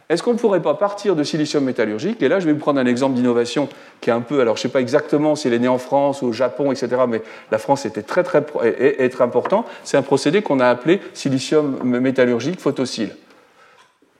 Est-ce 0.09 0.23
qu'on 0.23 0.33
ne 0.33 0.37
pourrait 0.37 0.61
pas 0.61 0.73
partir 0.73 1.17
de 1.17 1.23
silicium 1.23 1.65
métallurgique? 1.65 2.21
Et 2.21 2.29
là, 2.29 2.39
je 2.39 2.45
vais 2.45 2.53
vous 2.53 2.59
prendre 2.59 2.79
un 2.79 2.85
exemple 2.85 3.15
d'innovation 3.15 3.67
qui 3.99 4.09
est 4.09 4.13
un 4.13 4.21
peu, 4.21 4.39
alors 4.39 4.55
je 4.55 4.61
ne 4.61 4.63
sais 4.63 4.69
pas 4.69 4.79
exactement 4.79 5.35
s'il 5.35 5.53
est 5.53 5.59
né 5.59 5.67
en 5.67 5.77
France 5.77 6.21
ou 6.21 6.27
au 6.27 6.33
Japon, 6.33 6.71
etc., 6.71 6.87
mais 7.09 7.21
la 7.51 7.57
France 7.57 7.85
était 7.85 8.03
très, 8.03 8.23
très, 8.23 8.41
très 8.41 9.23
important. 9.23 9.65
C'est 9.83 9.97
un 9.97 10.01
procédé 10.01 10.41
qu'on 10.41 10.61
a 10.61 10.67
appelé 10.67 11.01
silicium 11.13 11.83
métallurgique 11.83 12.61
photosile. 12.61 13.15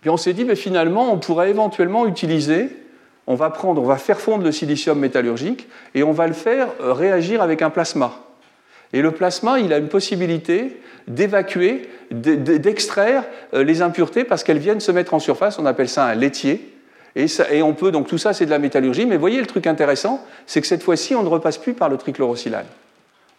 Puis 0.01 0.09
on 0.09 0.17
s'est 0.17 0.33
dit, 0.33 0.43
mais 0.43 0.55
finalement, 0.55 1.11
on 1.11 1.19
pourrait 1.19 1.49
éventuellement 1.49 2.05
utiliser, 2.05 2.69
on 3.25 3.35
va 3.35 3.49
prendre, 3.49 3.81
on 3.81 3.85
va 3.85 3.97
faire 3.97 4.19
fondre 4.19 4.43
le 4.43 4.51
silicium 4.51 4.99
métallurgique 4.99 5.69
et 5.95 6.03
on 6.03 6.11
va 6.11 6.27
le 6.27 6.33
faire 6.33 6.67
euh, 6.81 6.91
réagir 6.93 7.41
avec 7.41 7.61
un 7.61 7.69
plasma. 7.69 8.26
Et 8.93 9.01
le 9.01 9.11
plasma, 9.11 9.59
il 9.59 9.73
a 9.73 9.77
une 9.77 9.89
possibilité 9.89 10.79
d'évacuer, 11.07 11.89
d'extraire 12.11 13.23
euh, 13.53 13.63
les 13.63 13.81
impuretés 13.81 14.23
parce 14.23 14.43
qu'elles 14.43 14.59
viennent 14.59 14.79
se 14.79 14.91
mettre 14.91 15.13
en 15.13 15.19
surface. 15.19 15.59
On 15.59 15.65
appelle 15.65 15.89
ça 15.89 16.05
un 16.05 16.15
laitier. 16.15 16.73
Et, 17.15 17.63
on 17.63 17.73
peut, 17.73 17.91
donc 17.91 18.07
tout 18.07 18.19
ça, 18.19 18.33
c'est 18.33 18.45
de 18.45 18.51
la 18.51 18.59
métallurgie. 18.59 19.07
Mais 19.07 19.17
voyez, 19.17 19.39
le 19.39 19.47
truc 19.47 19.65
intéressant, 19.65 20.23
c'est 20.45 20.61
que 20.61 20.67
cette 20.67 20.83
fois-ci, 20.83 21.15
on 21.15 21.23
ne 21.23 21.29
repasse 21.29 21.57
plus 21.57 21.73
par 21.73 21.89
le 21.89 21.97
trichlorosilane. 21.97 22.67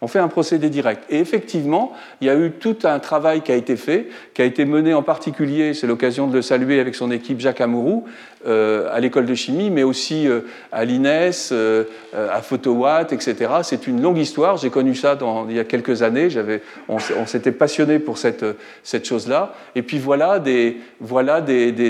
On 0.01 0.07
fait 0.07 0.19
un 0.19 0.29
procédé 0.29 0.69
direct. 0.69 1.03
Et 1.09 1.19
effectivement, 1.19 1.91
il 2.21 2.27
y 2.27 2.29
a 2.29 2.35
eu 2.35 2.51
tout 2.51 2.77
un 2.83 2.99
travail 2.99 3.41
qui 3.41 3.51
a 3.51 3.55
été 3.55 3.75
fait, 3.75 4.07
qui 4.33 4.41
a 4.41 4.45
été 4.45 4.63
mené 4.63 4.93
en 4.93 5.03
particulier, 5.03 5.73
c'est 5.73 5.87
l'occasion 5.87 6.27
de 6.27 6.33
le 6.33 6.41
saluer 6.41 6.79
avec 6.79 6.95
son 6.95 7.11
équipe 7.11 7.41
Jacques 7.41 7.59
Amourou, 7.59 8.05
euh, 8.47 8.87
à 8.89 9.01
l'école 9.01 9.25
de 9.25 9.35
chimie, 9.35 9.69
mais 9.69 9.83
aussi 9.83 10.25
euh, 10.25 10.41
à 10.71 10.85
l'INES, 10.85 11.51
euh, 11.51 11.83
à 12.13 12.41
Photowatt, 12.41 13.11
etc. 13.11 13.35
C'est 13.63 13.85
une 13.85 14.01
longue 14.01 14.17
histoire. 14.17 14.55
J'ai 14.55 14.69
connu 14.69 14.95
ça 14.95 15.17
il 15.49 15.55
y 15.57 15.59
a 15.59 15.65
quelques 15.65 16.03
années. 16.03 16.29
On, 16.87 16.99
s'était 17.25 17.51
passionné 17.51 17.99
pour 17.99 18.17
cette, 18.17 18.45
chose-là. 19.03 19.53
Et 19.75 19.81
puis 19.81 19.99
voilà, 19.99 20.39
des, 20.39 20.77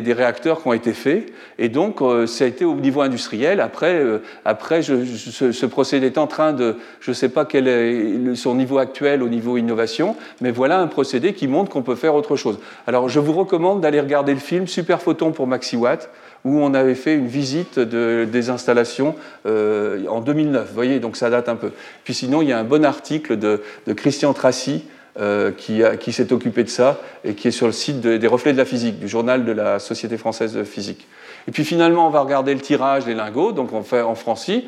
réacteurs 0.07 0.63
qui 0.63 0.67
ont 0.67 0.73
été 0.73 0.93
faits. 0.93 1.31
Et 1.59 1.69
donc, 1.69 1.99
ça 2.25 2.45
a 2.45 2.47
été 2.47 2.65
au 2.65 2.73
niveau 2.73 3.01
industriel. 3.01 3.59
Après, 3.59 4.01
après 4.43 4.81
ce, 4.81 5.05
ce, 5.05 5.65
procédé 5.67 6.07
est 6.07 6.17
en 6.17 6.25
train 6.25 6.53
de. 6.53 6.77
Je 6.99 7.11
ne 7.11 7.15
sais 7.15 7.29
pas 7.29 7.45
quel 7.45 7.67
est 7.67 7.98
son 8.35 8.55
niveau 8.55 8.77
actuel 8.77 9.23
au 9.23 9.29
niveau 9.29 9.57
innovation, 9.57 10.15
mais 10.41 10.51
voilà 10.51 10.79
un 10.79 10.87
procédé 10.87 11.33
qui 11.33 11.47
montre 11.47 11.69
qu'on 11.69 11.81
peut 11.81 11.95
faire 11.95 12.15
autre 12.15 12.35
chose. 12.35 12.59
Alors, 12.87 13.09
je 13.09 13.19
vous 13.19 13.33
recommande 13.33 13.81
d'aller 13.81 13.99
regarder 13.99 14.33
le 14.33 14.39
film 14.39 14.67
Super 14.67 15.01
Photon 15.01 15.31
pour 15.31 15.47
MaxiWatt 15.47 16.09
où 16.45 16.59
on 16.59 16.73
avait 16.73 16.95
fait 16.95 17.15
une 17.15 17.27
visite 17.27 17.79
des 17.79 18.49
installations 18.49 19.15
euh, 19.45 20.05
en 20.07 20.21
2009. 20.21 20.67
Vous 20.67 20.73
voyez, 20.73 20.99
donc 20.99 21.17
ça 21.17 21.29
date 21.29 21.49
un 21.49 21.55
peu. 21.55 21.71
Puis 22.03 22.13
sinon, 22.13 22.41
il 22.41 22.49
y 22.49 22.53
a 22.53 22.59
un 22.59 22.63
bon 22.63 22.85
article 22.85 23.37
de, 23.37 23.61
Christian 23.95 24.33
Tracy 24.33 24.85
euh, 25.19 25.51
qui, 25.51 26.13
s'est 26.13 26.31
occupé 26.31 26.63
de 26.63 26.69
ça 26.69 27.01
et 27.25 27.33
qui 27.33 27.49
est 27.49 27.51
sur 27.51 27.65
le 27.65 27.73
site 27.73 27.99
des 27.99 28.27
reflets 28.27 28.53
de 28.53 28.57
la 28.57 28.65
physique, 28.65 28.99
du 28.99 29.07
journal 29.07 29.43
de 29.43 29.51
la 29.51 29.79
Société 29.79 30.17
française 30.17 30.53
de 30.53 30.63
physique. 30.63 31.07
Et 31.47 31.51
puis 31.51 31.65
finalement, 31.65 32.07
on 32.07 32.09
va 32.09 32.21
regarder 32.21 32.53
le 32.53 32.61
tirage 32.61 33.05
des 33.05 33.15
lingots, 33.15 33.51
donc 33.51 33.73
on 33.73 33.83
fait 33.83 34.01
en 34.01 34.15
francis. 34.15 34.63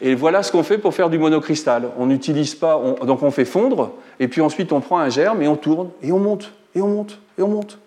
Et 0.00 0.14
voilà 0.14 0.42
ce 0.42 0.52
qu'on 0.52 0.62
fait 0.62 0.78
pour 0.78 0.94
faire 0.94 1.10
du 1.10 1.18
monocristal. 1.18 1.90
On 1.98 2.06
n'utilise 2.06 2.54
pas, 2.54 2.80
donc 3.04 3.22
on 3.22 3.30
fait 3.30 3.44
fondre, 3.44 3.92
et 4.20 4.28
puis 4.28 4.40
ensuite 4.40 4.72
on 4.72 4.80
prend 4.80 4.98
un 4.98 5.08
germe 5.08 5.42
et 5.42 5.48
on 5.48 5.56
tourne, 5.56 5.90
et 6.02 6.12
on 6.12 6.18
monte, 6.18 6.52
et 6.74 6.82
on 6.82 6.88
monte, 6.88 7.18
et 7.36 7.42
on 7.42 7.48
monte 7.48 7.78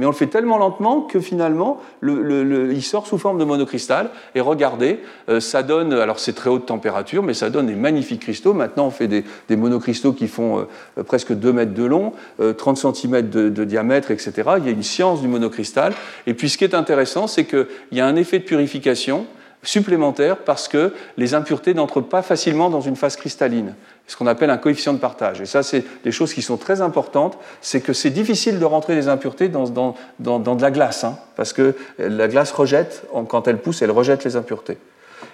mais 0.00 0.06
on 0.06 0.10
le 0.10 0.16
fait 0.16 0.28
tellement 0.28 0.56
lentement 0.56 1.02
que 1.02 1.20
finalement, 1.20 1.78
il 2.02 2.82
sort 2.82 3.06
sous 3.06 3.18
forme 3.18 3.36
de 3.36 3.44
monocristal. 3.44 4.08
Et 4.34 4.40
regardez, 4.40 5.00
euh, 5.28 5.40
ça 5.40 5.62
donne, 5.62 5.92
alors 5.92 6.18
c'est 6.18 6.32
très 6.32 6.48
haute 6.48 6.64
température, 6.64 7.22
mais 7.22 7.34
ça 7.34 7.50
donne 7.50 7.66
des 7.66 7.74
magnifiques 7.74 8.22
cristaux. 8.22 8.54
Maintenant, 8.54 8.86
on 8.86 8.90
fait 8.90 9.08
des, 9.08 9.56
monocristaux 9.56 10.14
qui 10.14 10.26
font 10.26 10.66
euh, 10.98 11.02
presque 11.02 11.34
2 11.34 11.52
mètres 11.52 11.74
de 11.74 11.84
long, 11.84 12.14
30 12.56 12.82
euh, 12.82 12.92
cm 12.94 13.28
de, 13.28 13.50
de, 13.50 13.64
diamètre, 13.64 14.10
etc. 14.10 14.32
Il 14.56 14.64
y 14.64 14.68
a 14.68 14.72
une 14.72 14.82
science 14.82 15.20
du 15.20 15.28
monocristal. 15.28 15.92
Et 16.26 16.32
puis 16.32 16.48
ce 16.48 16.56
qui 16.56 16.64
est 16.64 16.74
intéressant, 16.74 17.26
c'est 17.26 17.44
qu'il 17.44 17.66
y 17.92 18.00
a 18.00 18.06
un 18.06 18.16
effet 18.16 18.38
de 18.38 18.44
purification 18.44 19.26
supplémentaire 19.62 20.38
parce 20.38 20.68
que 20.68 20.94
les 21.16 21.34
impuretés 21.34 21.74
n'entrent 21.74 22.00
pas 22.00 22.22
facilement 22.22 22.70
dans 22.70 22.80
une 22.80 22.96
phase 22.96 23.16
cristalline 23.16 23.74
ce 24.10 24.16
qu'on 24.16 24.26
appelle 24.26 24.50
un 24.50 24.56
coefficient 24.56 24.92
de 24.92 24.98
partage. 24.98 25.40
Et 25.40 25.46
ça, 25.46 25.62
c'est 25.62 25.84
des 26.02 26.10
choses 26.10 26.34
qui 26.34 26.42
sont 26.42 26.56
très 26.56 26.80
importantes. 26.80 27.38
C'est 27.60 27.80
que 27.80 27.92
c'est 27.92 28.10
difficile 28.10 28.58
de 28.58 28.64
rentrer 28.64 28.96
des 28.96 29.06
impuretés 29.06 29.48
dans, 29.48 29.68
dans, 29.68 29.94
dans, 30.18 30.56
de 30.56 30.62
la 30.62 30.72
glace, 30.72 31.04
hein, 31.04 31.16
parce 31.36 31.52
que 31.52 31.76
la 31.98 32.26
glace 32.26 32.50
rejette, 32.50 33.04
quand 33.28 33.46
elle 33.46 33.58
pousse, 33.58 33.82
elle 33.82 33.92
rejette 33.92 34.24
les 34.24 34.34
impuretés. 34.34 34.78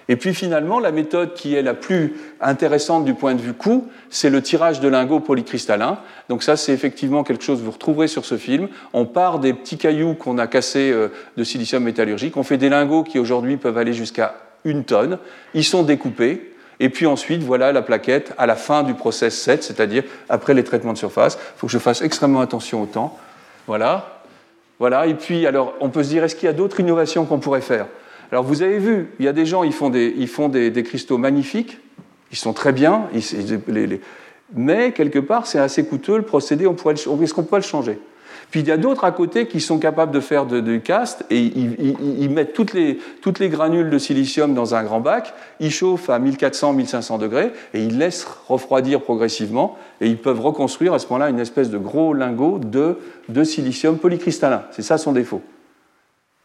Et 0.09 0.15
puis 0.15 0.33
finalement, 0.33 0.79
la 0.79 0.91
méthode 0.91 1.33
qui 1.33 1.55
est 1.55 1.61
la 1.61 1.73
plus 1.73 2.15
intéressante 2.41 3.05
du 3.05 3.13
point 3.13 3.35
de 3.35 3.41
vue 3.41 3.53
coût, 3.53 3.87
c'est 4.09 4.29
le 4.29 4.41
tirage 4.41 4.79
de 4.79 4.87
lingots 4.87 5.19
polycristallins. 5.19 5.99
Donc 6.29 6.43
ça, 6.43 6.55
c'est 6.55 6.73
effectivement 6.73 7.23
quelque 7.23 7.43
chose 7.43 7.59
que 7.59 7.65
vous 7.65 7.71
retrouverez 7.71 8.07
sur 8.07 8.25
ce 8.25 8.37
film. 8.37 8.67
On 8.93 9.05
part 9.05 9.39
des 9.39 9.53
petits 9.53 9.77
cailloux 9.77 10.13
qu'on 10.13 10.37
a 10.37 10.47
cassés 10.47 10.91
euh, 10.91 11.09
de 11.35 11.43
silicium 11.43 11.83
métallurgique. 11.83 12.37
On 12.37 12.43
fait 12.43 12.57
des 12.57 12.69
lingots 12.69 13.03
qui 13.03 13.19
aujourd'hui 13.19 13.57
peuvent 13.57 13.77
aller 13.77 13.93
jusqu'à 13.93 14.35
une 14.65 14.83
tonne. 14.83 15.17
Ils 15.53 15.63
sont 15.63 15.83
découpés. 15.83 16.53
Et 16.79 16.89
puis 16.89 17.07
ensuite, 17.07 17.41
voilà 17.41 17.71
la 17.71 17.81
plaquette 17.81 18.33
à 18.37 18.45
la 18.45 18.55
fin 18.55 18.83
du 18.83 18.93
process 18.93 19.35
7, 19.35 19.63
c'est-à-dire 19.63 20.03
après 20.29 20.53
les 20.53 20.63
traitements 20.63 20.93
de 20.93 20.97
surface. 20.97 21.37
Il 21.55 21.59
faut 21.59 21.67
que 21.67 21.73
je 21.73 21.79
fasse 21.79 22.01
extrêmement 22.01 22.41
attention 22.41 22.83
au 22.83 22.85
temps. 22.85 23.17
Voilà. 23.65 24.21
Voilà, 24.79 25.07
et 25.07 25.15
puis, 25.15 25.47
alors, 25.47 25.73
on 25.79 25.89
peut 25.89 26.03
se 26.03 26.09
dire, 26.09 26.23
est-ce 26.23 26.35
qu'il 26.35 26.45
y 26.45 26.49
a 26.49 26.53
d'autres 26.53 26.79
innovations 26.79 27.25
qu'on 27.25 27.39
pourrait 27.39 27.61
faire? 27.61 27.87
Alors, 28.31 28.43
vous 28.43 28.61
avez 28.61 28.79
vu, 28.79 29.07
il 29.19 29.25
y 29.25 29.27
a 29.27 29.33
des 29.33 29.45
gens, 29.45 29.63
ils 29.63 29.73
font 29.73 29.89
des, 29.89 30.13
ils 30.17 30.27
font 30.27 30.49
des, 30.49 30.83
cristaux 30.83 31.17
magnifiques, 31.17 31.79
ils 32.31 32.37
sont 32.37 32.53
très 32.53 32.73
bien, 32.73 33.07
mais 34.53 34.91
quelque 34.91 35.19
part, 35.19 35.47
c'est 35.47 35.59
assez 35.59 35.85
coûteux 35.85 36.17
le 36.17 36.23
procédé, 36.23 36.65
est-ce 36.65 37.33
qu'on 37.33 37.43
peut 37.43 37.55
le 37.55 37.61
changer 37.61 37.99
puis 38.49 38.61
il 38.61 38.67
y 38.67 38.71
a 38.71 38.77
d'autres 38.77 39.03
à 39.03 39.11
côté 39.11 39.47
qui 39.47 39.59
sont 39.59 39.77
capables 39.77 40.11
de 40.11 40.19
faire 40.19 40.45
du 40.45 40.81
cast 40.81 41.25
et 41.29 41.39
ils, 41.39 42.29
mettent 42.29 42.53
toutes 42.53 42.73
les, 42.73 42.97
toutes 43.21 43.39
les, 43.39 43.49
granules 43.49 43.89
de 43.89 43.97
silicium 43.97 44.53
dans 44.53 44.73
un 44.73 44.83
grand 44.83 45.01
bac, 45.01 45.33
ils 45.59 45.71
chauffent 45.71 46.09
à 46.09 46.19
1400-1500 46.19 47.19
degrés 47.19 47.51
et 47.73 47.83
ils 47.83 47.97
laissent 47.97 48.25
refroidir 48.47 49.01
progressivement 49.01 49.77
et 49.99 50.07
ils 50.07 50.17
peuvent 50.17 50.39
reconstruire 50.39 50.93
à 50.93 50.99
ce 50.99 51.07
moment-là 51.07 51.29
une 51.29 51.39
espèce 51.39 51.69
de 51.69 51.77
gros 51.77 52.13
lingot 52.13 52.59
de, 52.59 52.97
de 53.27 53.43
silicium 53.43 53.97
polycristallin. 53.97 54.63
C'est 54.71 54.81
ça 54.81 54.97
son 54.97 55.11
défaut. 55.11 55.41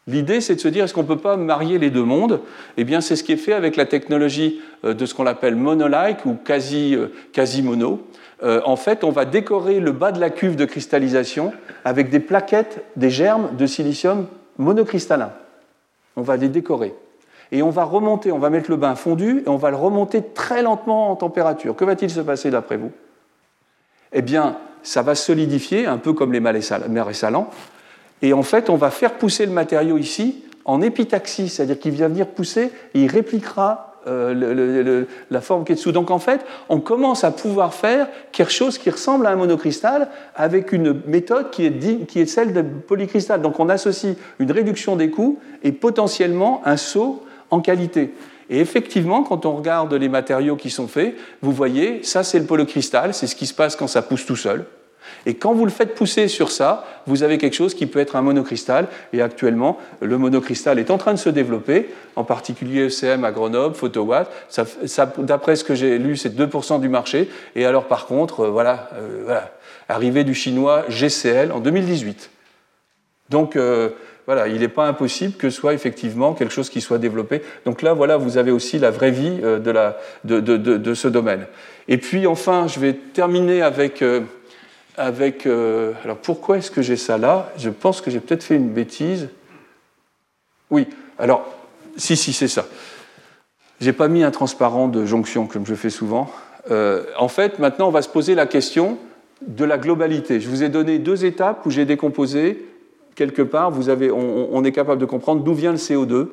L'idée, 0.08 0.40
c'est 0.40 0.56
de 0.56 0.60
se 0.60 0.68
dire, 0.68 0.84
est-ce 0.84 0.94
qu'on 0.94 1.02
ne 1.02 1.08
peut 1.08 1.16
pas 1.16 1.36
marier 1.36 1.78
les 1.78 1.90
deux 1.90 2.02
mondes? 2.02 2.40
Eh 2.76 2.82
bien, 2.82 3.00
c'est 3.00 3.14
ce 3.14 3.22
qui 3.22 3.32
est 3.32 3.36
fait 3.36 3.52
avec 3.52 3.76
la 3.76 3.86
technologie 3.86 4.60
euh, 4.84 4.94
de 4.94 5.06
ce 5.06 5.14
qu'on 5.14 5.26
appelle 5.26 5.54
monolike 5.54 6.26
ou 6.26 6.34
quasi, 6.34 6.96
euh, 6.96 7.08
quasi 7.32 7.62
mono. 7.62 8.04
Euh, 8.42 8.60
en 8.64 8.74
fait, 8.74 9.04
on 9.04 9.10
va 9.10 9.24
décorer 9.24 9.78
le 9.78 9.92
bas 9.92 10.10
de 10.10 10.18
la 10.18 10.30
cuve 10.30 10.56
de 10.56 10.64
cristallisation 10.64 11.52
avec 11.84 12.10
des 12.10 12.18
plaquettes, 12.18 12.84
des 12.96 13.10
germes 13.10 13.54
de 13.56 13.66
silicium 13.66 14.26
monocristallin. 14.58 15.32
On 16.16 16.22
va 16.22 16.36
les 16.36 16.48
décorer. 16.48 16.94
Et 17.52 17.62
on 17.62 17.70
va 17.70 17.84
remonter, 17.84 18.32
on 18.32 18.38
va 18.38 18.50
mettre 18.50 18.70
le 18.70 18.76
bain 18.76 18.96
fondu 18.96 19.44
et 19.46 19.48
on 19.48 19.56
va 19.56 19.70
le 19.70 19.76
remonter 19.76 20.22
très 20.34 20.62
lentement 20.62 21.10
en 21.10 21.16
température. 21.16 21.76
Que 21.76 21.84
va-t-il 21.84 22.10
se 22.10 22.20
passer 22.20 22.50
d'après 22.50 22.76
vous? 22.76 22.90
Eh 24.12 24.22
bien, 24.22 24.56
ça 24.82 25.02
va 25.02 25.14
solidifier, 25.14 25.86
un 25.86 25.98
peu 25.98 26.12
comme 26.12 26.32
les 26.32 26.40
marais 26.40 26.62
salants. 26.62 27.50
Et 28.22 28.32
en 28.32 28.42
fait, 28.42 28.70
on 28.70 28.76
va 28.76 28.90
faire 28.90 29.14
pousser 29.14 29.46
le 29.46 29.52
matériau 29.52 29.98
ici 29.98 30.44
en 30.64 30.80
épitaxie, 30.80 31.48
c'est-à-dire 31.48 31.78
qu'il 31.78 31.92
vient 31.92 32.08
venir 32.08 32.28
pousser 32.28 32.70
et 32.94 33.02
il 33.02 33.10
répliquera 33.10 33.92
euh, 34.06 35.04
la 35.30 35.40
forme 35.40 35.64
qui 35.64 35.72
est 35.72 35.74
dessous. 35.76 35.92
Donc 35.92 36.10
en 36.10 36.18
fait, 36.18 36.44
on 36.68 36.80
commence 36.80 37.24
à 37.24 37.30
pouvoir 37.30 37.74
faire 37.74 38.08
quelque 38.32 38.52
chose 38.52 38.78
qui 38.78 38.90
ressemble 38.90 39.26
à 39.26 39.30
un 39.30 39.36
monocristal 39.36 40.08
avec 40.34 40.72
une 40.72 41.02
méthode 41.06 41.50
qui 41.50 41.66
est, 41.66 42.06
qui 42.06 42.20
est 42.20 42.26
celle 42.26 42.52
de 42.52 42.62
polycristal. 42.62 43.42
Donc 43.42 43.60
on 43.60 43.68
associe 43.68 44.16
une 44.38 44.50
réduction 44.50 44.96
des 44.96 45.10
coûts 45.10 45.38
et 45.62 45.72
potentiellement 45.72 46.62
un 46.64 46.76
saut 46.76 47.22
en 47.50 47.60
qualité. 47.60 48.14
Et 48.50 48.58
effectivement, 48.58 49.22
quand 49.22 49.46
on 49.46 49.56
regarde 49.56 49.94
les 49.94 50.08
matériaux 50.08 50.56
qui 50.56 50.70
sont 50.70 50.88
faits, 50.88 51.14
vous 51.40 51.52
voyez, 51.52 52.02
ça 52.02 52.24
c'est 52.24 52.38
le 52.38 52.44
polycristal, 52.44 53.14
c'est 53.14 53.26
ce 53.26 53.36
qui 53.36 53.46
se 53.46 53.54
passe 53.54 53.76
quand 53.76 53.86
ça 53.86 54.02
pousse 54.02 54.26
tout 54.26 54.36
seul. 54.36 54.64
Et 55.26 55.34
quand 55.34 55.54
vous 55.54 55.64
le 55.64 55.70
faites 55.70 55.94
pousser 55.94 56.28
sur 56.28 56.50
ça, 56.50 56.84
vous 57.06 57.22
avez 57.22 57.38
quelque 57.38 57.54
chose 57.54 57.74
qui 57.74 57.86
peut 57.86 57.98
être 57.98 58.16
un 58.16 58.22
monocristal. 58.22 58.88
Et 59.12 59.22
actuellement, 59.22 59.78
le 60.00 60.18
monocristal 60.18 60.78
est 60.78 60.90
en 60.90 60.98
train 60.98 61.12
de 61.12 61.18
se 61.18 61.28
développer, 61.28 61.88
en 62.16 62.24
particulier 62.24 62.88
ECM 62.88 63.24
à 63.24 63.32
Grenoble, 63.32 63.74
Photowatt. 63.74 64.30
D'après 65.18 65.56
ce 65.56 65.64
que 65.64 65.74
j'ai 65.74 65.98
lu, 65.98 66.16
c'est 66.16 66.36
2% 66.36 66.80
du 66.80 66.88
marché. 66.88 67.28
Et 67.54 67.64
alors, 67.64 67.84
par 67.84 68.06
contre, 68.06 68.40
euh, 68.40 68.50
voilà, 68.50 68.90
euh, 68.94 69.40
arrivée 69.88 70.24
du 70.24 70.34
chinois 70.34 70.84
GCL 70.88 71.52
en 71.52 71.60
2018. 71.60 72.30
Donc, 73.30 73.56
euh, 73.56 73.90
voilà, 74.26 74.46
il 74.46 74.60
n'est 74.60 74.68
pas 74.68 74.86
impossible 74.86 75.34
que 75.34 75.50
ce 75.50 75.56
soit 75.56 75.74
effectivement 75.74 76.34
quelque 76.34 76.52
chose 76.52 76.70
qui 76.70 76.80
soit 76.80 76.98
développé. 76.98 77.42
Donc 77.64 77.82
là, 77.82 77.92
voilà, 77.92 78.16
vous 78.16 78.36
avez 78.38 78.52
aussi 78.52 78.78
la 78.78 78.90
vraie 78.90 79.10
vie 79.10 79.40
la, 79.64 79.96
de, 80.24 80.94
ce 80.94 81.08
domaine. 81.08 81.46
Et 81.88 81.98
puis 81.98 82.28
enfin, 82.28 82.68
je 82.68 82.78
vais 82.78 82.92
terminer 82.92 83.62
avec 83.62 84.04
avec... 84.96 85.46
Euh, 85.46 85.92
alors 86.04 86.18
pourquoi 86.18 86.58
est-ce 86.58 86.70
que 86.70 86.82
j'ai 86.82 86.96
ça 86.96 87.18
là? 87.18 87.52
Je 87.56 87.70
pense 87.70 88.00
que 88.00 88.10
j'ai 88.10 88.20
peut-être 88.20 88.42
fait 88.42 88.56
une 88.56 88.70
bêtise. 88.70 89.28
Oui, 90.70 90.86
alors, 91.18 91.46
si, 91.96 92.16
si, 92.16 92.32
c'est 92.32 92.48
ça. 92.48 92.66
J'ai 93.80 93.92
pas 93.92 94.08
mis 94.08 94.22
un 94.22 94.30
transparent 94.30 94.88
de 94.88 95.04
jonction 95.04 95.46
comme 95.46 95.66
je 95.66 95.74
fais 95.74 95.90
souvent. 95.90 96.30
Euh, 96.70 97.04
en 97.18 97.28
fait, 97.28 97.58
maintenant, 97.58 97.88
on 97.88 97.90
va 97.90 98.02
se 98.02 98.08
poser 98.08 98.34
la 98.34 98.46
question 98.46 98.98
de 99.46 99.64
la 99.64 99.78
globalité. 99.78 100.40
Je 100.40 100.48
vous 100.48 100.62
ai 100.62 100.68
donné 100.68 100.98
deux 100.98 101.24
étapes 101.24 101.66
où 101.66 101.70
j'ai 101.70 101.84
décomposé 101.84 102.64
quelque 103.14 103.42
part. 103.42 103.70
Vous 103.70 103.88
avez, 103.88 104.10
on, 104.10 104.64
est 104.64 104.72
capable 104.72 105.00
de 105.00 105.06
comprendre 105.06 105.42
d'où 105.42 105.54
vient 105.54 105.72
le 105.72 105.78
CO2 105.78 106.28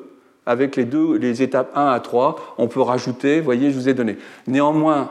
avec 0.46 0.76
les 0.76 0.84
deux, 0.84 1.16
les 1.16 1.42
étapes 1.42 1.70
1 1.74 1.88
à 1.88 2.00
3. 2.00 2.54
On 2.58 2.68
peut 2.68 2.80
rajouter, 2.80 3.38
vous 3.38 3.44
voyez, 3.44 3.70
je 3.70 3.76
vous 3.76 3.88
ai 3.88 3.94
donné. 3.94 4.16
Néanmoins, 4.46 5.10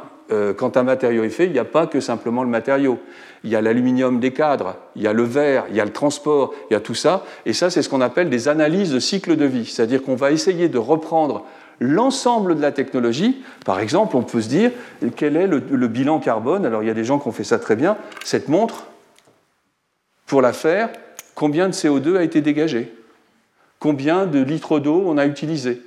quand 0.57 0.77
un 0.77 0.83
matériau 0.83 1.23
est 1.23 1.29
fait, 1.29 1.45
il 1.45 1.51
n'y 1.51 1.59
a 1.59 1.65
pas 1.65 1.87
que 1.87 1.99
simplement 1.99 2.43
le 2.43 2.49
matériau. 2.49 2.99
Il 3.43 3.49
y 3.49 3.55
a 3.55 3.61
l'aluminium 3.61 4.19
des 4.19 4.31
cadres, 4.31 4.75
il 4.95 5.01
y 5.01 5.07
a 5.07 5.13
le 5.13 5.23
verre, 5.23 5.65
il 5.69 5.75
y 5.75 5.79
a 5.79 5.85
le 5.85 5.93
transport, 5.93 6.53
il 6.69 6.73
y 6.73 6.75
a 6.75 6.81
tout 6.81 6.95
ça. 6.95 7.23
Et 7.45 7.53
ça, 7.53 7.69
c'est 7.69 7.81
ce 7.81 7.89
qu'on 7.89 8.01
appelle 8.01 8.29
des 8.29 8.47
analyses 8.47 8.91
de 8.91 8.99
cycle 8.99 9.37
de 9.37 9.45
vie. 9.45 9.65
C'est-à-dire 9.65 10.03
qu'on 10.03 10.15
va 10.15 10.31
essayer 10.31 10.67
de 10.67 10.77
reprendre 10.77 11.45
l'ensemble 11.79 12.55
de 12.55 12.61
la 12.61 12.71
technologie. 12.71 13.41
Par 13.65 13.79
exemple, 13.79 14.17
on 14.17 14.23
peut 14.23 14.41
se 14.41 14.49
dire 14.49 14.71
quel 15.15 15.35
est 15.37 15.47
le, 15.47 15.59
bilan 15.87 16.19
carbone? 16.19 16.65
Alors, 16.65 16.83
il 16.83 16.87
y 16.87 16.91
a 16.91 16.93
des 16.95 17.05
gens 17.05 17.19
qui 17.19 17.27
ont 17.27 17.31
fait 17.31 17.43
ça 17.43 17.59
très 17.59 17.75
bien. 17.75 17.97
Cette 18.23 18.49
montre, 18.49 18.87
pour 20.25 20.41
la 20.41 20.53
faire, 20.53 20.89
combien 21.35 21.67
de 21.67 21.73
CO2 21.73 22.17
a 22.17 22.23
été 22.23 22.41
dégagé? 22.41 22.93
Combien 23.79 24.25
de 24.25 24.41
litres 24.41 24.79
d'eau 24.79 25.03
on 25.05 25.17
a 25.17 25.25
utilisé? 25.25 25.81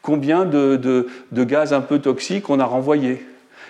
Combien 0.00 0.44
de, 0.44 0.76
de, 0.76 1.08
de 1.32 1.44
gaz 1.44 1.72
un 1.72 1.80
peu 1.80 1.98
toxiques 1.98 2.48
on 2.48 2.60
a 2.60 2.64
renvoyé? 2.64 3.24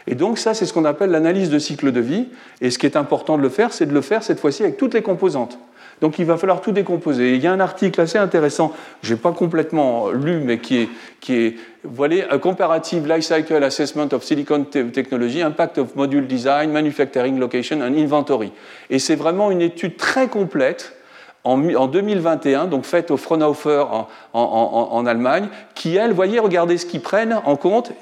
Et 0.06 0.14
donc 0.14 0.38
ça, 0.38 0.54
c'est 0.54 0.66
ce 0.66 0.72
qu'on 0.72 0.84
appelle 0.84 1.10
l'analyse 1.10 1.50
de 1.50 1.58
cycle 1.58 1.92
de 1.92 2.00
vie. 2.00 2.26
Et 2.60 2.70
ce 2.70 2.78
qui 2.78 2.86
est 2.86 2.96
important 2.96 3.36
de 3.36 3.42
le 3.42 3.48
faire, 3.48 3.72
c'est 3.72 3.86
de 3.86 3.94
le 3.94 4.00
faire 4.00 4.22
cette 4.22 4.40
fois-ci 4.40 4.62
avec 4.62 4.76
toutes 4.76 4.94
les 4.94 5.02
composantes. 5.02 5.58
Donc 6.00 6.18
il 6.18 6.24
va 6.24 6.36
falloir 6.36 6.60
tout 6.60 6.72
décomposer. 6.72 7.36
Il 7.36 7.40
y 7.40 7.46
a 7.46 7.52
un 7.52 7.60
article 7.60 8.00
assez 8.00 8.18
intéressant, 8.18 8.72
je 9.02 9.14
n'ai 9.14 9.20
pas 9.20 9.30
complètement 9.30 10.10
lu, 10.10 10.40
mais 10.44 10.58
qui 10.58 10.78
est, 10.78 10.88
qui 11.20 11.34
est 11.34 11.56
voilà, 11.84 12.24
A 12.28 12.38
Comparative 12.38 13.06
Life 13.06 13.22
Cycle 13.22 13.62
Assessment 13.62 14.08
of 14.12 14.24
Silicon 14.24 14.64
Technology, 14.64 15.42
Impact 15.42 15.78
of 15.78 15.94
Module 15.94 16.26
Design, 16.26 16.72
Manufacturing 16.72 17.38
Location 17.38 17.80
and 17.82 17.94
Inventory. 17.96 18.50
Et 18.90 18.98
c'est 18.98 19.14
vraiment 19.14 19.52
une 19.52 19.62
étude 19.62 19.96
très 19.96 20.26
complète 20.26 20.96
en, 21.44 21.58
2021, 21.58 22.66
donc 22.66 22.84
faite 22.84 23.12
au 23.12 23.16
Fraunhofer 23.16 23.84
en, 23.92 24.08
en, 24.32 24.88
en 24.90 25.06
Allemagne, 25.06 25.48
qui, 25.76 25.96
elle, 25.96 26.12
voyez, 26.12 26.40
regardez 26.40 26.78
ce 26.78 26.86
qu'ils 26.86 27.00
prennent 27.00 27.40
en 27.44 27.56
compte 27.56 27.92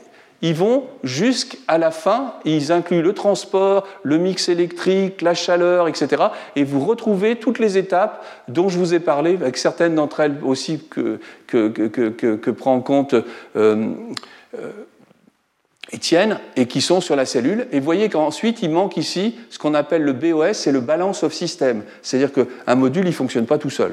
ils 0.42 0.54
vont 0.54 0.84
jusqu'à 1.04 1.78
la 1.78 1.90
fin, 1.90 2.34
ils 2.44 2.72
incluent 2.72 3.02
le 3.02 3.12
transport, 3.12 3.86
le 4.02 4.18
mix 4.18 4.48
électrique, 4.48 5.22
la 5.22 5.34
chaleur, 5.34 5.88
etc. 5.88 6.24
Et 6.56 6.64
vous 6.64 6.84
retrouvez 6.84 7.36
toutes 7.36 7.58
les 7.58 7.76
étapes 7.76 8.24
dont 8.48 8.68
je 8.68 8.78
vous 8.78 8.94
ai 8.94 9.00
parlé, 9.00 9.34
avec 9.34 9.56
certaines 9.56 9.94
d'entre 9.94 10.20
elles 10.20 10.36
aussi 10.42 10.80
que, 10.88 11.20
que, 11.46 12.50
prend 12.50 12.74
en 12.74 12.80
compte 12.80 13.14
euh, 13.14 13.24
euh, 13.56 14.70
Étienne, 15.92 16.38
et 16.56 16.66
qui 16.66 16.80
sont 16.80 17.00
sur 17.00 17.16
la 17.16 17.26
cellule. 17.26 17.66
Et 17.72 17.80
voyez 17.80 18.08
qu'ensuite, 18.08 18.62
il 18.62 18.70
manque 18.70 18.96
ici 18.96 19.36
ce 19.50 19.58
qu'on 19.58 19.74
appelle 19.74 20.02
le 20.02 20.12
BOS, 20.12 20.52
c'est 20.52 20.72
le 20.72 20.80
Balance 20.80 21.22
of 21.24 21.34
System. 21.34 21.82
C'est-à-dire 22.00 22.32
qu'un 22.32 22.74
module, 22.76 23.04
il 23.04 23.10
ne 23.10 23.14
fonctionne 23.14 23.46
pas 23.46 23.58
tout 23.58 23.70
seul. 23.70 23.92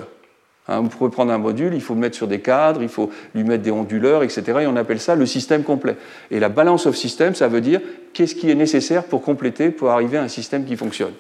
Hein, 0.67 0.81
vous 0.81 0.89
pouvez 0.89 1.09
prendre 1.09 1.31
un 1.31 1.37
module, 1.37 1.73
il 1.73 1.81
faut 1.81 1.93
le 1.93 1.99
mettre 1.99 2.15
sur 2.15 2.27
des 2.27 2.39
cadres, 2.39 2.81
il 2.81 2.89
faut 2.89 3.09
lui 3.33 3.43
mettre 3.43 3.63
des 3.63 3.71
onduleurs, 3.71 4.23
etc. 4.23 4.43
Et 4.61 4.67
on 4.67 4.75
appelle 4.75 4.99
ça 4.99 5.15
le 5.15 5.25
système 5.25 5.63
complet. 5.63 5.95
Et 6.29 6.39
la 6.39 6.49
balance 6.49 6.85
of 6.85 6.95
system, 6.95 7.35
ça 7.35 7.47
veut 7.47 7.61
dire 7.61 7.79
qu'est-ce 8.13 8.35
qui 8.35 8.51
est 8.51 8.55
nécessaire 8.55 9.05
pour 9.05 9.21
compléter, 9.21 9.69
pour 9.69 9.91
arriver 9.91 10.17
à 10.17 10.23
un 10.23 10.27
système 10.27 10.65
qui 10.65 10.75
fonctionne. 10.75 11.13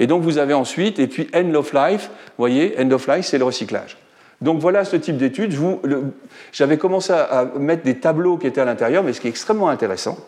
Et 0.00 0.06
donc 0.06 0.22
vous 0.22 0.38
avez 0.38 0.54
ensuite, 0.54 0.98
et 0.98 1.06
puis 1.06 1.28
end 1.34 1.54
of 1.54 1.72
life, 1.72 2.08
vous 2.08 2.42
voyez, 2.42 2.74
end 2.80 2.90
of 2.90 3.06
life, 3.06 3.26
c'est 3.26 3.38
le 3.38 3.44
recyclage. 3.44 3.96
Donc 4.40 4.58
voilà 4.58 4.84
ce 4.84 4.96
type 4.96 5.16
d'étude. 5.16 5.54
J'avais 6.52 6.78
commencé 6.78 7.12
à 7.12 7.50
mettre 7.58 7.82
des 7.84 7.98
tableaux 7.98 8.36
qui 8.36 8.46
étaient 8.46 8.60
à 8.60 8.64
l'intérieur, 8.64 9.04
mais 9.04 9.12
ce 9.12 9.20
qui 9.20 9.28
est 9.28 9.30
extrêmement 9.30 9.68
intéressant, 9.68 10.18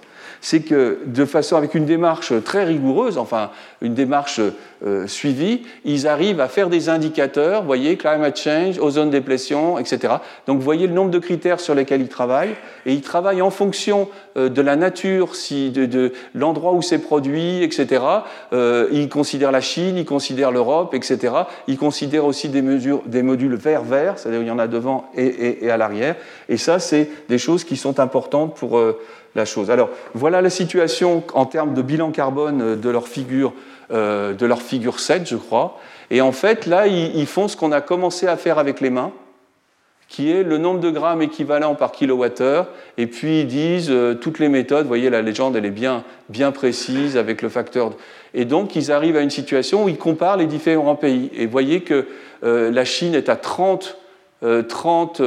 c'est 0.40 0.60
que 0.60 0.98
de 1.06 1.24
façon 1.24 1.56
avec 1.56 1.74
une 1.74 1.86
démarche 1.86 2.32
très 2.44 2.64
rigoureuse, 2.64 3.18
enfin 3.18 3.50
une 3.80 3.94
démarche 3.94 4.40
euh, 4.84 5.06
suivie, 5.06 5.62
ils 5.84 6.06
arrivent 6.06 6.40
à 6.40 6.48
faire 6.48 6.68
des 6.68 6.88
indicateurs, 6.88 7.62
voyez, 7.64 7.96
climate 7.96 8.38
change, 8.38 8.78
ozone 8.78 9.10
déplétion, 9.10 9.78
etc. 9.78 10.14
Donc 10.46 10.58
vous 10.58 10.64
voyez 10.64 10.86
le 10.86 10.92
nombre 10.92 11.10
de 11.10 11.18
critères 11.18 11.60
sur 11.60 11.74
lesquels 11.74 12.00
ils 12.02 12.08
travaillent, 12.08 12.54
et 12.84 12.92
ils 12.92 13.00
travaillent 13.00 13.42
en 13.42 13.50
fonction 13.50 14.08
euh, 14.36 14.48
de 14.48 14.60
la 14.60 14.76
nature, 14.76 15.34
si, 15.34 15.70
de, 15.70 16.12
l'endroit 16.34 16.72
où 16.72 16.82
c'est 16.82 16.98
produit, 16.98 17.62
etc. 17.62 18.04
Euh, 18.52 18.88
ils 18.92 19.08
considèrent 19.08 19.52
la 19.52 19.62
Chine, 19.62 19.96
ils 19.96 20.04
considèrent 20.04 20.50
l'Europe, 20.52 20.94
etc. 20.94 21.32
Ils 21.68 21.78
considèrent 21.78 22.26
aussi 22.26 22.48
des, 22.48 22.62
mesures, 22.62 23.02
des 23.06 23.22
modules 23.22 23.54
vert-vert, 23.54 24.18
c'est-à-dire 24.18 24.42
il 24.42 24.48
y 24.48 24.50
en 24.50 24.58
a 24.58 24.68
devant 24.68 25.10
et, 25.16 25.64
et 25.64 25.70
à 25.70 25.76
l'arrière. 25.76 26.16
Et 26.48 26.58
ça, 26.58 26.78
c'est 26.78 27.08
des 27.28 27.38
choses 27.38 27.64
qui 27.64 27.76
sont 27.76 27.98
importantes 27.98 28.54
pour 28.56 28.78
Alors 29.68 29.90
voilà 30.14 30.40
la 30.40 30.50
situation 30.50 31.22
en 31.34 31.44
termes 31.46 31.74
de 31.74 31.82
bilan 31.82 32.10
carbone 32.10 32.62
euh, 32.62 32.76
de 32.76 32.88
leur 32.88 33.06
figure, 33.06 33.52
euh, 33.92 34.32
de 34.32 34.46
leur 34.46 34.62
figure 34.62 34.98
7, 34.98 35.28
je 35.28 35.36
crois. 35.36 35.78
Et 36.10 36.20
en 36.20 36.32
fait, 36.32 36.66
là, 36.66 36.86
ils, 36.86 37.26
font 37.26 37.48
ce 37.48 37.56
qu'on 37.56 37.72
a 37.72 37.80
commencé 37.80 38.26
à 38.26 38.36
faire 38.36 38.58
avec 38.58 38.80
les 38.80 38.90
mains, 38.90 39.12
qui 40.08 40.30
est 40.30 40.44
le 40.44 40.56
nombre 40.56 40.80
de 40.80 40.90
grammes 40.90 41.20
équivalent 41.20 41.74
par 41.74 41.92
kilowattheure. 41.92 42.68
Et 42.96 43.08
puis 43.08 43.40
ils 43.40 43.46
disent 43.46 43.90
euh, 43.90 44.14
toutes 44.14 44.38
les 44.38 44.48
méthodes, 44.48 44.82
vous 44.82 44.88
voyez 44.88 45.10
la 45.10 45.20
légende, 45.20 45.56
elle 45.56 45.66
est 45.66 45.70
bien, 45.70 46.04
bien 46.28 46.52
précise 46.52 47.16
avec 47.16 47.42
le 47.42 47.48
facteur. 47.48 47.92
Et 48.32 48.44
donc 48.44 48.76
ils 48.76 48.92
arrivent 48.92 49.16
à 49.16 49.22
une 49.22 49.30
situation 49.30 49.84
où 49.84 49.88
ils 49.88 49.98
comparent 49.98 50.36
les 50.36 50.46
différents 50.46 50.94
pays. 50.94 51.30
Et 51.34 51.46
vous 51.46 51.52
voyez 51.52 51.80
que 51.80 52.06
la 52.42 52.84
Chine 52.84 53.14
est 53.14 53.28
à 53.28 53.34
30, 53.34 53.96
30, 54.68 55.22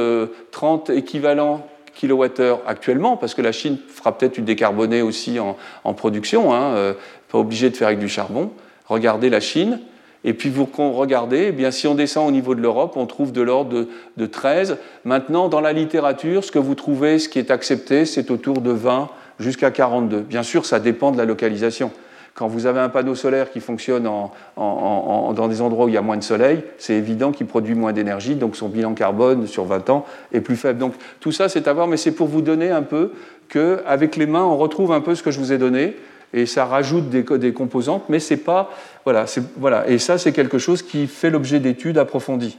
30 0.52 0.90
équivalents 0.90 1.66
kilowattheures 2.00 2.60
actuellement, 2.66 3.18
parce 3.18 3.34
que 3.34 3.42
la 3.42 3.52
Chine 3.52 3.76
fera 3.88 4.16
peut-être 4.16 4.38
une 4.38 4.46
décarbonée 4.46 5.02
aussi 5.02 5.38
en, 5.38 5.94
production, 5.94 6.54
hein, 6.54 6.74
euh, 6.74 6.94
pas 7.30 7.38
obligé 7.38 7.68
de 7.68 7.76
faire 7.76 7.88
avec 7.88 7.98
du 7.98 8.08
charbon. 8.08 8.50
Regardez 8.86 9.28
la 9.28 9.40
Chine, 9.40 9.80
et 10.24 10.32
puis 10.32 10.48
vous 10.48 10.66
regardez, 10.74 11.46
eh 11.48 11.52
bien, 11.52 11.70
si 11.70 11.86
on 11.86 11.94
descend 11.94 12.26
au 12.26 12.30
niveau 12.30 12.54
de 12.54 12.62
l'Europe, 12.62 12.94
on 12.96 13.04
trouve 13.04 13.32
de 13.32 13.42
l'ordre 13.42 13.86
de, 14.16 14.26
13. 14.26 14.78
Maintenant, 15.04 15.48
dans 15.48 15.60
la 15.60 15.74
littérature, 15.74 16.42
ce 16.42 16.50
que 16.50 16.58
vous 16.58 16.74
trouvez, 16.74 17.18
ce 17.18 17.28
qui 17.28 17.38
est 17.38 17.50
accepté, 17.50 18.06
c'est 18.06 18.30
autour 18.30 18.62
de 18.62 18.70
20 18.70 19.10
jusqu'à 19.38 19.70
42. 19.70 20.20
Bien 20.20 20.42
sûr, 20.42 20.64
ça 20.64 20.80
dépend 20.80 21.12
de 21.12 21.18
la 21.18 21.26
localisation. 21.26 21.90
Quand 22.34 22.46
vous 22.46 22.66
avez 22.66 22.80
un 22.80 22.88
panneau 22.88 23.14
solaire 23.14 23.50
qui 23.50 23.60
fonctionne 23.60 24.04
dans 24.04 25.48
des 25.48 25.60
endroits 25.60 25.86
où 25.86 25.88
il 25.88 25.94
y 25.94 25.98
a 25.98 26.02
moins 26.02 26.16
de 26.16 26.22
soleil, 26.22 26.62
c'est 26.78 26.94
évident 26.94 27.32
qu'il 27.32 27.46
produit 27.46 27.74
moins 27.74 27.92
d'énergie, 27.92 28.34
donc 28.34 28.56
son 28.56 28.68
bilan 28.68 28.94
carbone 28.94 29.46
sur 29.46 29.64
20 29.64 29.90
ans 29.90 30.06
est 30.32 30.40
plus 30.40 30.56
faible. 30.56 30.78
Donc 30.78 30.94
tout 31.20 31.32
ça, 31.32 31.48
c'est 31.48 31.68
à 31.68 31.72
voir, 31.72 31.86
mais 31.86 31.96
c'est 31.96 32.12
pour 32.12 32.28
vous 32.28 32.40
donner 32.40 32.70
un 32.70 32.82
peu 32.82 33.12
qu'avec 33.48 34.16
les 34.16 34.26
mains, 34.26 34.44
on 34.44 34.56
retrouve 34.56 34.92
un 34.92 35.00
peu 35.00 35.14
ce 35.14 35.22
que 35.22 35.30
je 35.30 35.38
vous 35.38 35.52
ai 35.52 35.58
donné 35.58 35.96
et 36.32 36.46
ça 36.46 36.64
rajoute 36.64 37.08
des, 37.08 37.52
composantes, 37.52 38.04
mais 38.08 38.20
c'est 38.20 38.36
pas. 38.36 38.70
Voilà, 39.04 39.24
voilà. 39.56 39.88
Et 39.88 39.98
ça, 39.98 40.16
c'est 40.16 40.32
quelque 40.32 40.58
chose 40.58 40.82
qui 40.82 41.06
fait 41.06 41.30
l'objet 41.30 41.58
d'études 41.58 41.98
approfondies. 41.98 42.56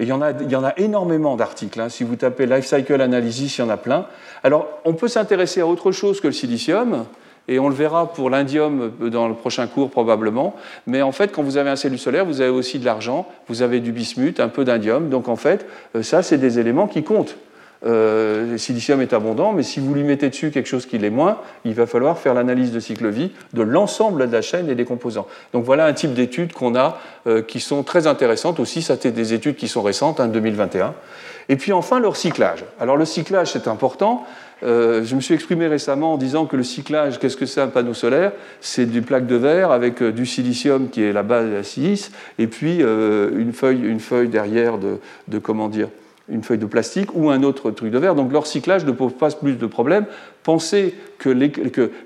Et 0.00 0.04
il 0.04 0.08
y 0.08 0.12
en 0.12 0.20
a, 0.20 0.32
il 0.32 0.50
y 0.50 0.56
en 0.56 0.64
a 0.64 0.72
énormément 0.76 1.36
d'articles. 1.36 1.80
Hein. 1.80 1.88
Si 1.88 2.02
vous 2.02 2.16
tapez 2.16 2.46
Life 2.46 2.66
Cycle 2.66 3.00
Analysis, 3.00 3.58
il 3.58 3.60
y 3.60 3.64
en 3.64 3.70
a 3.70 3.76
plein. 3.76 4.06
Alors, 4.42 4.68
on 4.84 4.94
peut 4.94 5.06
s'intéresser 5.06 5.60
à 5.60 5.68
autre 5.68 5.92
chose 5.92 6.20
que 6.20 6.26
le 6.26 6.32
silicium, 6.32 7.04
et 7.48 7.58
on 7.58 7.68
le 7.68 7.74
verra 7.74 8.12
pour 8.12 8.30
l'indium 8.30 8.92
dans 9.00 9.28
le 9.28 9.34
prochain 9.34 9.66
cours 9.66 9.90
probablement. 9.90 10.54
Mais 10.86 11.02
en 11.02 11.12
fait, 11.12 11.32
quand 11.32 11.42
vous 11.42 11.56
avez 11.56 11.70
un 11.70 11.76
cellule 11.76 11.98
solaire, 11.98 12.24
vous 12.24 12.40
avez 12.40 12.50
aussi 12.50 12.78
de 12.78 12.84
l'argent, 12.84 13.26
vous 13.48 13.62
avez 13.62 13.80
du 13.80 13.92
bismuth, 13.92 14.40
un 14.40 14.48
peu 14.48 14.64
d'indium. 14.64 15.10
Donc 15.10 15.28
en 15.28 15.36
fait, 15.36 15.66
euh, 15.94 16.02
ça, 16.02 16.22
c'est 16.22 16.38
des 16.38 16.58
éléments 16.58 16.86
qui 16.86 17.02
comptent. 17.02 17.36
Euh, 17.86 18.52
le 18.52 18.58
silicium 18.58 19.02
est 19.02 19.12
abondant, 19.12 19.52
mais 19.52 19.62
si 19.62 19.78
vous 19.78 19.92
lui 19.92 20.04
mettez 20.04 20.30
dessus 20.30 20.50
quelque 20.50 20.68
chose 20.68 20.86
qui 20.86 20.96
l'est 20.96 21.10
moins, 21.10 21.38
il 21.66 21.74
va 21.74 21.86
falloir 21.86 22.18
faire 22.18 22.32
l'analyse 22.32 22.72
de 22.72 22.80
cycle-vie 22.80 23.32
de 23.52 23.62
l'ensemble 23.62 24.26
de 24.26 24.32
la 24.32 24.40
chaîne 24.40 24.70
et 24.70 24.74
des 24.74 24.86
composants. 24.86 25.26
Donc 25.52 25.64
voilà 25.64 25.84
un 25.84 25.92
type 25.92 26.14
d'études 26.14 26.54
qu'on 26.54 26.74
a 26.76 26.98
euh, 27.26 27.42
qui 27.42 27.60
sont 27.60 27.82
très 27.82 28.06
intéressantes 28.06 28.58
aussi. 28.58 28.80
Ça, 28.80 28.96
c'est 28.98 29.10
des 29.10 29.34
études 29.34 29.56
qui 29.56 29.68
sont 29.68 29.82
récentes, 29.82 30.18
hein, 30.18 30.28
2021. 30.28 30.94
Et 31.50 31.56
puis 31.56 31.72
enfin, 31.72 32.00
le 32.00 32.08
recyclage. 32.08 32.64
Alors 32.80 32.96
le 32.96 33.04
cyclage, 33.04 33.52
c'est 33.52 33.68
important. 33.68 34.24
Euh, 34.64 35.04
je 35.04 35.14
me 35.14 35.20
suis 35.20 35.34
exprimé 35.34 35.66
récemment 35.66 36.14
en 36.14 36.16
disant 36.16 36.46
que 36.46 36.56
le 36.56 36.62
cyclage, 36.62 37.18
qu'est-ce 37.18 37.36
que 37.36 37.46
c'est 37.46 37.60
un 37.60 37.68
panneau 37.68 37.94
solaire? 37.94 38.32
C'est 38.60 38.86
des 38.86 39.00
plaques 39.00 39.26
de 39.26 39.36
verre 39.36 39.70
avec 39.70 40.02
du 40.02 40.26
silicium 40.26 40.88
qui 40.88 41.02
est 41.02 41.12
la 41.12 41.22
base 41.22 41.46
de 41.46 41.54
la 41.54 41.62
silice, 41.62 42.12
et 42.38 42.46
puis 42.46 42.80
une, 42.80 43.52
feuille, 43.52 43.82
une 43.82 44.00
feuille 44.00 44.28
derrière 44.28 44.78
de, 44.78 44.98
de 45.28 45.38
comment 45.38 45.68
dire 45.68 45.88
une 46.28 46.42
feuille 46.42 46.58
de 46.58 46.66
plastique 46.66 47.14
ou 47.14 47.30
un 47.30 47.42
autre 47.42 47.70
truc 47.70 47.90
de 47.90 47.98
verre. 47.98 48.14
Donc 48.14 48.32
leur 48.32 48.46
cyclage 48.46 48.84
ne 48.84 48.92
pose 48.92 49.12
pas 49.12 49.30
plus 49.30 49.54
de 49.54 49.66
problèmes. 49.66 50.06
Pensez 50.42 50.94
que 51.18 51.30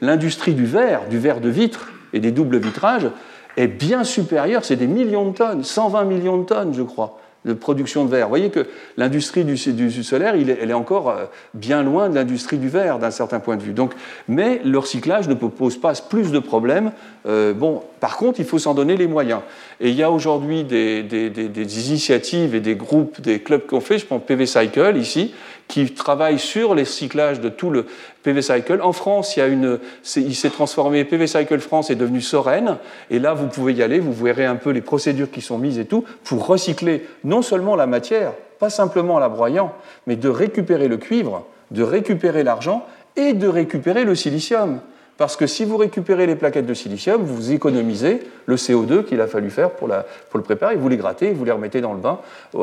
l'industrie 0.01 0.55
du 0.55 0.67
verre, 0.67 1.09
du 1.09 1.19
verre 1.19 1.41
de 1.41 1.49
vitre 1.49 1.93
et 2.13 2.21
des 2.21 2.33
doubles 2.33 2.59
vitrages 2.59 3.09
est 3.57 3.69
bien 3.69 4.05
supérieure, 4.05 4.65
c'est 4.65 4.77
des 4.77 4.87
millions 4.87 5.31
de 5.31 5.37
tonnes, 5.37 5.65
120 5.65 6.05
millions 6.05 6.39
de 6.39 6.45
tonnes 6.45 6.75
je 6.75 6.83
crois 6.83 7.19
de 7.49 7.55
production 7.55 8.05
de 8.05 8.11
verre. 8.11 8.27
Vous 8.27 8.31
voyez 8.31 8.51
que 8.51 8.67
l'industrie 8.97 9.45
du, 9.45 9.57
solaire, 9.57 10.35
elle 10.35 10.71
est 10.71 10.75
encore 10.75 11.11
euh, 11.11 11.25
bien 11.55 11.83
loin 11.83 12.09
de 12.09 12.15
l'industrie 12.15 12.59
du 12.59 12.69
verre 12.69 12.99
d'un 12.99 13.11
certain 13.11 13.41
point 13.41 13.57
de 13.57 13.63
vue. 13.63 13.73
Donc, 13.73 13.95
mais 14.29 14.61
le 14.65 14.79
recyclage 14.79 15.29
ne 15.29 15.35
pose 15.35 15.81
pas 15.81 15.95
plus 16.09 16.31
de 16.31 16.39
problèmes. 16.39 16.93
Euh, 17.27 17.53
bon, 17.53 17.83
par 18.01 18.17
contre, 18.17 18.41
il 18.41 18.47
faut 18.47 18.59
s'en 18.59 18.75
donner 18.75 18.97
les 18.97 19.07
moyens. 19.07 19.41
Et 19.81 19.91
il 19.91 19.95
y 19.95 20.03
a 20.03 20.11
aujourd'hui 20.11 20.65
des, 20.65 21.91
initiatives 21.91 22.55
et 22.55 22.61
des 22.61 22.75
groupes, 22.75 23.21
des 23.21 23.41
clubs 23.41 23.67
qu'on 23.67 23.81
fait, 23.81 23.99
je 23.99 24.07
prends 24.07 24.19
PV 24.19 24.47
Cycle 24.47 24.97
ici, 24.97 25.35
qui 25.67 25.93
travaillent 25.93 26.39
sur 26.39 26.75
les 26.75 26.85
cyclages 26.85 27.41
de 27.41 27.49
tout 27.49 27.71
le 27.71 27.87
PV 28.23 28.43
Cycle. 28.43 28.81
En 28.83 28.93
France, 28.93 29.37
il, 29.37 30.35
s'est 30.35 30.51
transformé, 30.51 31.05
PV 31.05 31.27
Cycle 31.27 31.59
France 31.61 31.91
est 31.91 31.97
devenu 31.97 32.21
Soren, 32.21 32.79
et 33.11 33.19
là, 33.19 33.35
vous 33.35 33.49
pouvez 33.49 33.75
y 33.75 33.83
aller, 33.83 34.01
vous 34.01 34.13
verrez 34.13 34.47
un 34.47 34.57
peu 34.57 34.71
les 34.71 34.81
procédures 34.81 35.31
qui 35.31 35.41
sont 35.41 35.59
mises 35.59 35.79
et 35.79 35.85
tout, 35.85 36.05
pour 36.25 36.47
recycler 36.47 37.07
non 37.25 37.43
seulement 37.43 37.77
la 37.77 37.87
matière, 37.87 38.33
pas 38.59 38.71
simplement 38.71 39.19
la 39.19 39.29
broyant, 39.29 39.73
mais 40.07 40.17
de 40.17 40.29
récupérer 40.29 40.89
le 40.89 40.97
cuivre, 40.97 41.47
de 41.71 41.83
récupérer 41.83 42.43
l'argent 42.43 42.87
et 43.17 43.35
de 43.35 43.49
récupérer 43.49 44.05
le 44.05 44.15
silicium. 44.15 44.81
Parce 45.19 45.37
que 45.37 45.49
si 45.49 45.65
vous 45.65 45.77
récupérez 45.77 46.27
les 46.29 46.37
plaquettes 46.37 46.65
de 46.65 46.75
silicium, 46.75 47.21
vous 47.23 47.51
économisez 47.51 48.21
le 48.47 48.55
CO2 48.55 49.05
qu'il 49.05 49.21
a 49.21 49.27
fallu 49.27 49.51
faire 49.51 49.73
pour, 49.73 49.89
le 49.89 50.43
préparer, 50.43 50.77
vous 50.77 50.89
les 50.89 50.97
grattez, 50.97 51.33
vous 51.33 51.45
les 51.45 51.51
remettez 51.51 51.81
dans 51.81 51.93
le 51.93 51.99
bain 51.99 52.21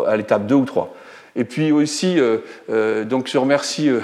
à 0.08 0.16
l'étape 0.16 0.48
2 0.48 0.56
ou 0.56 0.64
3. 0.64 0.96
Et 1.36 1.44
puis 1.44 1.74
aussi, 1.74 2.18
euh, 2.18 2.38
euh, 2.70 3.04
donc 3.04 3.28
je 3.28 3.38
remercie 3.38 3.90
euh, 3.90 4.00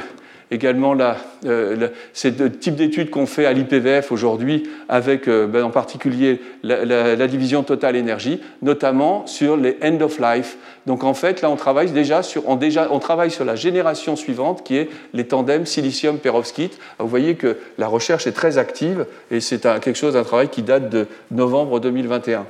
également 0.52 0.94
la, 0.94 1.18
euh, 1.46 1.88
c'est 2.14 2.38
le 2.38 2.52
type 2.52 2.76
d'études 2.76 3.10
qu'on 3.10 3.26
fait 3.26 3.46
à 3.46 3.54
l'IPVF 3.54 4.12
aujourd'hui, 4.12 4.70
avec 4.90 5.28
ben, 5.28 5.64
en 5.64 5.70
particulier 5.70 6.42
la, 6.64 7.28
division 7.28 7.64
Total 7.64 7.96
Énergie, 7.96 8.42
notamment 8.62 9.26
sur 9.26 9.58
les 9.58 9.78
end 9.84 10.00
of 10.02 10.20
life. 10.20 10.58
Donc 10.86 11.04
en 11.04 11.14
fait, 11.14 11.42
là, 11.42 11.50
on 11.50 11.56
travaille 11.56 11.92
déjà 11.92 12.22
sur, 12.24 12.44
on 12.48 13.00
travaille 13.00 13.32
sur 13.32 13.46
la 13.46 13.56
génération 13.56 14.16
suivante, 14.16 14.64
qui 14.64 14.78
est 14.78 14.90
les 15.14 15.26
tandems 15.26 15.66
silicium-perovskite. 15.66 16.78
Vous 17.00 17.08
voyez 17.08 17.36
que 17.36 17.58
la 17.78 17.88
recherche 17.88 18.28
est 18.28 18.32
très 18.32 18.58
active, 18.58 19.06
et 19.32 19.40
c'est 19.40 19.62
quelque 19.62 19.96
chose, 19.96 20.16
un 20.18 20.24
travail 20.24 20.50
qui 20.50 20.62
date 20.62 20.90
de 20.90 21.08
novembre 21.32 21.80
2021. 21.80 22.46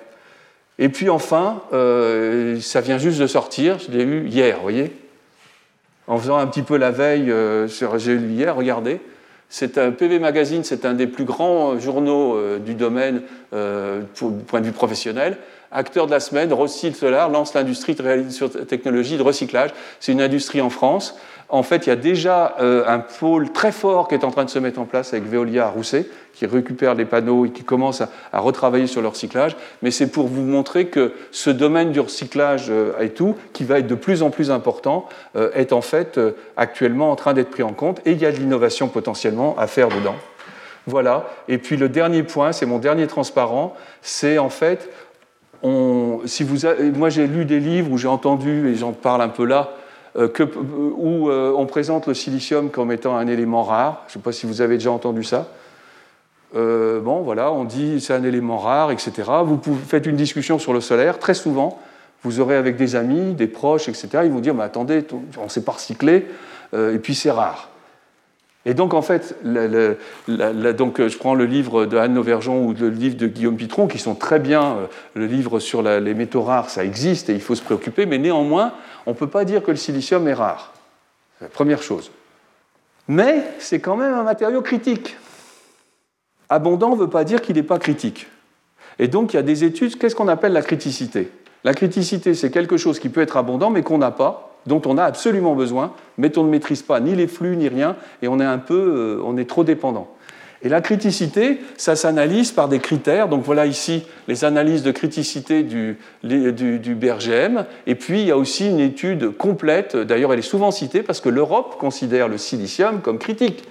Et 0.79 0.89
puis 0.89 1.09
enfin, 1.09 1.61
euh, 1.73 2.59
ça 2.59 2.81
vient 2.81 2.97
juste 2.97 3.19
de 3.19 3.27
sortir, 3.27 3.77
je 3.79 3.95
l'ai 3.95 4.03
eu 4.03 4.27
hier, 4.27 4.55
vous 4.55 4.63
voyez 4.63 4.91
En 6.07 6.17
faisant 6.17 6.37
un 6.37 6.47
petit 6.47 6.63
peu 6.63 6.77
la 6.77 6.91
veille, 6.91 7.31
euh, 7.31 7.67
sur, 7.67 7.97
j'ai 7.99 8.15
lu 8.15 8.33
hier, 8.33 8.55
regardez. 8.55 8.99
C'est 9.49 9.77
un 9.77 9.91
PV 9.91 10.19
Magazine, 10.19 10.63
c'est 10.63 10.85
un 10.85 10.93
des 10.93 11.07
plus 11.07 11.25
grands 11.25 11.77
journaux 11.77 12.35
euh, 12.35 12.57
du 12.57 12.73
domaine 12.73 13.21
du 13.51 14.43
point 14.47 14.61
de 14.61 14.65
vue 14.65 14.71
professionnel. 14.71 15.37
Acteur 15.71 16.05
de 16.05 16.11
la 16.11 16.19
semaine, 16.19 16.51
Rossil 16.51 16.95
Solar 16.95 17.29
lance 17.29 17.53
l'industrie 17.53 17.95
de 17.95 18.63
technologie 18.63 19.17
de 19.17 19.23
recyclage. 19.23 19.71
C'est 19.99 20.11
une 20.11 20.21
industrie 20.21 20.61
en 20.61 20.69
France 20.69 21.17
en 21.53 21.63
fait, 21.63 21.85
il 21.85 21.89
y 21.89 21.91
a 21.91 21.97
déjà 21.97 22.55
euh, 22.61 22.85
un 22.87 22.99
pôle 22.99 23.51
très 23.51 23.73
fort 23.73 24.07
qui 24.07 24.15
est 24.15 24.23
en 24.23 24.31
train 24.31 24.45
de 24.45 24.49
se 24.49 24.57
mettre 24.57 24.79
en 24.79 24.85
place 24.85 25.13
avec 25.13 25.25
Veolia 25.25 25.65
à 25.65 25.69
Rousset, 25.69 26.07
qui 26.33 26.45
récupère 26.45 26.95
les 26.95 27.03
panneaux 27.03 27.45
et 27.45 27.49
qui 27.49 27.63
commence 27.63 28.01
à, 28.01 28.39
retravailler 28.39 28.87
sur 28.87 29.01
leur 29.01 29.11
recyclage. 29.11 29.57
Mais 29.81 29.91
c'est 29.91 30.07
pour 30.07 30.27
vous 30.27 30.43
montrer 30.43 30.87
que 30.87 31.11
ce 31.31 31.49
domaine 31.49 31.91
du 31.91 31.99
recyclage 31.99 32.67
euh, 32.69 32.97
et 33.01 33.09
tout, 33.09 33.35
qui 33.51 33.65
va 33.65 33.79
être 33.79 33.87
de 33.87 33.95
plus 33.95 34.23
en 34.23 34.29
plus 34.29 34.49
important, 34.49 35.09
euh, 35.35 35.51
est 35.53 35.73
en 35.73 35.81
fait 35.81 36.17
actuellement 36.55 37.11
en 37.11 37.17
train 37.17 37.33
d'être 37.33 37.49
pris 37.49 37.63
en 37.63 37.73
compte. 37.73 37.99
Et 38.05 38.13
il 38.13 38.21
y 38.21 38.25
a 38.25 38.31
de 38.31 38.37
l'innovation 38.37 38.87
potentiellement 38.87 39.57
à 39.59 39.67
faire 39.67 39.89
dedans. 39.89 40.15
Voilà. 40.87 41.25
Et 41.49 41.57
puis 41.57 41.75
le 41.75 41.89
dernier 41.89 42.23
point, 42.23 42.53
c'est 42.53 42.65
mon 42.65 42.79
dernier 42.79 43.07
transparent, 43.07 43.75
c'est 44.01 44.37
en 44.37 44.49
fait, 44.49 44.89
on, 45.63 46.21
si 46.25 46.43
vous 46.43 46.65
moi 46.95 47.09
j'ai 47.09 47.27
lu 47.27 47.43
des 47.43 47.59
livres 47.59 47.91
où 47.91 47.97
j'ai 47.97 48.07
entendu, 48.07 48.69
et 48.69 48.75
j'en 48.75 48.93
parle 48.93 49.21
un 49.21 49.29
peu 49.29 49.45
là, 49.45 49.75
euh, 50.17 50.27
où 50.97 51.29
euh, 51.29 51.53
on 51.55 51.65
présente 51.65 52.07
le 52.07 52.13
silicium 52.13 52.69
comme 52.69 52.91
étant 52.91 53.15
un 53.15 53.27
élément 53.27 53.63
rare. 53.63 54.03
Je 54.07 54.11
ne 54.11 54.13
sais 54.15 54.23
pas 54.23 54.33
si 54.33 54.45
vous 54.45 54.61
avez 54.61 54.75
déjà 54.75 54.91
entendu 54.91 55.23
ça. 55.23 55.47
Euh, 56.53 56.99
bon, 56.99 57.21
voilà, 57.21 57.49
on 57.53 57.63
dit 57.63 58.01
c'est 58.01 58.13
un 58.13 58.23
élément 58.23 58.57
rare, 58.57 58.91
etc. 58.91 59.11
Vous 59.45 59.59
faites 59.87 60.05
une 60.05 60.17
discussion 60.17 60.59
sur 60.59 60.73
le 60.73 60.81
solaire, 60.81 61.17
très 61.17 61.33
souvent, 61.33 61.79
vous 62.23 62.41
aurez 62.41 62.57
avec 62.57 62.75
des 62.75 62.97
amis, 62.97 63.35
des 63.35 63.47
proches, 63.47 63.87
etc. 63.87 64.09
Ils 64.25 64.31
vont 64.31 64.41
dire, 64.41 64.53
mais 64.53 64.63
attendez, 64.63 65.05
on 65.39 65.45
ne 65.45 65.49
s'est 65.49 65.63
pas 65.63 65.71
recyclé, 65.71 66.27
et 66.73 66.99
puis 66.99 67.15
c'est 67.15 67.31
rare. 67.31 67.69
Et 68.65 68.75
donc, 68.75 68.93
en 68.93 69.01
fait, 69.01 69.37
donc, 69.43 71.07
je 71.07 71.17
prends 71.17 71.33
le 71.33 71.45
livre 71.45 71.85
de 71.85 71.97
Anne 71.97 72.13
Nauvergeon 72.13 72.63
ou 72.63 72.73
le 72.73 72.89
livre 72.89 73.15
de 73.15 73.25
Guillaume 73.25 73.55
Pitron, 73.55 73.87
qui 73.87 73.97
sont 73.97 74.13
très 74.13 74.37
bien. 74.37 74.75
Le 75.15 75.25
livre 75.25 75.59
sur 75.59 75.81
les 75.81 76.13
métaux 76.13 76.43
rares, 76.43 76.69
ça 76.69 76.83
existe 76.83 77.29
et 77.29 77.33
il 77.33 77.41
faut 77.41 77.55
se 77.55 77.63
préoccuper, 77.63 78.05
mais 78.05 78.19
néanmoins, 78.19 78.73
on 79.05 79.11
ne 79.11 79.15
peut 79.15 79.27
pas 79.27 79.45
dire 79.45 79.63
que 79.63 79.71
le 79.71 79.77
silicium 79.77 80.27
est 80.27 80.33
rare. 80.33 80.73
La 81.39 81.47
première 81.47 81.81
chose. 81.81 82.11
Mais 83.07 83.43
c'est 83.59 83.79
quand 83.79 83.95
même 83.95 84.13
un 84.13 84.23
matériau 84.23 84.61
critique. 84.61 85.17
Abondant 86.49 86.91
ne 86.91 86.99
veut 86.99 87.09
pas 87.09 87.23
dire 87.23 87.41
qu'il 87.41 87.55
n'est 87.55 87.63
pas 87.63 87.79
critique. 87.79 88.27
Et 88.99 89.07
donc 89.07 89.33
il 89.33 89.37
y 89.37 89.39
a 89.39 89.43
des 89.43 89.63
études, 89.63 89.97
qu'est-ce 89.97 90.15
qu'on 90.15 90.27
appelle 90.27 90.53
la 90.53 90.61
criticité? 90.61 91.31
La 91.63 91.73
criticité, 91.73 92.33
c'est 92.33 92.51
quelque 92.51 92.77
chose 92.77 92.99
qui 92.99 93.09
peut 93.09 93.21
être 93.21 93.37
abondant 93.37 93.69
mais 93.69 93.83
qu'on 93.83 93.97
n'a 93.97 94.11
pas, 94.11 94.57
dont 94.65 94.81
on 94.85 94.97
a 94.97 95.03
absolument 95.03 95.55
besoin, 95.55 95.93
mais 96.17 96.37
on 96.37 96.43
ne 96.43 96.49
maîtrise 96.49 96.81
pas 96.81 96.99
ni 96.99 97.15
les 97.15 97.27
flux 97.27 97.57
ni 97.57 97.67
rien, 97.67 97.95
et 98.21 98.27
on 98.27 98.39
est 98.39 98.45
un 98.45 98.57
peu, 98.57 99.19
euh, 99.19 99.23
on 99.23 99.37
est 99.37 99.49
trop 99.49 99.63
dépendant. 99.63 100.07
Et 100.63 100.69
la 100.69 100.81
criticité, 100.81 101.59
ça 101.77 101.95
s'analyse 101.95 102.51
par 102.51 102.69
des 102.69 102.79
critères. 102.79 103.27
Donc 103.27 103.43
voilà 103.43 103.65
ici 103.65 104.03
les 104.27 104.45
analyses 104.45 104.83
de 104.83 104.91
criticité 104.91 105.63
du, 105.63 105.97
du, 106.23 106.95
BRGM. 106.95 107.65
Et 107.87 107.95
puis 107.95 108.21
il 108.21 108.27
y 108.27 108.31
a 108.31 108.37
aussi 108.37 108.69
une 108.69 108.79
étude 108.79 109.35
complète, 109.35 109.95
d'ailleurs 109.95 110.33
elle 110.33 110.39
est 110.39 110.43
souvent 110.43 110.71
citée 110.71 111.01
parce 111.01 111.19
que 111.19 111.29
l'Europe 111.29 111.77
considère 111.79 112.27
le 112.27 112.37
silicium 112.37 113.01
comme 113.01 113.17
critique. 113.17 113.63